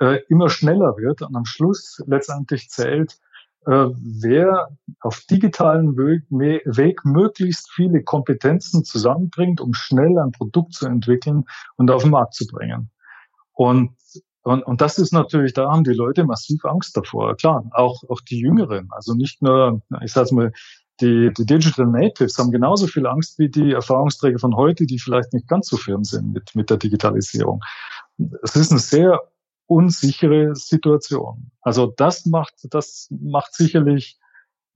äh, 0.00 0.18
immer 0.28 0.50
schneller 0.50 0.98
wird 0.98 1.22
und 1.22 1.34
am 1.34 1.46
Schluss 1.46 2.02
letztendlich 2.06 2.68
zählt, 2.68 3.12
äh, 3.12 3.25
wer 3.66 4.68
auf 5.00 5.20
digitalen 5.28 5.96
Weg, 5.96 6.22
Weg 6.30 7.04
möglichst 7.04 7.70
viele 7.72 8.02
Kompetenzen 8.02 8.84
zusammenbringt, 8.84 9.60
um 9.60 9.74
schnell 9.74 10.18
ein 10.18 10.30
Produkt 10.32 10.74
zu 10.74 10.86
entwickeln 10.86 11.44
und 11.76 11.90
auf 11.90 12.02
den 12.02 12.12
Markt 12.12 12.34
zu 12.34 12.46
bringen. 12.46 12.90
Und 13.52 13.90
und, 14.46 14.62
und 14.62 14.80
das 14.80 14.96
ist 14.98 15.12
natürlich, 15.12 15.54
da 15.54 15.72
haben 15.72 15.82
die 15.82 15.92
Leute 15.92 16.22
massiv 16.22 16.64
Angst 16.66 16.96
davor. 16.96 17.36
Klar, 17.36 17.68
auch, 17.72 18.04
auch 18.08 18.20
die 18.20 18.38
Jüngeren, 18.38 18.88
also 18.92 19.14
nicht 19.14 19.42
nur, 19.42 19.82
ich 20.04 20.12
sag's 20.12 20.30
mal, 20.30 20.52
die, 21.00 21.32
die 21.36 21.44
Digital 21.44 21.86
Natives 21.86 22.38
haben 22.38 22.52
genauso 22.52 22.86
viel 22.86 23.08
Angst 23.08 23.40
wie 23.40 23.48
die 23.48 23.72
Erfahrungsträger 23.72 24.38
von 24.38 24.54
heute, 24.54 24.86
die 24.86 25.00
vielleicht 25.00 25.32
nicht 25.32 25.48
ganz 25.48 25.68
so 25.68 25.76
firm 25.76 26.04
sind 26.04 26.32
mit, 26.32 26.54
mit 26.54 26.70
der 26.70 26.76
Digitalisierung. 26.76 27.60
Es 28.44 28.54
ist 28.54 28.70
eine 28.70 28.78
sehr 28.78 29.20
unsichere 29.66 30.54
Situation. 30.54 31.50
Also 31.60 31.86
das 31.86 32.26
macht, 32.26 32.54
das 32.70 33.08
macht 33.10 33.54
sicherlich 33.54 34.18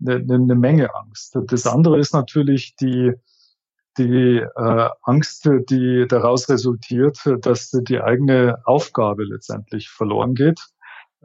eine, 0.00 0.16
eine 0.16 0.54
Menge 0.54 0.94
Angst. 0.94 1.38
Das 1.46 1.66
andere 1.66 1.98
ist 1.98 2.12
natürlich 2.12 2.76
die, 2.76 3.12
die 3.98 4.38
äh, 4.38 4.88
Angst, 5.02 5.48
die 5.68 6.06
daraus 6.08 6.48
resultiert, 6.48 7.18
dass 7.40 7.70
die 7.70 8.00
eigene 8.00 8.58
Aufgabe 8.64 9.24
letztendlich 9.24 9.88
verloren 9.88 10.34
geht. 10.34 10.60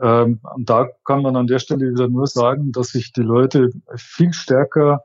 Ähm, 0.01 0.39
und 0.55 0.69
da 0.69 0.89
kann 1.05 1.21
man 1.21 1.35
an 1.35 1.47
der 1.47 1.59
Stelle 1.59 1.91
wieder 1.91 2.07
nur 2.07 2.27
sagen, 2.27 2.71
dass 2.71 2.89
sich 2.89 3.13
die 3.13 3.21
Leute 3.21 3.69
viel 3.95 4.33
stärker 4.33 5.03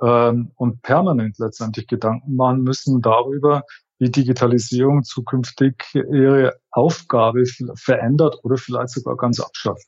ähm, 0.00 0.50
und 0.56 0.82
permanent 0.82 1.38
letztendlich 1.38 1.86
Gedanken 1.86 2.34
machen 2.34 2.62
müssen 2.62 3.00
darüber, 3.00 3.62
wie 3.98 4.10
Digitalisierung 4.10 5.04
zukünftig 5.04 5.74
ihre 5.94 6.54
Aufgabe 6.70 7.44
verändert 7.76 8.38
oder 8.42 8.56
vielleicht 8.56 8.90
sogar 8.90 9.16
ganz 9.16 9.40
abschafft. 9.40 9.86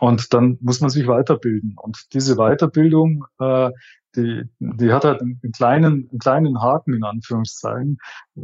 Und 0.00 0.34
dann 0.34 0.58
muss 0.60 0.80
man 0.80 0.90
sich 0.90 1.06
weiterbilden. 1.06 1.76
Und 1.80 2.12
diese 2.12 2.36
Weiterbildung, 2.36 3.24
äh, 3.38 3.70
die, 4.16 4.42
die 4.58 4.92
hat 4.92 5.04
halt 5.04 5.22
einen 5.22 5.40
kleinen, 5.54 6.08
einen 6.10 6.18
kleinen 6.18 6.60
Haken 6.60 6.94
in 6.94 7.04
Anführungszeichen. 7.04 7.98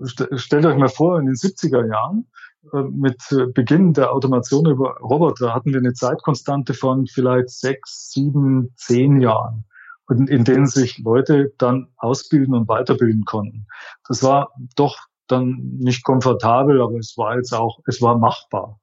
Stellt 0.04 0.66
euch 0.66 0.76
mal 0.76 0.88
vor, 0.88 1.18
in 1.18 1.26
den 1.26 1.34
70er 1.34 1.88
Jahren, 1.88 2.30
äh, 2.72 2.82
mit 2.82 3.18
Beginn 3.54 3.92
der 3.94 4.12
Automation 4.12 4.66
über 4.66 4.96
Roboter 5.00 5.54
hatten 5.54 5.72
wir 5.72 5.80
eine 5.80 5.92
Zeitkonstante 5.92 6.74
von 6.74 7.06
vielleicht 7.06 7.50
sechs, 7.50 8.10
sieben, 8.10 8.72
zehn 8.76 9.20
Jahren, 9.20 9.64
in, 10.10 10.26
in 10.26 10.44
denen 10.44 10.66
sich 10.66 10.98
Leute 10.98 11.52
dann 11.58 11.88
ausbilden 11.96 12.54
und 12.54 12.68
weiterbilden 12.68 13.24
konnten. 13.24 13.66
Das 14.08 14.22
war 14.22 14.52
doch 14.76 14.98
dann 15.26 15.76
nicht 15.78 16.04
komfortabel, 16.04 16.82
aber 16.82 16.98
es 16.98 17.16
war 17.16 17.36
jetzt 17.36 17.52
auch, 17.52 17.80
es 17.86 18.02
war 18.02 18.18
machbar. 18.18 18.80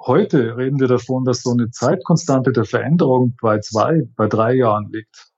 Heute 0.00 0.56
reden 0.56 0.78
wir 0.78 0.88
davon, 0.88 1.24
dass 1.24 1.42
so 1.42 1.52
eine 1.52 1.70
Zeitkonstante 1.70 2.52
der 2.52 2.64
Veränderung 2.64 3.36
bei 3.40 3.58
zwei, 3.60 4.02
bei 4.14 4.28
drei 4.28 4.54
Jahren 4.54 4.90
liegt. 4.92 5.32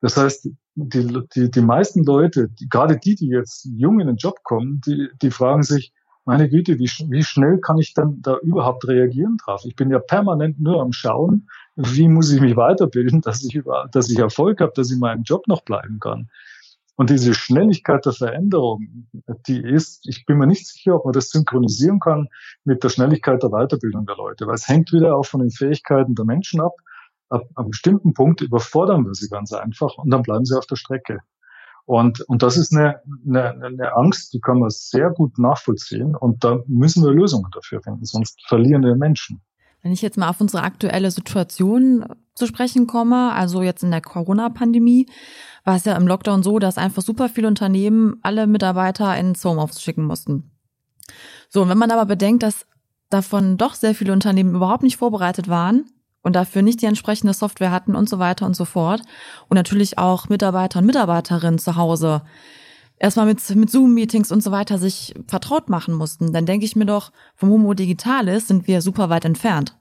Das 0.00 0.16
heißt, 0.16 0.48
die, 0.74 1.22
die, 1.34 1.50
die 1.50 1.60
meisten 1.60 2.04
Leute, 2.04 2.48
die, 2.48 2.68
gerade 2.68 2.96
die, 2.98 3.16
die 3.16 3.28
jetzt 3.28 3.68
jung 3.76 4.00
in 4.00 4.06
den 4.06 4.16
Job 4.16 4.42
kommen, 4.44 4.80
die, 4.86 5.08
die 5.20 5.30
fragen 5.30 5.62
sich, 5.62 5.92
meine 6.24 6.48
Güte, 6.48 6.78
wie, 6.78 6.90
wie 7.08 7.22
schnell 7.22 7.58
kann 7.58 7.78
ich 7.78 7.94
dann 7.94 8.20
da 8.22 8.36
überhaupt 8.38 8.86
reagieren 8.86 9.36
drauf? 9.42 9.62
Ich 9.64 9.74
bin 9.74 9.90
ja 9.90 9.98
permanent 9.98 10.60
nur 10.60 10.80
am 10.80 10.92
Schauen, 10.92 11.48
wie 11.76 12.08
muss 12.08 12.30
ich 12.30 12.40
mich 12.40 12.56
weiterbilden, 12.56 13.20
dass 13.20 13.42
ich, 13.42 13.54
über, 13.54 13.88
dass 13.92 14.10
ich 14.10 14.18
Erfolg 14.18 14.60
habe, 14.60 14.72
dass 14.74 14.88
ich 14.88 14.94
in 14.94 15.00
meinem 15.00 15.22
Job 15.22 15.46
noch 15.48 15.62
bleiben 15.62 15.98
kann. 15.98 16.28
Und 16.96 17.08
diese 17.08 17.32
Schnelligkeit 17.32 18.04
der 18.04 18.12
Veränderung, 18.12 19.08
die 19.48 19.62
ist, 19.62 20.06
ich 20.06 20.26
bin 20.26 20.36
mir 20.36 20.46
nicht 20.46 20.66
sicher, 20.66 20.96
ob 20.96 21.06
man 21.06 21.14
das 21.14 21.30
synchronisieren 21.30 21.98
kann 21.98 22.28
mit 22.64 22.84
der 22.84 22.90
Schnelligkeit 22.90 23.42
der 23.42 23.48
Weiterbildung 23.48 24.04
der 24.04 24.16
Leute, 24.16 24.46
weil 24.46 24.56
es 24.56 24.68
hängt 24.68 24.92
wieder 24.92 25.16
auch 25.16 25.24
von 25.24 25.40
den 25.40 25.50
Fähigkeiten 25.50 26.14
der 26.14 26.26
Menschen 26.26 26.60
ab. 26.60 26.74
Ab 27.30 27.48
einem 27.54 27.70
bestimmten 27.70 28.12
Punkt 28.12 28.42
überfordern 28.42 29.06
wir 29.06 29.14
sie 29.14 29.30
ganz 29.30 29.54
einfach 29.54 29.96
und 29.96 30.10
dann 30.10 30.22
bleiben 30.22 30.44
sie 30.44 30.58
auf 30.58 30.66
der 30.66 30.76
Strecke. 30.76 31.20
Und, 31.90 32.20
und 32.28 32.44
das 32.44 32.56
ist 32.56 32.72
eine, 32.72 33.00
eine, 33.26 33.66
eine 33.66 33.96
Angst, 33.96 34.32
die 34.32 34.38
kann 34.38 34.60
man 34.60 34.70
sehr 34.70 35.10
gut 35.10 35.40
nachvollziehen 35.40 36.14
und 36.14 36.44
da 36.44 36.60
müssen 36.68 37.02
wir 37.02 37.10
Lösungen 37.10 37.50
dafür 37.52 37.82
finden, 37.82 38.04
sonst 38.04 38.40
verlieren 38.46 38.84
wir 38.84 38.94
Menschen. 38.94 39.40
Wenn 39.82 39.90
ich 39.90 40.00
jetzt 40.00 40.16
mal 40.16 40.28
auf 40.28 40.40
unsere 40.40 40.62
aktuelle 40.62 41.10
Situation 41.10 42.06
zu 42.36 42.46
sprechen 42.46 42.86
komme, 42.86 43.32
also 43.32 43.62
jetzt 43.62 43.82
in 43.82 43.90
der 43.90 44.02
Corona-Pandemie, 44.02 45.08
war 45.64 45.74
es 45.74 45.84
ja 45.84 45.96
im 45.96 46.06
Lockdown 46.06 46.44
so, 46.44 46.60
dass 46.60 46.78
einfach 46.78 47.02
super 47.02 47.28
viele 47.28 47.48
Unternehmen 47.48 48.20
alle 48.22 48.46
Mitarbeiter 48.46 49.16
ins 49.16 49.44
Homeoffice 49.44 49.82
schicken 49.82 50.04
mussten. 50.04 50.52
So, 51.48 51.62
und 51.62 51.70
wenn 51.70 51.78
man 51.78 51.90
aber 51.90 52.06
bedenkt, 52.06 52.44
dass 52.44 52.68
davon 53.08 53.56
doch 53.56 53.74
sehr 53.74 53.96
viele 53.96 54.12
Unternehmen 54.12 54.54
überhaupt 54.54 54.84
nicht 54.84 54.96
vorbereitet 54.96 55.48
waren 55.48 55.86
und 56.22 56.36
dafür 56.36 56.62
nicht 56.62 56.82
die 56.82 56.86
entsprechende 56.86 57.32
Software 57.32 57.70
hatten 57.70 57.94
und 57.94 58.08
so 58.08 58.18
weiter 58.18 58.46
und 58.46 58.54
so 58.54 58.64
fort 58.64 59.02
und 59.48 59.56
natürlich 59.56 59.98
auch 59.98 60.28
Mitarbeiter 60.28 60.80
und 60.80 60.86
Mitarbeiterinnen 60.86 61.58
zu 61.58 61.76
Hause 61.76 62.22
erstmal 63.00 63.26
mit, 63.26 63.56
mit 63.56 63.70
Zoom-Meetings 63.70 64.30
und 64.30 64.42
so 64.42 64.52
weiter 64.52 64.78
sich 64.78 65.14
vertraut 65.26 65.68
machen 65.68 65.94
mussten, 65.94 66.32
dann 66.32 66.46
denke 66.46 66.64
ich 66.64 66.76
mir 66.76 66.86
doch, 66.86 67.10
vom 67.34 67.50
Homo 67.50 67.74
Digitalis 67.74 68.46
sind 68.46 68.68
wir 68.68 68.82
super 68.82 69.08
weit 69.08 69.24
entfernt. 69.24 69.76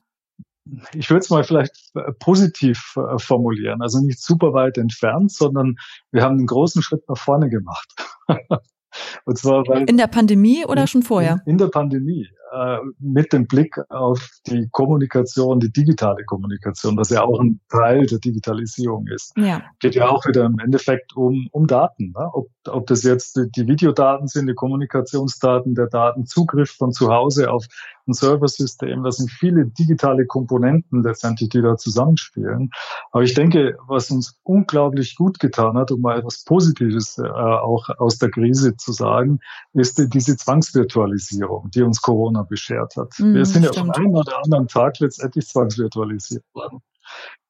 Ich 0.94 1.10
würde 1.10 1.22
es 1.22 1.30
mal 1.30 1.44
vielleicht 1.44 1.92
äh, 1.96 2.12
positiv 2.20 2.96
äh, 2.96 3.18
formulieren. 3.18 3.82
Also 3.82 4.00
nicht 4.00 4.22
super 4.22 4.54
weit 4.54 4.78
entfernt, 4.78 5.32
sondern 5.32 5.76
wir 6.12 6.24
haben 6.24 6.38
einen 6.38 6.46
großen 6.46 6.82
Schritt 6.82 7.08
nach 7.10 7.18
vorne 7.18 7.50
gemacht. 7.50 7.94
und 9.26 9.38
zwar 9.38 9.68
weil 9.68 9.84
in 9.84 9.98
der 9.98 10.08
Pandemie 10.08 10.66
oder 10.66 10.88
schon 10.88 11.04
vorher? 11.04 11.42
In, 11.46 11.54
in 11.54 11.58
der 11.58 11.68
Pandemie 11.68 12.28
äh, 12.52 12.80
mit 13.00 13.32
dem 13.32 13.48
Blick 13.48 13.78
auf 13.90 14.28
die 14.48 14.68
Kommunikation, 14.72 15.60
die 15.60 15.72
digitale 15.72 16.24
Kommunikation, 16.26 16.98
was 16.98 17.10
ja 17.10 17.22
auch 17.22 17.40
ein 17.40 17.60
Teil 17.70 18.06
der 18.08 18.20
Digitalisierung 18.20 19.08
ist. 19.08 19.34
Ja. 19.38 19.62
Geht 19.80 19.96
ja 19.96 20.10
auch 20.10 20.26
wieder 20.26 20.46
im 20.46 20.58
Endeffekt 20.60 21.16
um, 21.16 21.48
um 21.52 21.68
Daten. 21.68 22.14
Ne? 22.18 22.30
Ob, 22.34 22.48
ob 22.68 22.88
das 22.88 23.04
jetzt 23.04 23.36
die, 23.36 23.52
die 23.52 23.68
Videodaten 23.68 24.28
sind, 24.28 24.48
die 24.48 24.56
Kommunikationsdaten, 24.56 25.76
der 25.76 25.88
Datenzugriff 25.88 26.72
von 26.72 26.92
zu 26.92 27.14
Hause 27.14 27.52
auf 27.52 27.66
ein 28.10 28.14
Serversystem. 28.14 29.04
Das 29.04 29.18
sind 29.18 29.32
viele 29.32 29.68
digitale 29.68 30.26
Komponenten 30.26 31.04
letztendlich, 31.04 31.50
die 31.50 31.62
da 31.62 31.78
zusammenspielen. 31.78 32.72
Aber 33.12 33.24
ich 33.24 33.34
denke, 33.34 33.78
was 33.88 34.12
uns 34.12 34.40
unglaublich 34.44 35.16
gut 35.16 35.40
getan 35.40 35.78
hat, 35.78 35.92
um 35.92 36.02
mal 36.02 36.20
etwas 36.20 36.44
Positives 36.44 37.18
äh, 37.18 37.28
auch 37.28 37.88
aus 37.98 38.18
der 38.18 38.32
Krise 38.32 38.76
zu 38.76 38.92
sagen, 38.92 39.40
ist 39.74 40.02
diese 40.14 40.36
Zwangsvirtualisierung, 40.38 41.70
die 41.72 41.84
uns 41.84 42.02
Corona 42.02 42.44
beschert 42.44 42.96
hat. 42.98 43.14
Mm, 43.20 43.36
Wir 43.36 43.46
sind 43.46 43.64
ja 43.64 43.74
von 43.74 43.92
einem 43.92 44.16
oder 44.16 44.44
anderen 44.44 44.68
Tag 44.68 45.00
letztendlich 45.00 45.48
zwangsvirtualisiert 45.48 46.44
worden. 46.54 46.82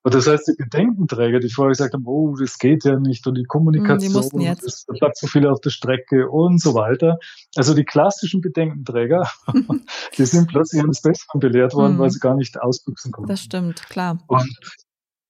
Und 0.01 0.13
das 0.13 0.27
heißt, 0.27 0.47
die 0.47 0.55
Bedenkenträger, 0.63 1.39
die 1.39 1.49
vorher 1.49 1.71
gesagt 1.71 1.93
haben, 1.93 2.05
oh, 2.05 2.35
das 2.37 2.57
geht 2.57 2.85
ja 2.85 2.97
nicht 2.97 3.27
und 3.27 3.35
die 3.35 3.43
Kommunikation, 3.43 4.41
es 4.41 4.85
bleibt 4.87 5.17
so 5.17 5.27
viel 5.27 5.45
auf 5.45 5.59
der 5.59 5.71
Strecke 5.71 6.29
und 6.29 6.61
so 6.61 6.73
weiter. 6.73 7.19
Also 7.55 7.73
die 7.73 7.83
klassischen 7.83 8.39
Bedenkenträger, 8.39 9.29
die 10.17 10.25
sind 10.25 10.47
plötzlich 10.47 10.81
eines 10.81 11.01
Besseren 11.01 11.41
belehrt 11.41 11.73
worden, 11.73 11.95
mhm. 11.95 11.99
weil 11.99 12.09
sie 12.11 12.19
gar 12.19 12.35
nicht 12.35 12.61
ausbüchsen 12.61 13.11
konnten. 13.11 13.27
Das 13.27 13.41
stimmt, 13.41 13.89
klar. 13.89 14.19
Und, 14.27 14.59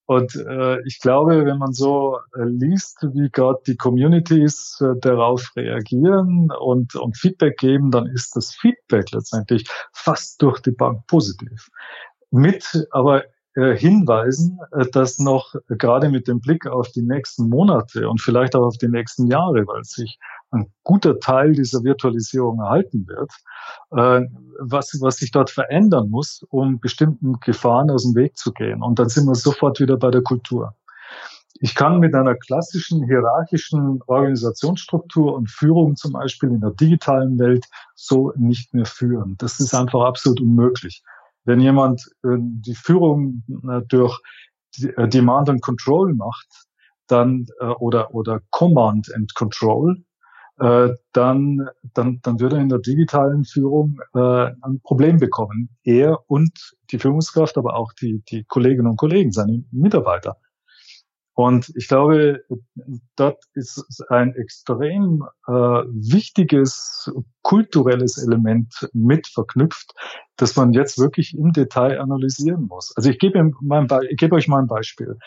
und 0.05 0.35
äh, 0.35 0.77
ich 0.85 0.99
glaube, 0.99 1.45
wenn 1.45 1.57
man 1.57 1.73
so 1.73 2.19
äh, 2.35 2.43
liest, 2.43 2.99
wie 3.13 3.29
gerade 3.31 3.59
die 3.65 3.75
Communities 3.75 4.79
äh, 4.81 4.99
darauf 5.01 5.51
reagieren 5.55 6.49
und, 6.59 6.95
und 6.95 7.17
Feedback 7.17 7.57
geben, 7.57 7.89
dann 7.89 8.05
ist 8.05 8.35
das 8.35 8.53
Feedback 8.53 9.11
letztendlich 9.11 9.67
fast 9.93 10.39
durch 10.43 10.59
die 10.61 10.71
Bank 10.71 11.07
positiv. 11.07 11.69
Mit 12.29 12.87
aber 12.91 13.23
hinweisen, 13.55 14.59
äh, 14.71 14.85
dass 14.91 15.19
noch 15.19 15.55
gerade 15.67 16.09
mit 16.09 16.27
dem 16.27 16.39
Blick 16.39 16.67
auf 16.67 16.89
die 16.91 17.01
nächsten 17.01 17.49
Monate 17.49 18.09
und 18.09 18.21
vielleicht 18.21 18.55
auch 18.55 18.65
auf 18.65 18.77
die 18.77 18.87
nächsten 18.87 19.27
Jahre, 19.27 19.65
weil 19.67 19.83
sich 19.83 20.19
ein 20.51 20.71
guter 20.83 21.19
Teil 21.19 21.53
dieser 21.53 21.83
Virtualisierung 21.83 22.59
erhalten 22.59 23.07
wird, 23.07 23.31
äh, 23.91 24.27
was, 24.59 24.97
was 25.01 25.17
sich 25.17 25.31
dort 25.31 25.49
verändern 25.49 26.09
muss, 26.09 26.43
um 26.49 26.79
bestimmten 26.79 27.39
Gefahren 27.39 27.89
aus 27.89 28.03
dem 28.03 28.15
Weg 28.15 28.37
zu 28.37 28.51
gehen. 28.51 28.81
Und 28.81 28.99
dann 28.99 29.09
sind 29.09 29.25
wir 29.25 29.35
sofort 29.35 29.79
wieder 29.79 29.97
bei 29.97 30.11
der 30.11 30.21
Kultur. 30.21 30.75
Ich 31.61 31.75
kann 31.75 31.99
mit 31.99 32.15
einer 32.15 32.35
klassischen 32.35 33.03
hierarchischen 33.05 34.01
Organisationsstruktur 34.07 35.35
und 35.35 35.49
Führung 35.49 35.95
zum 35.97 36.13
Beispiel 36.13 36.49
in 36.49 36.61
der 36.61 36.71
digitalen 36.71 37.37
Welt 37.37 37.65
so 37.95 38.31
nicht 38.37 38.73
mehr 38.73 38.85
führen. 38.85 39.35
Das 39.39 39.59
ist 39.59 39.73
einfach 39.73 40.05
absolut 40.05 40.39
unmöglich. 40.39 41.03
Wenn 41.45 41.59
jemand 41.59 42.03
äh, 42.23 42.37
die 42.37 42.75
Führung 42.75 43.43
äh, 43.69 43.81
durch 43.87 44.19
äh, 44.81 45.07
Demand 45.07 45.49
and 45.49 45.61
Control 45.61 46.13
macht, 46.13 46.47
dann 47.07 47.47
oder 47.79 48.13
oder 48.13 48.41
Command 48.51 49.11
and 49.15 49.33
Control, 49.33 50.03
dann 50.57 51.69
dann 51.95 52.19
dann 52.21 52.39
würde 52.39 52.57
er 52.57 52.61
in 52.61 52.69
der 52.69 52.77
digitalen 52.77 53.45
Führung 53.45 53.99
ein 54.13 54.79
Problem 54.83 55.17
bekommen. 55.17 55.75
Er 55.83 56.19
und 56.27 56.75
die 56.91 56.99
Führungskraft, 56.99 57.57
aber 57.57 57.75
auch 57.77 57.93
die 57.93 58.21
die 58.29 58.43
Kolleginnen 58.43 58.91
und 58.91 58.97
Kollegen, 58.97 59.31
seine 59.31 59.63
Mitarbeiter. 59.71 60.37
Und 61.39 61.71
ich 61.77 61.87
glaube, 61.87 62.43
dort 63.15 63.41
ist 63.53 64.03
ein 64.09 64.35
extrem 64.35 65.23
äh, 65.47 65.51
wichtiges 65.51 67.09
kulturelles 67.43 68.21
Element 68.21 68.89
mit 68.91 69.25
verknüpft, 69.25 69.93
das 70.35 70.57
man 70.57 70.73
jetzt 70.73 70.99
wirklich 70.99 71.37
im 71.37 71.53
Detail 71.53 72.01
analysieren 72.01 72.67
muss. 72.67 72.91
Also 72.97 73.09
ich 73.09 73.19
gebe, 73.19 73.51
mein 73.61 73.87
ich 74.09 74.17
gebe 74.17 74.35
euch 74.35 74.49
mal 74.49 74.59
ein 74.59 74.67
Beispiel. 74.67 75.17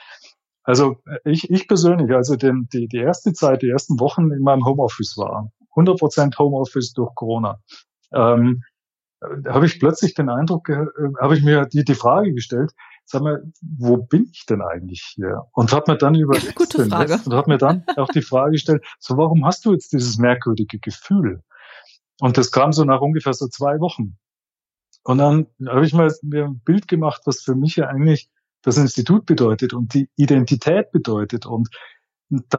Also 0.64 0.96
ich, 1.24 1.48
ich 1.48 1.66
persönlich, 1.66 2.14
also 2.14 2.36
den, 2.36 2.68
die, 2.70 2.88
die 2.88 2.98
erste 2.98 3.32
Zeit, 3.32 3.62
die 3.62 3.70
ersten 3.70 3.98
Wochen 3.98 4.30
in 4.32 4.42
meinem 4.42 4.66
Homeoffice 4.66 5.16
war, 5.16 5.50
100% 5.76 6.38
Homeoffice 6.38 6.92
durch 6.92 7.14
Corona, 7.14 7.58
ähm, 8.12 8.62
habe 9.48 9.64
ich 9.64 9.80
plötzlich 9.80 10.12
den 10.12 10.28
Eindruck, 10.28 10.68
äh, 10.68 10.84
habe 11.22 11.38
ich 11.38 11.42
mir 11.42 11.64
die, 11.64 11.84
die 11.84 11.94
Frage 11.94 12.34
gestellt, 12.34 12.72
sag 13.12 13.22
mal, 13.22 13.42
wo 13.60 13.98
bin 13.98 14.28
ich 14.32 14.46
denn 14.46 14.62
eigentlich 14.62 15.12
hier? 15.14 15.42
Und 15.52 15.72
habe 15.72 15.92
mir 15.92 15.98
dann 15.98 16.14
überlegt 16.14 16.56
Gute 16.56 16.86
Frage. 16.86 17.20
und 17.24 17.34
habe 17.34 17.50
mir 17.50 17.58
dann 17.58 17.84
auch 17.96 18.08
die 18.08 18.22
Frage 18.22 18.52
gestellt, 18.52 18.84
so 18.98 19.16
warum 19.16 19.44
hast 19.44 19.64
du 19.64 19.72
jetzt 19.72 19.92
dieses 19.92 20.18
merkwürdige 20.18 20.78
Gefühl? 20.78 21.42
Und 22.20 22.38
das 22.38 22.50
kam 22.50 22.72
so 22.72 22.84
nach 22.84 23.00
ungefähr 23.00 23.34
so 23.34 23.48
zwei 23.48 23.78
Wochen. 23.80 24.16
Und 25.04 25.18
dann 25.18 25.46
habe 25.66 25.84
ich 25.84 25.92
mal 25.92 26.12
mir 26.22 26.44
ein 26.46 26.60
Bild 26.60 26.88
gemacht, 26.88 27.22
was 27.24 27.42
für 27.42 27.54
mich 27.54 27.76
ja 27.76 27.86
eigentlich 27.86 28.30
das 28.62 28.76
Institut 28.76 29.26
bedeutet 29.26 29.74
und 29.74 29.92
die 29.94 30.08
Identität 30.16 30.92
bedeutet. 30.92 31.46
Und 31.46 31.68
da 32.30 32.58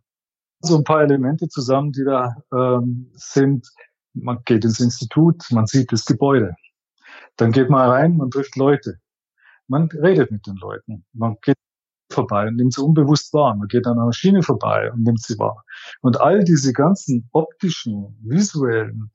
so 0.59 0.77
ein 0.77 0.83
paar 0.83 1.01
Elemente 1.01 1.47
zusammen, 1.49 1.91
die 1.91 2.03
da 2.05 2.35
ähm, 2.53 3.11
sind. 3.13 3.67
Man 4.13 4.39
geht 4.45 4.63
ins 4.63 4.79
Institut, 4.79 5.43
man 5.51 5.65
sieht 5.65 5.91
das 5.91 6.05
Gebäude. 6.05 6.55
Dann 7.37 7.51
geht 7.51 7.69
man 7.69 7.89
rein, 7.89 8.17
man 8.17 8.29
trifft 8.29 8.55
Leute. 8.55 8.99
Man 9.67 9.89
redet 9.91 10.31
mit 10.31 10.45
den 10.47 10.55
Leuten. 10.55 11.05
Man 11.13 11.37
geht 11.41 11.57
vorbei 12.11 12.47
und 12.47 12.55
nimmt 12.55 12.73
sie 12.73 12.83
unbewusst 12.83 13.33
wahr. 13.33 13.55
Man 13.55 13.67
geht 13.67 13.87
an 13.87 13.93
einer 13.93 14.05
Maschine 14.05 14.43
vorbei 14.43 14.91
und 14.91 15.03
nimmt 15.03 15.21
sie 15.21 15.37
wahr. 15.39 15.63
Und 16.01 16.21
all 16.21 16.43
diese 16.43 16.73
ganzen 16.73 17.29
optischen, 17.31 18.17
visuellen 18.23 19.11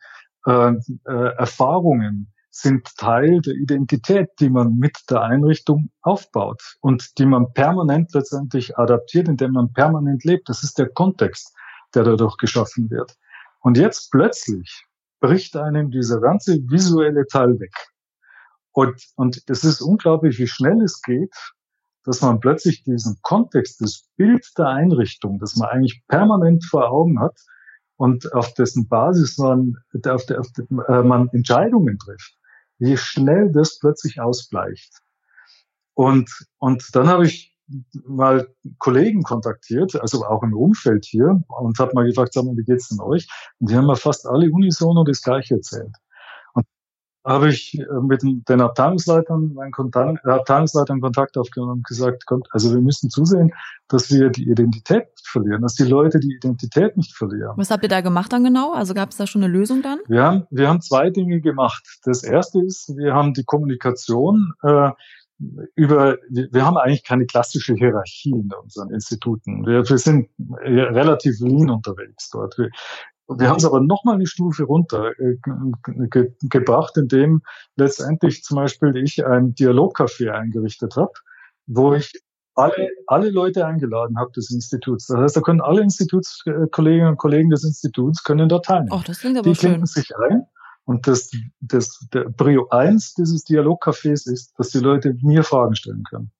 äh, 0.46 0.72
äh, 1.06 1.34
Erfahrungen 1.36 2.32
sind 2.50 2.88
Teil 2.96 3.40
der 3.40 3.54
Identität, 3.54 4.30
die 4.40 4.50
man 4.50 4.76
mit 4.78 4.98
der 5.10 5.22
Einrichtung 5.22 5.90
aufbaut 6.02 6.60
und 6.80 7.18
die 7.18 7.26
man 7.26 7.52
permanent 7.52 8.12
letztendlich 8.14 8.76
adaptiert, 8.76 9.28
indem 9.28 9.52
man 9.52 9.72
permanent 9.72 10.24
lebt. 10.24 10.48
Das 10.48 10.64
ist 10.64 10.78
der 10.78 10.88
Kontext, 10.88 11.54
der 11.94 12.04
dadurch 12.04 12.36
geschaffen 12.36 12.90
wird. 12.90 13.14
Und 13.60 13.78
jetzt 13.78 14.10
plötzlich 14.10 14.84
bricht 15.20 15.56
einem 15.56 15.90
dieser 15.90 16.20
ganze 16.20 16.58
visuelle 16.68 17.26
Teil 17.26 17.58
weg. 17.60 17.74
Und, 18.78 19.08
und 19.16 19.42
es 19.48 19.64
ist 19.64 19.80
unglaublich, 19.80 20.38
wie 20.38 20.46
schnell 20.46 20.80
es 20.82 21.02
geht, 21.02 21.34
dass 22.04 22.20
man 22.20 22.38
plötzlich 22.38 22.84
diesen 22.84 23.18
Kontext, 23.22 23.80
das 23.80 24.06
Bild 24.16 24.46
der 24.56 24.68
Einrichtung, 24.68 25.40
das 25.40 25.56
man 25.56 25.68
eigentlich 25.68 26.04
permanent 26.06 26.64
vor 26.64 26.88
Augen 26.88 27.18
hat 27.18 27.36
und 27.96 28.32
auf 28.34 28.54
dessen 28.54 28.86
Basis 28.86 29.36
man, 29.36 29.78
auf 30.06 30.26
der, 30.26 30.38
auf 30.38 30.46
der, 30.52 30.66
äh, 30.90 31.02
man 31.02 31.28
Entscheidungen 31.30 31.98
trifft, 31.98 32.38
wie 32.78 32.96
schnell 32.96 33.50
das 33.50 33.80
plötzlich 33.80 34.20
ausbleicht. 34.20 35.00
Und, 35.94 36.30
und 36.58 36.88
dann 36.92 37.08
habe 37.08 37.26
ich 37.26 37.56
mal 38.04 38.46
Kollegen 38.78 39.24
kontaktiert, 39.24 40.00
also 40.00 40.24
auch 40.24 40.44
im 40.44 40.54
Umfeld 40.54 41.04
hier, 41.04 41.42
und 41.48 41.80
habe 41.80 41.94
mal 41.94 42.06
gefragt, 42.06 42.32
sag 42.32 42.44
mal, 42.44 42.56
wie 42.56 42.62
geht's 42.62 42.90
denn 42.90 43.00
euch? 43.00 43.26
Und 43.58 43.70
die 43.70 43.74
haben 43.74 43.86
mir 43.86 43.96
fast 43.96 44.24
alle 44.24 44.52
unisono 44.52 45.02
das 45.02 45.20
Gleiche 45.20 45.56
erzählt 45.56 45.96
habe 47.24 47.48
ich 47.48 47.78
äh, 47.78 47.84
mit 48.02 48.22
den 48.22 48.60
Abteilungsleitern, 48.60 49.52
meinen 49.54 49.72
Kontakt, 49.72 50.24
äh, 50.24 50.30
Abteilungsleitern 50.30 51.00
Kontakt 51.00 51.36
aufgenommen 51.36 51.72
und 51.72 51.86
gesagt, 51.86 52.26
kommt, 52.26 52.48
also 52.52 52.72
wir 52.72 52.80
müssen 52.80 53.10
zusehen, 53.10 53.52
dass 53.88 54.10
wir 54.10 54.30
die 54.30 54.48
Identität 54.48 55.08
nicht 55.10 55.26
verlieren, 55.26 55.62
dass 55.62 55.74
die 55.74 55.84
Leute 55.84 56.20
die 56.20 56.34
Identität 56.34 56.96
nicht 56.96 57.14
verlieren. 57.16 57.52
Was 57.56 57.70
habt 57.70 57.82
ihr 57.82 57.88
da 57.88 58.00
gemacht 58.00 58.32
dann 58.32 58.44
genau? 58.44 58.72
Also 58.72 58.94
gab 58.94 59.10
es 59.10 59.16
da 59.16 59.26
schon 59.26 59.42
eine 59.42 59.52
Lösung 59.52 59.82
dann? 59.82 59.98
Wir 60.08 60.22
haben, 60.22 60.46
wir 60.50 60.68
haben 60.68 60.80
zwei 60.80 61.10
Dinge 61.10 61.40
gemacht. 61.40 61.84
Das 62.04 62.22
erste 62.22 62.60
ist, 62.60 62.96
wir 62.96 63.14
haben 63.14 63.34
die 63.34 63.44
Kommunikation 63.44 64.52
äh, 64.62 64.90
über, 65.76 66.16
wir 66.30 66.66
haben 66.66 66.76
eigentlich 66.76 67.04
keine 67.04 67.26
klassische 67.26 67.74
Hierarchie 67.74 68.30
in 68.30 68.50
unseren 68.60 68.90
Instituten. 68.90 69.64
Wir, 69.66 69.88
wir 69.88 69.98
sind 69.98 70.28
relativ 70.60 71.38
lean 71.38 71.70
unterwegs 71.70 72.28
dort. 72.30 72.58
Wir, 72.58 72.70
wir 73.28 73.48
haben 73.48 73.58
es 73.58 73.64
aber 73.64 73.80
noch 73.80 74.04
mal 74.04 74.14
eine 74.14 74.26
Stufe 74.26 74.64
runter 74.64 75.12
äh, 75.18 75.36
ge 76.10 76.32
gebracht, 76.42 76.96
indem 76.96 77.42
letztendlich 77.76 78.42
zum 78.42 78.56
Beispiel 78.56 78.96
ich 78.96 79.24
ein 79.24 79.54
Dialogcafé 79.54 80.30
eingerichtet 80.30 80.96
habe, 80.96 81.12
wo 81.66 81.92
ich 81.92 82.12
alle, 82.54 82.88
alle 83.06 83.30
Leute 83.30 83.66
eingeladen 83.66 84.18
habe 84.18 84.32
des 84.32 84.50
Instituts. 84.50 85.06
Das 85.06 85.18
heißt, 85.18 85.36
da 85.36 85.40
können 85.42 85.60
alle 85.60 85.82
Institutskolleginnen 85.82 87.10
und 87.10 87.18
Kollegen 87.18 87.50
des 87.50 87.64
Instituts 87.64 88.24
können 88.24 88.48
dort 88.48 88.64
teilnehmen. 88.64 88.92
Oh, 88.92 89.02
das 89.06 89.20
klingt 89.20 89.38
aber 89.38 89.48
Die 89.48 89.56
klinken 89.56 89.86
sich 89.86 90.10
ein. 90.16 90.46
Und 90.84 91.06
das, 91.06 91.30
das, 91.60 92.06
der 92.14 92.24
Brio 92.30 92.68
1 92.70 93.14
dieses 93.14 93.44
Dialogcafés 93.44 94.26
ist, 94.26 94.58
dass 94.58 94.70
die 94.70 94.78
Leute 94.78 95.14
mir 95.20 95.44
Fragen 95.44 95.76
stellen 95.76 96.02
können. 96.08 96.32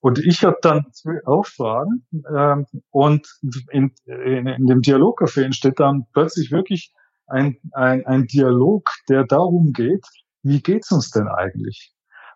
Und 0.00 0.18
ich 0.18 0.44
habe 0.44 0.58
dann 0.62 0.86
auch 1.24 1.46
Fragen 1.46 2.06
ähm, 2.34 2.66
und 2.90 3.26
in, 3.70 3.92
in, 4.06 4.46
in 4.46 4.66
dem 4.66 4.82
Dialogcafé 4.82 5.42
entsteht 5.42 5.80
dann 5.80 6.06
plötzlich 6.12 6.50
wirklich 6.52 6.92
ein, 7.26 7.58
ein, 7.72 8.06
ein 8.06 8.26
Dialog, 8.26 8.88
der 9.08 9.24
darum 9.24 9.72
geht, 9.72 10.06
wie 10.42 10.62
geht's 10.62 10.92
uns 10.92 11.10
denn 11.10 11.28
eigentlich? 11.28 11.92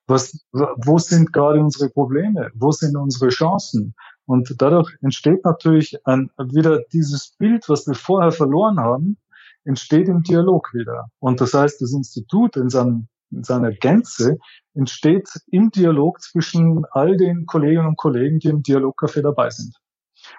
Was, 0.07 0.45
wo 0.53 0.99
sind 0.99 1.33
gerade 1.33 1.61
unsere 1.61 1.89
Probleme? 1.89 2.51
Wo 2.55 2.73
sind 2.73 2.97
unsere 2.97 3.29
Chancen? 3.29 3.95
Und 4.27 4.53
dadurch 4.59 4.91
entsteht 5.03 5.45
natürlich 5.45 5.97
ein, 6.05 6.31
wieder 6.39 6.81
dieses 6.93 7.37
Bild, 7.39 7.69
was 7.69 7.87
wir 7.87 7.95
vorher 7.95 8.33
verloren 8.33 8.81
haben, 8.81 9.19
entsteht 9.65 10.09
im 10.09 10.23
Dialog 10.23 10.73
wieder. 10.73 11.11
Und 11.21 11.41
das 11.41 11.55
heißt, 11.55 11.81
das 11.81 11.93
Institut 11.93 12.57
in 12.57 12.71
seinem 12.71 13.07
in 13.31 13.45
seiner 13.45 13.72
Gänze 13.72 14.39
entsteht 14.74 15.28
im 15.51 15.70
Dialog 15.70 16.20
zwischen 16.20 16.85
all 16.91 17.16
den 17.16 17.47
Kolleginnen 17.47 17.87
und 17.87 17.97
Kollegen, 17.97 18.39
die 18.39 18.49
im 18.49 18.62
Dialogcafé 18.62 19.22
dabei 19.22 19.51
sind. 19.51 19.74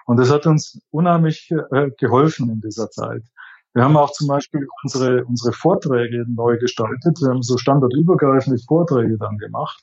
Und 0.06 0.18
das 0.18 0.30
hat 0.30 0.46
uns 0.46 0.80
unheimlich 0.90 1.50
äh, 1.50 1.90
geholfen 1.98 2.50
in 2.50 2.60
dieser 2.60 2.90
Zeit. 2.90 3.22
Wir 3.74 3.84
haben 3.84 3.96
auch 3.96 4.12
zum 4.12 4.28
Beispiel 4.28 4.66
unsere, 4.82 5.24
unsere 5.24 5.52
Vorträge 5.52 6.24
neu 6.28 6.58
gestaltet. 6.58 7.20
Wir 7.20 7.30
haben 7.30 7.42
so 7.42 7.56
standardübergreifende 7.56 8.58
Vorträge 8.66 9.16
dann 9.18 9.38
gemacht 9.38 9.82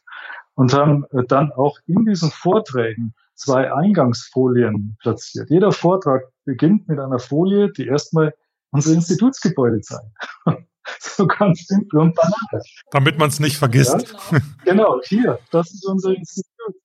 und 0.56 0.74
haben 0.74 1.06
äh, 1.12 1.24
dann 1.28 1.52
auch 1.52 1.78
in 1.88 2.06
diesen 2.06 2.30
Vorträgen 2.30 3.14
zwei 3.34 3.74
Eingangsfolien 3.74 4.98
platziert. 5.00 5.50
Jeder 5.50 5.72
Vortrag 5.72 6.24
beginnt 6.46 6.88
mit 6.88 7.00
einer 7.00 7.20
Folie, 7.20 7.72
die 7.72 7.88
erstmal 7.88 8.34
unser 8.72 8.94
Institutsgebäude 8.94 9.82
zeigt. 9.82 10.12
so 11.16 11.28
ganz 11.28 11.66
simpel 11.66 12.00
und 12.00 12.16
banal. 12.16 12.62
Damit 12.92 13.18
man 13.18 13.30
es 13.30 13.40
nicht 13.40 13.58
vergisst. 13.58 14.16
Ja, 14.32 14.40
genau, 14.66 15.00
hier, 15.04 15.40
das 15.52 15.72
ist 15.72 15.86
unser 15.88 16.14
Institut. 16.14 16.76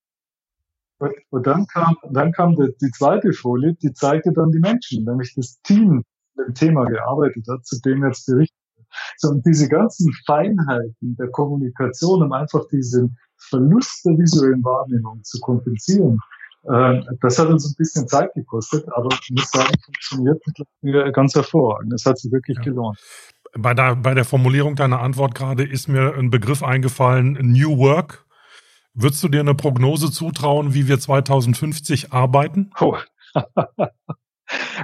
Und, 0.98 1.12
und 1.30 1.46
dann 1.46 1.66
kam, 1.66 1.96
dann 2.10 2.32
kam 2.32 2.54
die, 2.54 2.68
die, 2.80 2.90
zweite 2.92 3.32
Folie, 3.32 3.74
die 3.74 3.92
zeigte 3.92 4.32
dann 4.32 4.52
die 4.52 4.60
Menschen, 4.60 5.04
nämlich 5.04 5.34
das 5.34 5.60
Team, 5.62 6.04
mit 6.36 6.48
dem 6.48 6.54
Thema 6.54 6.84
gearbeitet 6.84 7.46
hat, 7.48 7.64
zu 7.64 7.80
dem 7.80 8.04
jetzt 8.04 8.26
berichtet 8.26 8.56
so, 9.16 9.30
und 9.30 9.44
diese 9.44 9.68
ganzen 9.68 10.12
Feinheiten 10.26 11.16
der 11.16 11.28
Kommunikation, 11.30 12.22
um 12.22 12.32
einfach 12.32 12.66
diesen 12.68 13.18
Verlust 13.36 14.04
der 14.04 14.16
visuellen 14.18 14.62
Wahrnehmung 14.62 15.22
zu 15.24 15.40
kompensieren, 15.40 16.18
äh, 16.64 17.02
das 17.20 17.38
hat 17.38 17.48
uns 17.48 17.66
ein 17.66 17.74
bisschen 17.76 18.08
Zeit 18.08 18.32
gekostet, 18.34 18.86
aber 18.92 19.08
ich 19.22 19.30
muss 19.30 19.50
sagen, 19.50 19.74
funktioniert 19.84 20.42
ganz 21.14 21.34
hervorragend. 21.34 21.92
Es 21.92 22.06
hat 22.06 22.18
sich 22.18 22.32
wirklich 22.32 22.56
ja. 22.58 22.64
gelohnt. 22.64 22.98
Bei 23.56 23.72
der, 23.72 23.96
bei 23.96 24.14
der 24.14 24.24
Formulierung 24.24 24.74
deiner 24.74 25.00
Antwort 25.00 25.34
gerade 25.34 25.64
ist 25.64 25.88
mir 25.88 26.14
ein 26.16 26.30
Begriff 26.30 26.62
eingefallen, 26.62 27.38
New 27.40 27.78
Work. 27.78 28.26
Würdest 28.94 29.22
du 29.22 29.28
dir 29.28 29.40
eine 29.40 29.54
Prognose 29.54 30.10
zutrauen, 30.10 30.74
wie 30.74 30.88
wir 30.88 30.98
2050 30.98 32.12
arbeiten? 32.12 32.70
Oh. 32.80 32.96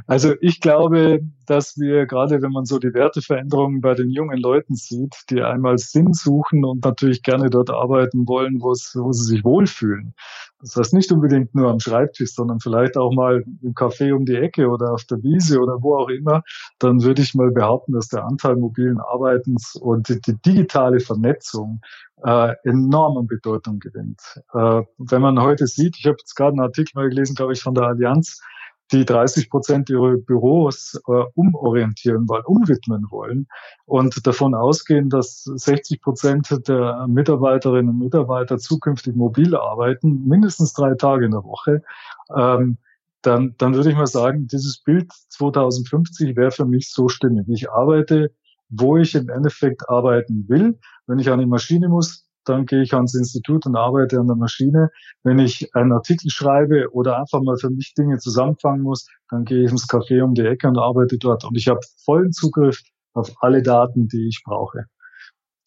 Also 0.07 0.35
ich 0.41 0.61
glaube, 0.61 1.21
dass 1.47 1.77
wir 1.79 2.07
gerade, 2.07 2.43
wenn 2.43 2.53
man 2.53 2.65
so 2.65 2.79
die 2.79 2.95
Werteveränderungen 2.95 3.81
bei 3.81 3.95
den 3.95 4.11
jungen 4.11 4.39
Leuten 4.39 4.75
sieht, 4.75 5.15
die 5.31 5.43
einmal 5.43 5.79
Sinn 5.79 6.13
suchen 6.13 6.65
und 6.65 6.85
natürlich 6.85 7.23
gerne 7.23 7.51
dort 7.51 7.71
arbeiten 7.71 8.29
wollen, 8.29 8.61
wo, 8.61 8.75
sie 8.75 9.25
sich 9.25 9.45
wohlfühlen. 9.45 10.15
Das 10.61 10.77
heißt 10.77 10.95
nicht 10.95 11.11
unbedingt 11.11 11.55
nur 11.55 11.71
am 11.71 11.81
Schreibtisch, 11.81 12.35
sondern 12.35 12.61
vielleicht 12.61 12.97
auch 12.97 13.13
mal 13.13 13.43
im 13.63 13.75
Café 13.75 14.15
um 14.15 14.27
die 14.27 14.37
Ecke 14.37 14.69
oder 14.69 14.93
auf 14.93 15.05
der 15.05 15.23
Wiese 15.23 15.59
oder 15.61 15.83
wo 15.83 15.97
auch 15.97 16.09
immer. 16.09 16.43
Dann 16.79 17.03
würde 17.03 17.23
ich 17.23 17.35
mal 17.35 17.51
behaupten, 17.51 17.93
dass 17.93 18.09
der 18.09 18.25
Anteil 18.25 18.57
mobilen 18.57 19.01
Arbeitens 19.01 19.75
und 19.75 20.09
die, 20.09 20.21
die 20.21 20.37
digitale 20.43 21.01
Vernetzung 21.01 21.81
äh, 22.23 22.55
enorm 22.65 23.17
an 23.17 23.27
Bedeutung 23.27 23.79
gewinnt. 23.79 24.21
Äh, 24.53 24.83
wenn 24.99 25.23
man 25.23 25.41
heute 25.41 25.67
sieht, 25.67 25.97
ich 25.99 26.07
habe 26.07 26.17
jetzt 26.21 26.35
gerade 26.35 26.53
einen 26.53 26.61
Artikel 26.61 26.93
mal 26.95 27.09
gelesen, 27.09 27.35
glaube 27.35 27.55
ich, 27.55 27.63
von 27.63 27.75
der 27.75 27.85
Allianz, 27.85 28.41
die 28.93 29.05
30 29.05 29.51
Prozent 29.51 29.91
ihrer 29.91 30.17
Büros 30.17 31.01
äh, 31.07 31.23
umorientieren 31.35 32.29
wollen, 32.29 32.45
umwidmen 32.45 33.07
wollen 33.11 33.47
und 33.87 34.27
davon 34.27 34.55
ausgehen, 34.55 35.09
dass 35.09 35.45
60 35.45 36.01
Prozent 36.03 36.69
der 36.69 37.07
Mitarbeiterinnen 37.07 37.91
und 37.91 37.99
Mitarbeiter 37.99 38.59
zukünftig 38.59 39.15
mobil 39.15 39.55
arbeiten, 39.57 40.27
mindestens 40.27 40.73
drei 40.73 40.95
Tage 40.95 41.27
in 41.27 41.33
der 41.33 41.45
Woche, 41.45 41.83
ähm, 42.37 42.79
dann, 43.23 43.55
dann 43.59 43.75
würde 43.75 43.91
ich 43.91 43.97
mal 43.97 44.07
sagen, 44.07 44.47
dieses 44.47 44.79
Bild 44.79 45.13
2050 45.29 46.37
wäre 46.37 46.51
für 46.51 46.65
mich 46.65 46.91
so 46.91 47.09
stimmig. 47.09 47.47
Ich 47.49 47.71
arbeite, 47.71 48.33
wo 48.71 48.97
ich 48.97 49.15
im 49.15 49.29
Endeffekt 49.29 49.89
arbeiten 49.89 50.47
will. 50.49 50.79
Wenn 51.07 51.19
ich 51.19 51.31
an 51.31 51.39
die 51.39 51.47
Maschine 51.47 51.89
muss, 51.89 52.25
dann 52.51 52.67
gehe 52.67 52.83
ich 52.83 52.95
ans 52.95 53.15
Institut 53.15 53.67
und 53.67 53.77
arbeite 53.77 54.19
an 54.19 54.27
der 54.27 54.37
Maschine. 54.37 54.91
Wenn 55.23 55.39
ich 55.39 55.75
einen 55.75 55.93
Artikel 55.93 56.31
schreibe 56.31 56.91
oder 56.93 57.19
einfach 57.19 57.41
mal 57.41 57.57
für 57.57 57.71
mich 57.71 57.95
Dinge 57.95 58.19
zusammenfangen 58.19 58.83
muss, 58.83 59.07
dann 59.31 59.45
gehe 59.45 59.65
ich 59.65 59.71
ins 59.71 59.89
Café 59.89 60.23
um 60.23 60.35
die 60.35 60.43
Ecke 60.43 60.69
und 60.69 60.79
arbeite 60.79 61.19
dort. 61.19 61.45
Und 61.45 61.57
ich 61.57 61.69
habe 61.69 61.81
vollen 62.05 62.33
Zugriff 62.33 62.81
auf 63.15 63.31
alle 63.41 63.63
Daten, 63.63 64.09
die 64.09 64.29
ich 64.29 64.43
brauche. 64.45 64.85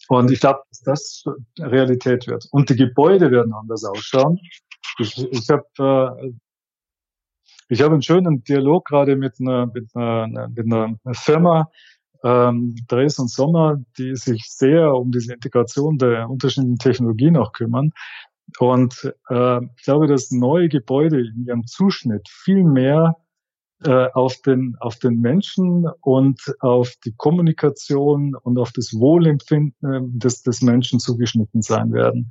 Und 0.10 0.32
ich 0.32 0.42
glaube, 0.42 0.60
dass 0.70 0.82
das 0.82 1.24
Realität 1.60 2.28
wird. 2.28 2.48
Und 2.52 2.70
die 2.70 2.76
Gebäude 2.76 3.32
werden 3.32 3.54
anders 3.54 3.86
ausschauen. 3.86 4.40
Ich, 5.00 5.18
ich 5.18 5.50
habe 5.50 6.14
äh, 6.20 6.34
ich 7.70 7.84
einen 7.84 8.02
schönen 8.02 8.44
Dialog 8.44 8.86
gerade 8.86 9.16
mit 9.16 9.40
einer, 9.40 9.68
mit 9.68 9.96
einer, 9.96 10.50
mit 10.50 10.66
einer 10.66 10.98
Firma, 11.14 11.72
ähm, 12.24 12.76
Dres 12.88 13.20
und 13.20 13.30
Sommer, 13.30 13.82
die 13.98 14.16
sich 14.16 14.46
sehr 14.48 14.94
um 14.94 15.12
diese 15.12 15.34
Integration 15.34 15.98
der 15.98 16.30
unterschiedlichen 16.30 16.78
Technologien 16.78 17.38
auch 17.38 17.52
kümmern. 17.52 17.92
Und 18.60 19.12
äh, 19.30 19.64
ich 19.78 19.84
glaube, 19.84 20.08
dass 20.08 20.32
neue 20.32 20.70
Gebäude 20.70 21.20
in 21.22 21.46
ihrem 21.46 21.66
Zuschnitt 21.66 22.28
viel 22.30 22.64
mehr 22.64 23.18
äh, 23.86 24.08
auf 24.14 24.42
den 24.42 24.76
auf 24.80 24.98
den 24.98 25.20
Menschen 25.20 25.88
und 26.02 26.40
auf 26.60 26.94
die 27.04 27.14
Kommunikation 27.16 28.36
und 28.36 28.58
auf 28.58 28.72
das 28.72 28.94
Wohlempfinden 28.94 30.20
des, 30.20 30.44
des 30.44 30.62
Menschen 30.62 31.00
zugeschnitten 31.00 31.62
sein 31.62 31.92
werden. 31.92 32.30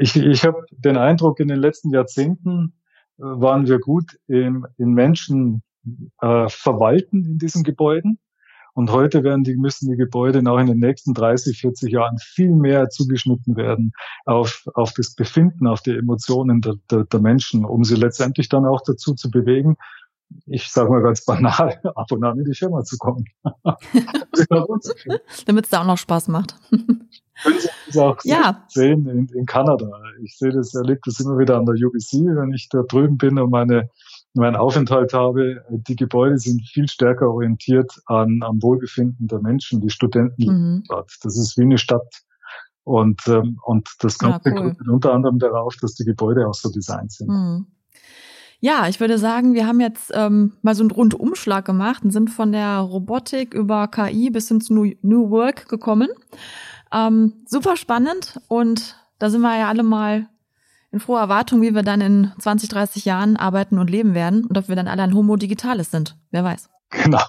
Ich, 0.00 0.16
ich 0.16 0.44
habe 0.44 0.64
den 0.70 0.96
Eindruck 0.96 1.40
in 1.40 1.48
den 1.48 1.58
letzten 1.58 1.90
Jahrzehnten 1.90 2.74
waren 3.18 3.66
wir 3.66 3.78
gut 3.78 4.18
in, 4.26 4.64
in 4.76 4.92
Menschen 4.92 5.62
äh, 6.20 6.48
verwalten 6.48 7.24
in 7.24 7.38
diesen 7.38 7.64
Gebäuden. 7.64 8.18
Und 8.76 8.92
heute 8.92 9.24
werden 9.24 9.42
die, 9.42 9.56
müssen 9.56 9.90
die 9.90 9.96
Gebäude 9.96 10.42
auch 10.50 10.58
in 10.58 10.66
den 10.66 10.80
nächsten 10.80 11.14
30, 11.14 11.58
40 11.58 11.92
Jahren 11.92 12.18
viel 12.18 12.50
mehr 12.50 12.90
zugeschnitten 12.90 13.56
werden 13.56 13.92
auf, 14.26 14.66
auf 14.74 14.92
das 14.92 15.14
Befinden, 15.14 15.66
auf 15.66 15.80
die 15.80 15.96
Emotionen 15.96 16.60
der, 16.60 16.74
der, 16.90 17.04
der 17.04 17.20
Menschen, 17.20 17.64
um 17.64 17.84
sie 17.84 17.94
letztendlich 17.94 18.50
dann 18.50 18.66
auch 18.66 18.82
dazu 18.82 19.14
zu 19.14 19.30
bewegen, 19.30 19.78
ich 20.44 20.70
sage 20.70 20.90
mal 20.90 21.00
ganz 21.00 21.24
banal, 21.24 21.80
ab 21.94 22.12
und 22.12 22.22
an 22.22 22.38
in 22.38 22.44
die 22.44 22.54
Firma 22.54 22.84
zu 22.84 22.98
kommen. 22.98 23.24
Damit 25.46 25.64
es 25.64 25.70
da 25.70 25.80
auch 25.80 25.86
noch 25.86 25.96
Spaß 25.96 26.28
macht. 26.28 26.56
Können 26.70 27.58
Sie 27.60 27.68
das 27.86 27.96
auch 27.96 28.18
ja. 28.24 28.62
sehen 28.68 29.06
in, 29.08 29.26
in 29.28 29.46
Kanada. 29.46 29.90
Ich 30.22 30.36
sehe 30.36 30.52
das, 30.52 30.74
erlebe 30.74 31.00
das 31.04 31.18
immer 31.20 31.38
wieder 31.38 31.56
an 31.56 31.64
der 31.64 31.74
UBC, 31.74 32.36
wenn 32.36 32.52
ich 32.52 32.68
da 32.68 32.82
drüben 32.82 33.16
bin 33.16 33.38
und 33.38 33.50
meine, 33.50 33.88
meinen 34.36 34.56
Aufenthalt 34.56 35.12
habe. 35.12 35.64
Die 35.70 35.96
Gebäude 35.96 36.38
sind 36.38 36.62
viel 36.66 36.88
stärker 36.88 37.28
orientiert 37.30 37.92
an, 38.06 38.40
am 38.42 38.62
Wohlbefinden 38.62 39.26
der 39.26 39.40
Menschen, 39.40 39.80
die 39.80 39.90
Studenten 39.90 40.44
mhm. 40.46 40.84
dort. 40.88 41.12
Das 41.22 41.38
ist 41.38 41.56
wie 41.56 41.62
eine 41.62 41.78
Stadt. 41.78 42.22
Und, 42.84 43.26
ähm, 43.26 43.58
und 43.64 43.88
das 43.98 44.18
Ganze 44.18 44.50
ja, 44.50 44.54
cool. 44.54 44.62
kommt 44.62 44.88
unter 44.88 45.12
anderem 45.12 45.38
darauf, 45.38 45.74
dass 45.80 45.94
die 45.94 46.04
Gebäude 46.04 46.46
auch 46.46 46.54
so 46.54 46.70
designt 46.70 47.12
sind. 47.12 47.28
Mhm. 47.28 47.66
Ja, 48.60 48.88
ich 48.88 49.00
würde 49.00 49.18
sagen, 49.18 49.54
wir 49.54 49.66
haben 49.66 49.80
jetzt 49.80 50.12
ähm, 50.14 50.52
mal 50.62 50.74
so 50.74 50.82
einen 50.82 50.90
Rundumschlag 50.90 51.64
gemacht 51.64 52.04
und 52.04 52.10
sind 52.10 52.30
von 52.30 52.52
der 52.52 52.78
Robotik 52.78 53.54
über 53.54 53.88
KI 53.88 54.30
bis 54.30 54.48
hin 54.48 54.60
zu 54.60 54.72
New 54.74 55.30
Work 55.30 55.68
gekommen. 55.68 56.08
Ähm, 56.92 57.34
super 57.46 57.76
spannend 57.76 58.40
und 58.48 58.96
da 59.18 59.30
sind 59.30 59.42
wir 59.42 59.58
ja 59.58 59.68
alle 59.68 59.82
mal 59.82 60.28
in 60.96 61.00
froher 61.00 61.20
Erwartung, 61.20 61.60
wie 61.60 61.74
wir 61.74 61.82
dann 61.82 62.00
in 62.00 62.32
20, 62.38 62.68
30 62.70 63.04
Jahren 63.04 63.36
arbeiten 63.36 63.78
und 63.78 63.90
leben 63.90 64.14
werden 64.14 64.44
und 64.44 64.56
ob 64.56 64.68
wir 64.68 64.76
dann 64.76 64.88
alle 64.88 65.02
ein 65.02 65.14
Homo 65.14 65.36
Digitales 65.36 65.90
sind. 65.90 66.16
Wer 66.30 66.42
weiß. 66.42 66.68
Genau. 66.90 67.24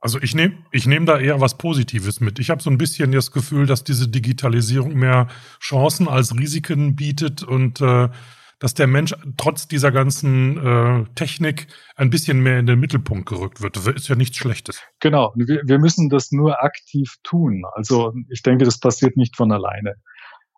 Also 0.00 0.20
ich 0.20 0.34
nehme 0.34 0.54
ich 0.72 0.86
nehm 0.86 1.06
da 1.06 1.18
eher 1.18 1.40
was 1.40 1.58
Positives 1.58 2.20
mit. 2.20 2.38
Ich 2.38 2.50
habe 2.50 2.62
so 2.62 2.70
ein 2.70 2.78
bisschen 2.78 3.12
das 3.12 3.30
Gefühl, 3.30 3.66
dass 3.66 3.84
diese 3.84 4.08
Digitalisierung 4.08 4.94
mehr 4.94 5.28
Chancen 5.60 6.08
als 6.08 6.36
Risiken 6.36 6.96
bietet 6.96 7.42
und 7.42 7.80
äh, 7.80 8.08
dass 8.58 8.74
der 8.74 8.86
Mensch 8.86 9.14
trotz 9.36 9.68
dieser 9.68 9.92
ganzen 9.92 10.56
äh, 10.56 11.04
Technik 11.14 11.66
ein 11.94 12.10
bisschen 12.10 12.40
mehr 12.40 12.58
in 12.58 12.66
den 12.66 12.80
Mittelpunkt 12.80 13.28
gerückt 13.28 13.60
wird. 13.60 13.76
Das 13.76 13.86
ist 13.86 14.08
ja 14.08 14.14
nichts 14.14 14.36
Schlechtes. 14.36 14.80
Genau. 15.00 15.32
Wir, 15.36 15.62
wir 15.64 15.78
müssen 15.78 16.08
das 16.08 16.32
nur 16.32 16.62
aktiv 16.62 17.16
tun. 17.22 17.64
Also 17.74 18.12
ich 18.28 18.42
denke, 18.42 18.64
das 18.64 18.78
passiert 18.80 19.16
nicht 19.16 19.36
von 19.36 19.52
alleine. 19.52 19.96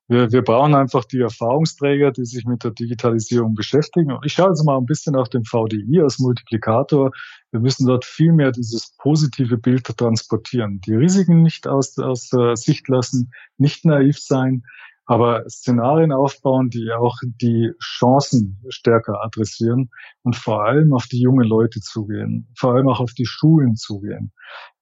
Wir, 0.06 0.30
wir 0.32 0.42
brauchen 0.42 0.74
einfach 0.74 1.04
die 1.06 1.20
Erfahrungsträger, 1.20 2.12
die 2.12 2.26
sich 2.26 2.44
mit 2.44 2.62
der 2.62 2.72
Digitalisierung 2.72 3.54
beschäftigen. 3.54 4.12
Und 4.12 4.26
ich 4.26 4.34
schaue 4.34 4.50
jetzt 4.50 4.64
mal 4.64 4.76
ein 4.76 4.84
bisschen 4.84 5.16
auf 5.16 5.30
den 5.30 5.44
VDI 5.44 6.02
als 6.02 6.18
Multiplikator. 6.18 7.10
Wir 7.52 7.60
müssen 7.60 7.86
dort 7.86 8.04
viel 8.04 8.32
mehr 8.32 8.52
dieses 8.52 8.94
positive 8.98 9.56
Bild 9.56 9.84
transportieren. 9.84 10.80
Die 10.86 10.94
Risiken 10.94 11.42
nicht 11.42 11.66
aus, 11.66 11.98
aus 11.98 12.28
der 12.28 12.56
Sicht 12.56 12.88
lassen, 12.88 13.32
nicht 13.56 13.86
naiv 13.86 14.18
sein, 14.18 14.64
aber 15.06 15.48
Szenarien 15.48 16.12
aufbauen, 16.12 16.68
die 16.68 16.90
auch 16.92 17.16
die 17.40 17.72
Chancen 17.80 18.62
stärker 18.68 19.22
adressieren 19.22 19.90
und 20.22 20.36
vor 20.36 20.64
allem 20.64 20.92
auf 20.92 21.06
die 21.06 21.20
jungen 21.20 21.46
Leute 21.46 21.80
zugehen, 21.80 22.48
vor 22.56 22.74
allem 22.74 22.88
auch 22.88 23.00
auf 23.00 23.12
die 23.12 23.26
Schulen 23.26 23.76
zugehen. 23.76 24.32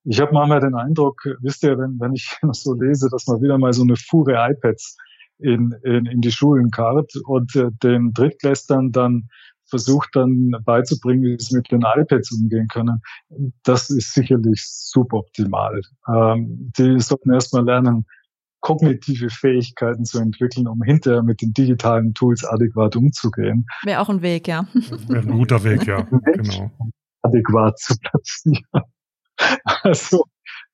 Ich 0.05 0.21
habe 0.21 0.33
manchmal 0.33 0.61
den 0.61 0.75
Eindruck, 0.75 1.23
wisst 1.41 1.63
ihr, 1.63 1.79
wenn, 1.79 1.99
wenn 2.01 2.13
ich 2.13 2.37
so 2.53 2.75
lese, 2.75 3.09
dass 3.11 3.27
man 3.27 3.41
wieder 3.41 3.59
mal 3.59 3.73
so 3.73 3.83
eine 3.83 3.97
Fuhre 3.97 4.35
iPads 4.35 4.97
in, 5.43 5.75
in, 5.85 6.07
in 6.07 6.21
die 6.21 6.33
Schulen 6.33 6.71
karrt 6.71 7.13
und 7.25 7.55
äh, 7.57 7.71
den 7.83 8.13
Drittklässlern 8.13 8.93
dann 8.93 9.29
versucht 9.67 10.11
dann 10.13 10.51
beizubringen, 10.65 11.23
wie 11.23 11.37
sie 11.39 11.57
mit 11.57 11.71
den 11.71 11.83
iPads 11.83 12.31
umgehen 12.33 12.69
können. 12.69 13.01
Das 13.63 13.89
ist 13.89 14.13
sicherlich 14.13 14.63
suboptimal. 14.67 15.81
Ähm, 16.09 16.73
die 16.77 17.01
sollten 17.01 17.33
erstmal 17.33 17.65
lernen, 17.65 18.05
kognitive 18.61 19.29
Fähigkeiten 19.31 20.05
zu 20.05 20.21
entwickeln, 20.21 20.69
um 20.69 20.83
hinterher 20.83 21.23
mit 21.23 21.43
den 21.43 21.53
digitalen 21.53 22.15
Tools 22.15 22.45
adäquat 22.45 22.97
umzugehen. 22.97 23.67
Wäre 23.83 24.01
auch 24.01 24.09
ein 24.09 24.23
Weg, 24.23 24.47
ja. 24.47 24.67
Wäre 25.09 25.27
ein 25.27 25.33
guter 25.33 25.65
Weg, 25.65 25.87
ja. 25.87 26.03
Genau. 26.25 26.71
Adäquat 27.23 27.79
zu 27.79 27.95
platzieren. 27.99 28.65
Also, 29.65 30.25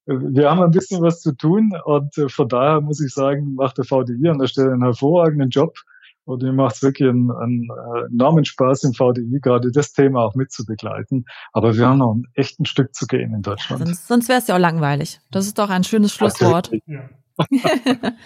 wir 0.08 0.50
haben 0.50 0.62
ein 0.62 0.70
bisschen 0.70 1.02
was 1.02 1.20
zu 1.20 1.32
tun 1.32 1.72
und 1.84 2.16
äh, 2.16 2.28
von 2.28 2.48
daher 2.48 2.80
muss 2.80 3.00
ich 3.00 3.12
sagen, 3.12 3.54
macht 3.54 3.78
der 3.78 3.84
VDI 3.84 4.28
an 4.28 4.38
der 4.38 4.46
Stelle 4.46 4.72
einen 4.72 4.82
hervorragenden 4.82 5.50
Job. 5.50 5.76
Und 6.24 6.42
mir 6.42 6.52
macht 6.52 6.76
es 6.76 6.82
wirklich 6.82 7.08
einen, 7.08 7.30
einen 7.30 7.68
äh, 7.70 8.12
enormen 8.12 8.44
Spaß 8.44 8.84
im 8.84 8.92
VDI, 8.92 9.40
gerade 9.40 9.70
das 9.72 9.92
Thema 9.92 10.24
auch 10.24 10.34
mitzubegleiten. 10.34 11.24
Aber 11.54 11.74
wir 11.74 11.86
haben 11.86 11.98
noch 11.98 12.14
ein 12.14 12.26
echtes 12.34 12.68
Stück 12.68 12.94
zu 12.94 13.06
gehen 13.06 13.32
in 13.32 13.40
Deutschland. 13.40 13.80
Ja, 13.80 13.86
sonst 13.86 14.08
sonst 14.08 14.28
wäre 14.28 14.38
es 14.38 14.46
ja 14.46 14.56
auch 14.56 14.60
langweilig. 14.60 15.20
Das 15.30 15.46
ist 15.46 15.58
doch 15.58 15.70
ein 15.70 15.84
schönes 15.84 16.12
Schlusswort. 16.12 16.70
Ja. 16.86 17.08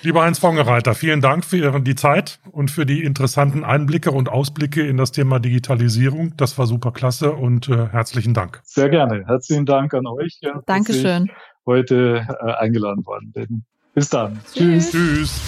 Lieber 0.03 0.23
Heinz 0.23 0.39
Vongereiter, 0.39 0.95
vielen 0.95 1.21
Dank 1.21 1.45
für 1.45 1.81
die 1.81 1.95
Zeit 1.95 2.41
und 2.51 2.71
für 2.71 2.87
die 2.87 3.05
interessanten 3.05 3.63
Einblicke 3.63 4.11
und 4.11 4.29
Ausblicke 4.29 4.87
in 4.87 4.97
das 4.97 5.13
Thema 5.13 5.39
Digitalisierung. 5.39 6.35
Das 6.37 6.59
war 6.59 6.67
super 6.67 6.93
klasse 6.93 7.33
und 7.33 7.69
äh, 7.69 7.89
herzlichen 7.89 8.35
Dank. 8.35 8.63
Sehr 8.65 8.89
gerne. 8.89 9.25
Herzlichen 9.27 9.67
Dank 9.67 9.95
an 9.95 10.07
euch. 10.07 10.39
Ja, 10.41 10.63
Dankeschön. 10.67 11.31
Heute 11.67 12.27
äh, 12.29 12.53
eingeladen 12.53 13.05
worden 13.07 13.33
bin. 13.33 13.65
Bis 13.95 14.09
dann. 14.09 14.41
Tschüss. 14.53 14.91
Tschüss. 14.91 15.41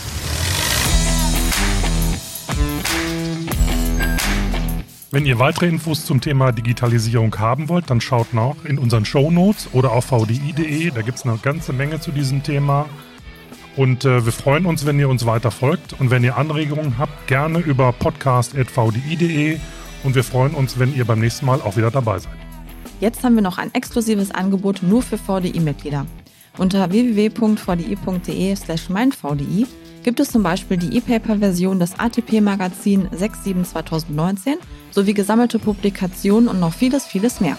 Wenn 5.15 5.27
ihr 5.27 5.39
weitere 5.39 5.69
Infos 5.69 6.05
zum 6.05 6.21
Thema 6.21 6.51
Digitalisierung 6.51 7.39
haben 7.39 7.69
wollt, 7.69 7.89
dann 7.89 8.01
schaut 8.01 8.35
nach 8.35 8.65
in 8.65 8.79
unseren 8.79 9.05
Show 9.05 9.31
Notes 9.31 9.69
oder 9.73 9.93
auf 9.93 10.07
vdi.de. 10.07 10.91
Da 10.91 11.03
gibt 11.03 11.19
es 11.19 11.25
eine 11.25 11.39
ganze 11.39 11.73
Menge 11.73 12.01
zu 12.01 12.11
diesem 12.11 12.43
Thema. 12.43 12.87
Und 13.77 14.05
äh, 14.05 14.25
wir 14.25 14.33
freuen 14.33 14.67
uns, 14.67 14.87
wenn 14.87 14.99
ihr 14.99 15.09
uns 15.09 15.25
weiter 15.25 15.53
folgt. 15.53 15.93
Und 16.01 16.11
wenn 16.11 16.25
ihr 16.25 16.37
Anregungen 16.37 16.99
habt, 16.99 17.29
gerne 17.29 17.61
über 17.61 17.93
podcast.vdi.de. 17.93 19.59
Und 20.03 20.15
wir 20.17 20.25
freuen 20.25 20.55
uns, 20.55 20.81
wenn 20.81 20.95
ihr 20.95 21.05
beim 21.05 21.21
nächsten 21.21 21.47
Mal 21.47 21.61
auch 21.61 21.77
wieder 21.77 21.93
dabei 21.93 22.19
seid. 22.19 22.44
Jetzt 23.01 23.25
haben 23.25 23.35
wir 23.35 23.43
noch 23.43 23.59
ein 23.59 23.75
exklusives 23.75 24.31
Angebot 24.31 24.83
nur 24.83 25.03
für 25.03 25.19
VDI-Mitglieder. 25.19 26.07
Unter 26.57 26.91
www.vdi.de 26.91 28.57
slash 28.57 28.89
meinvdi 28.89 29.67
gibt 30.05 30.21
es 30.21 30.31
zum 30.31 30.43
Beispiel 30.43 30.77
die 30.77 30.97
E-Paper-Version 30.97 31.81
des 31.81 31.99
ATP-Magazin 31.99 33.09
67 33.11 33.65
2019 33.65 34.57
sowie 34.91 35.15
gesammelte 35.15 35.59
Publikationen 35.59 36.49
und 36.49 36.61
noch 36.61 36.73
vieles, 36.73 37.05
vieles 37.05 37.41
mehr. 37.41 37.57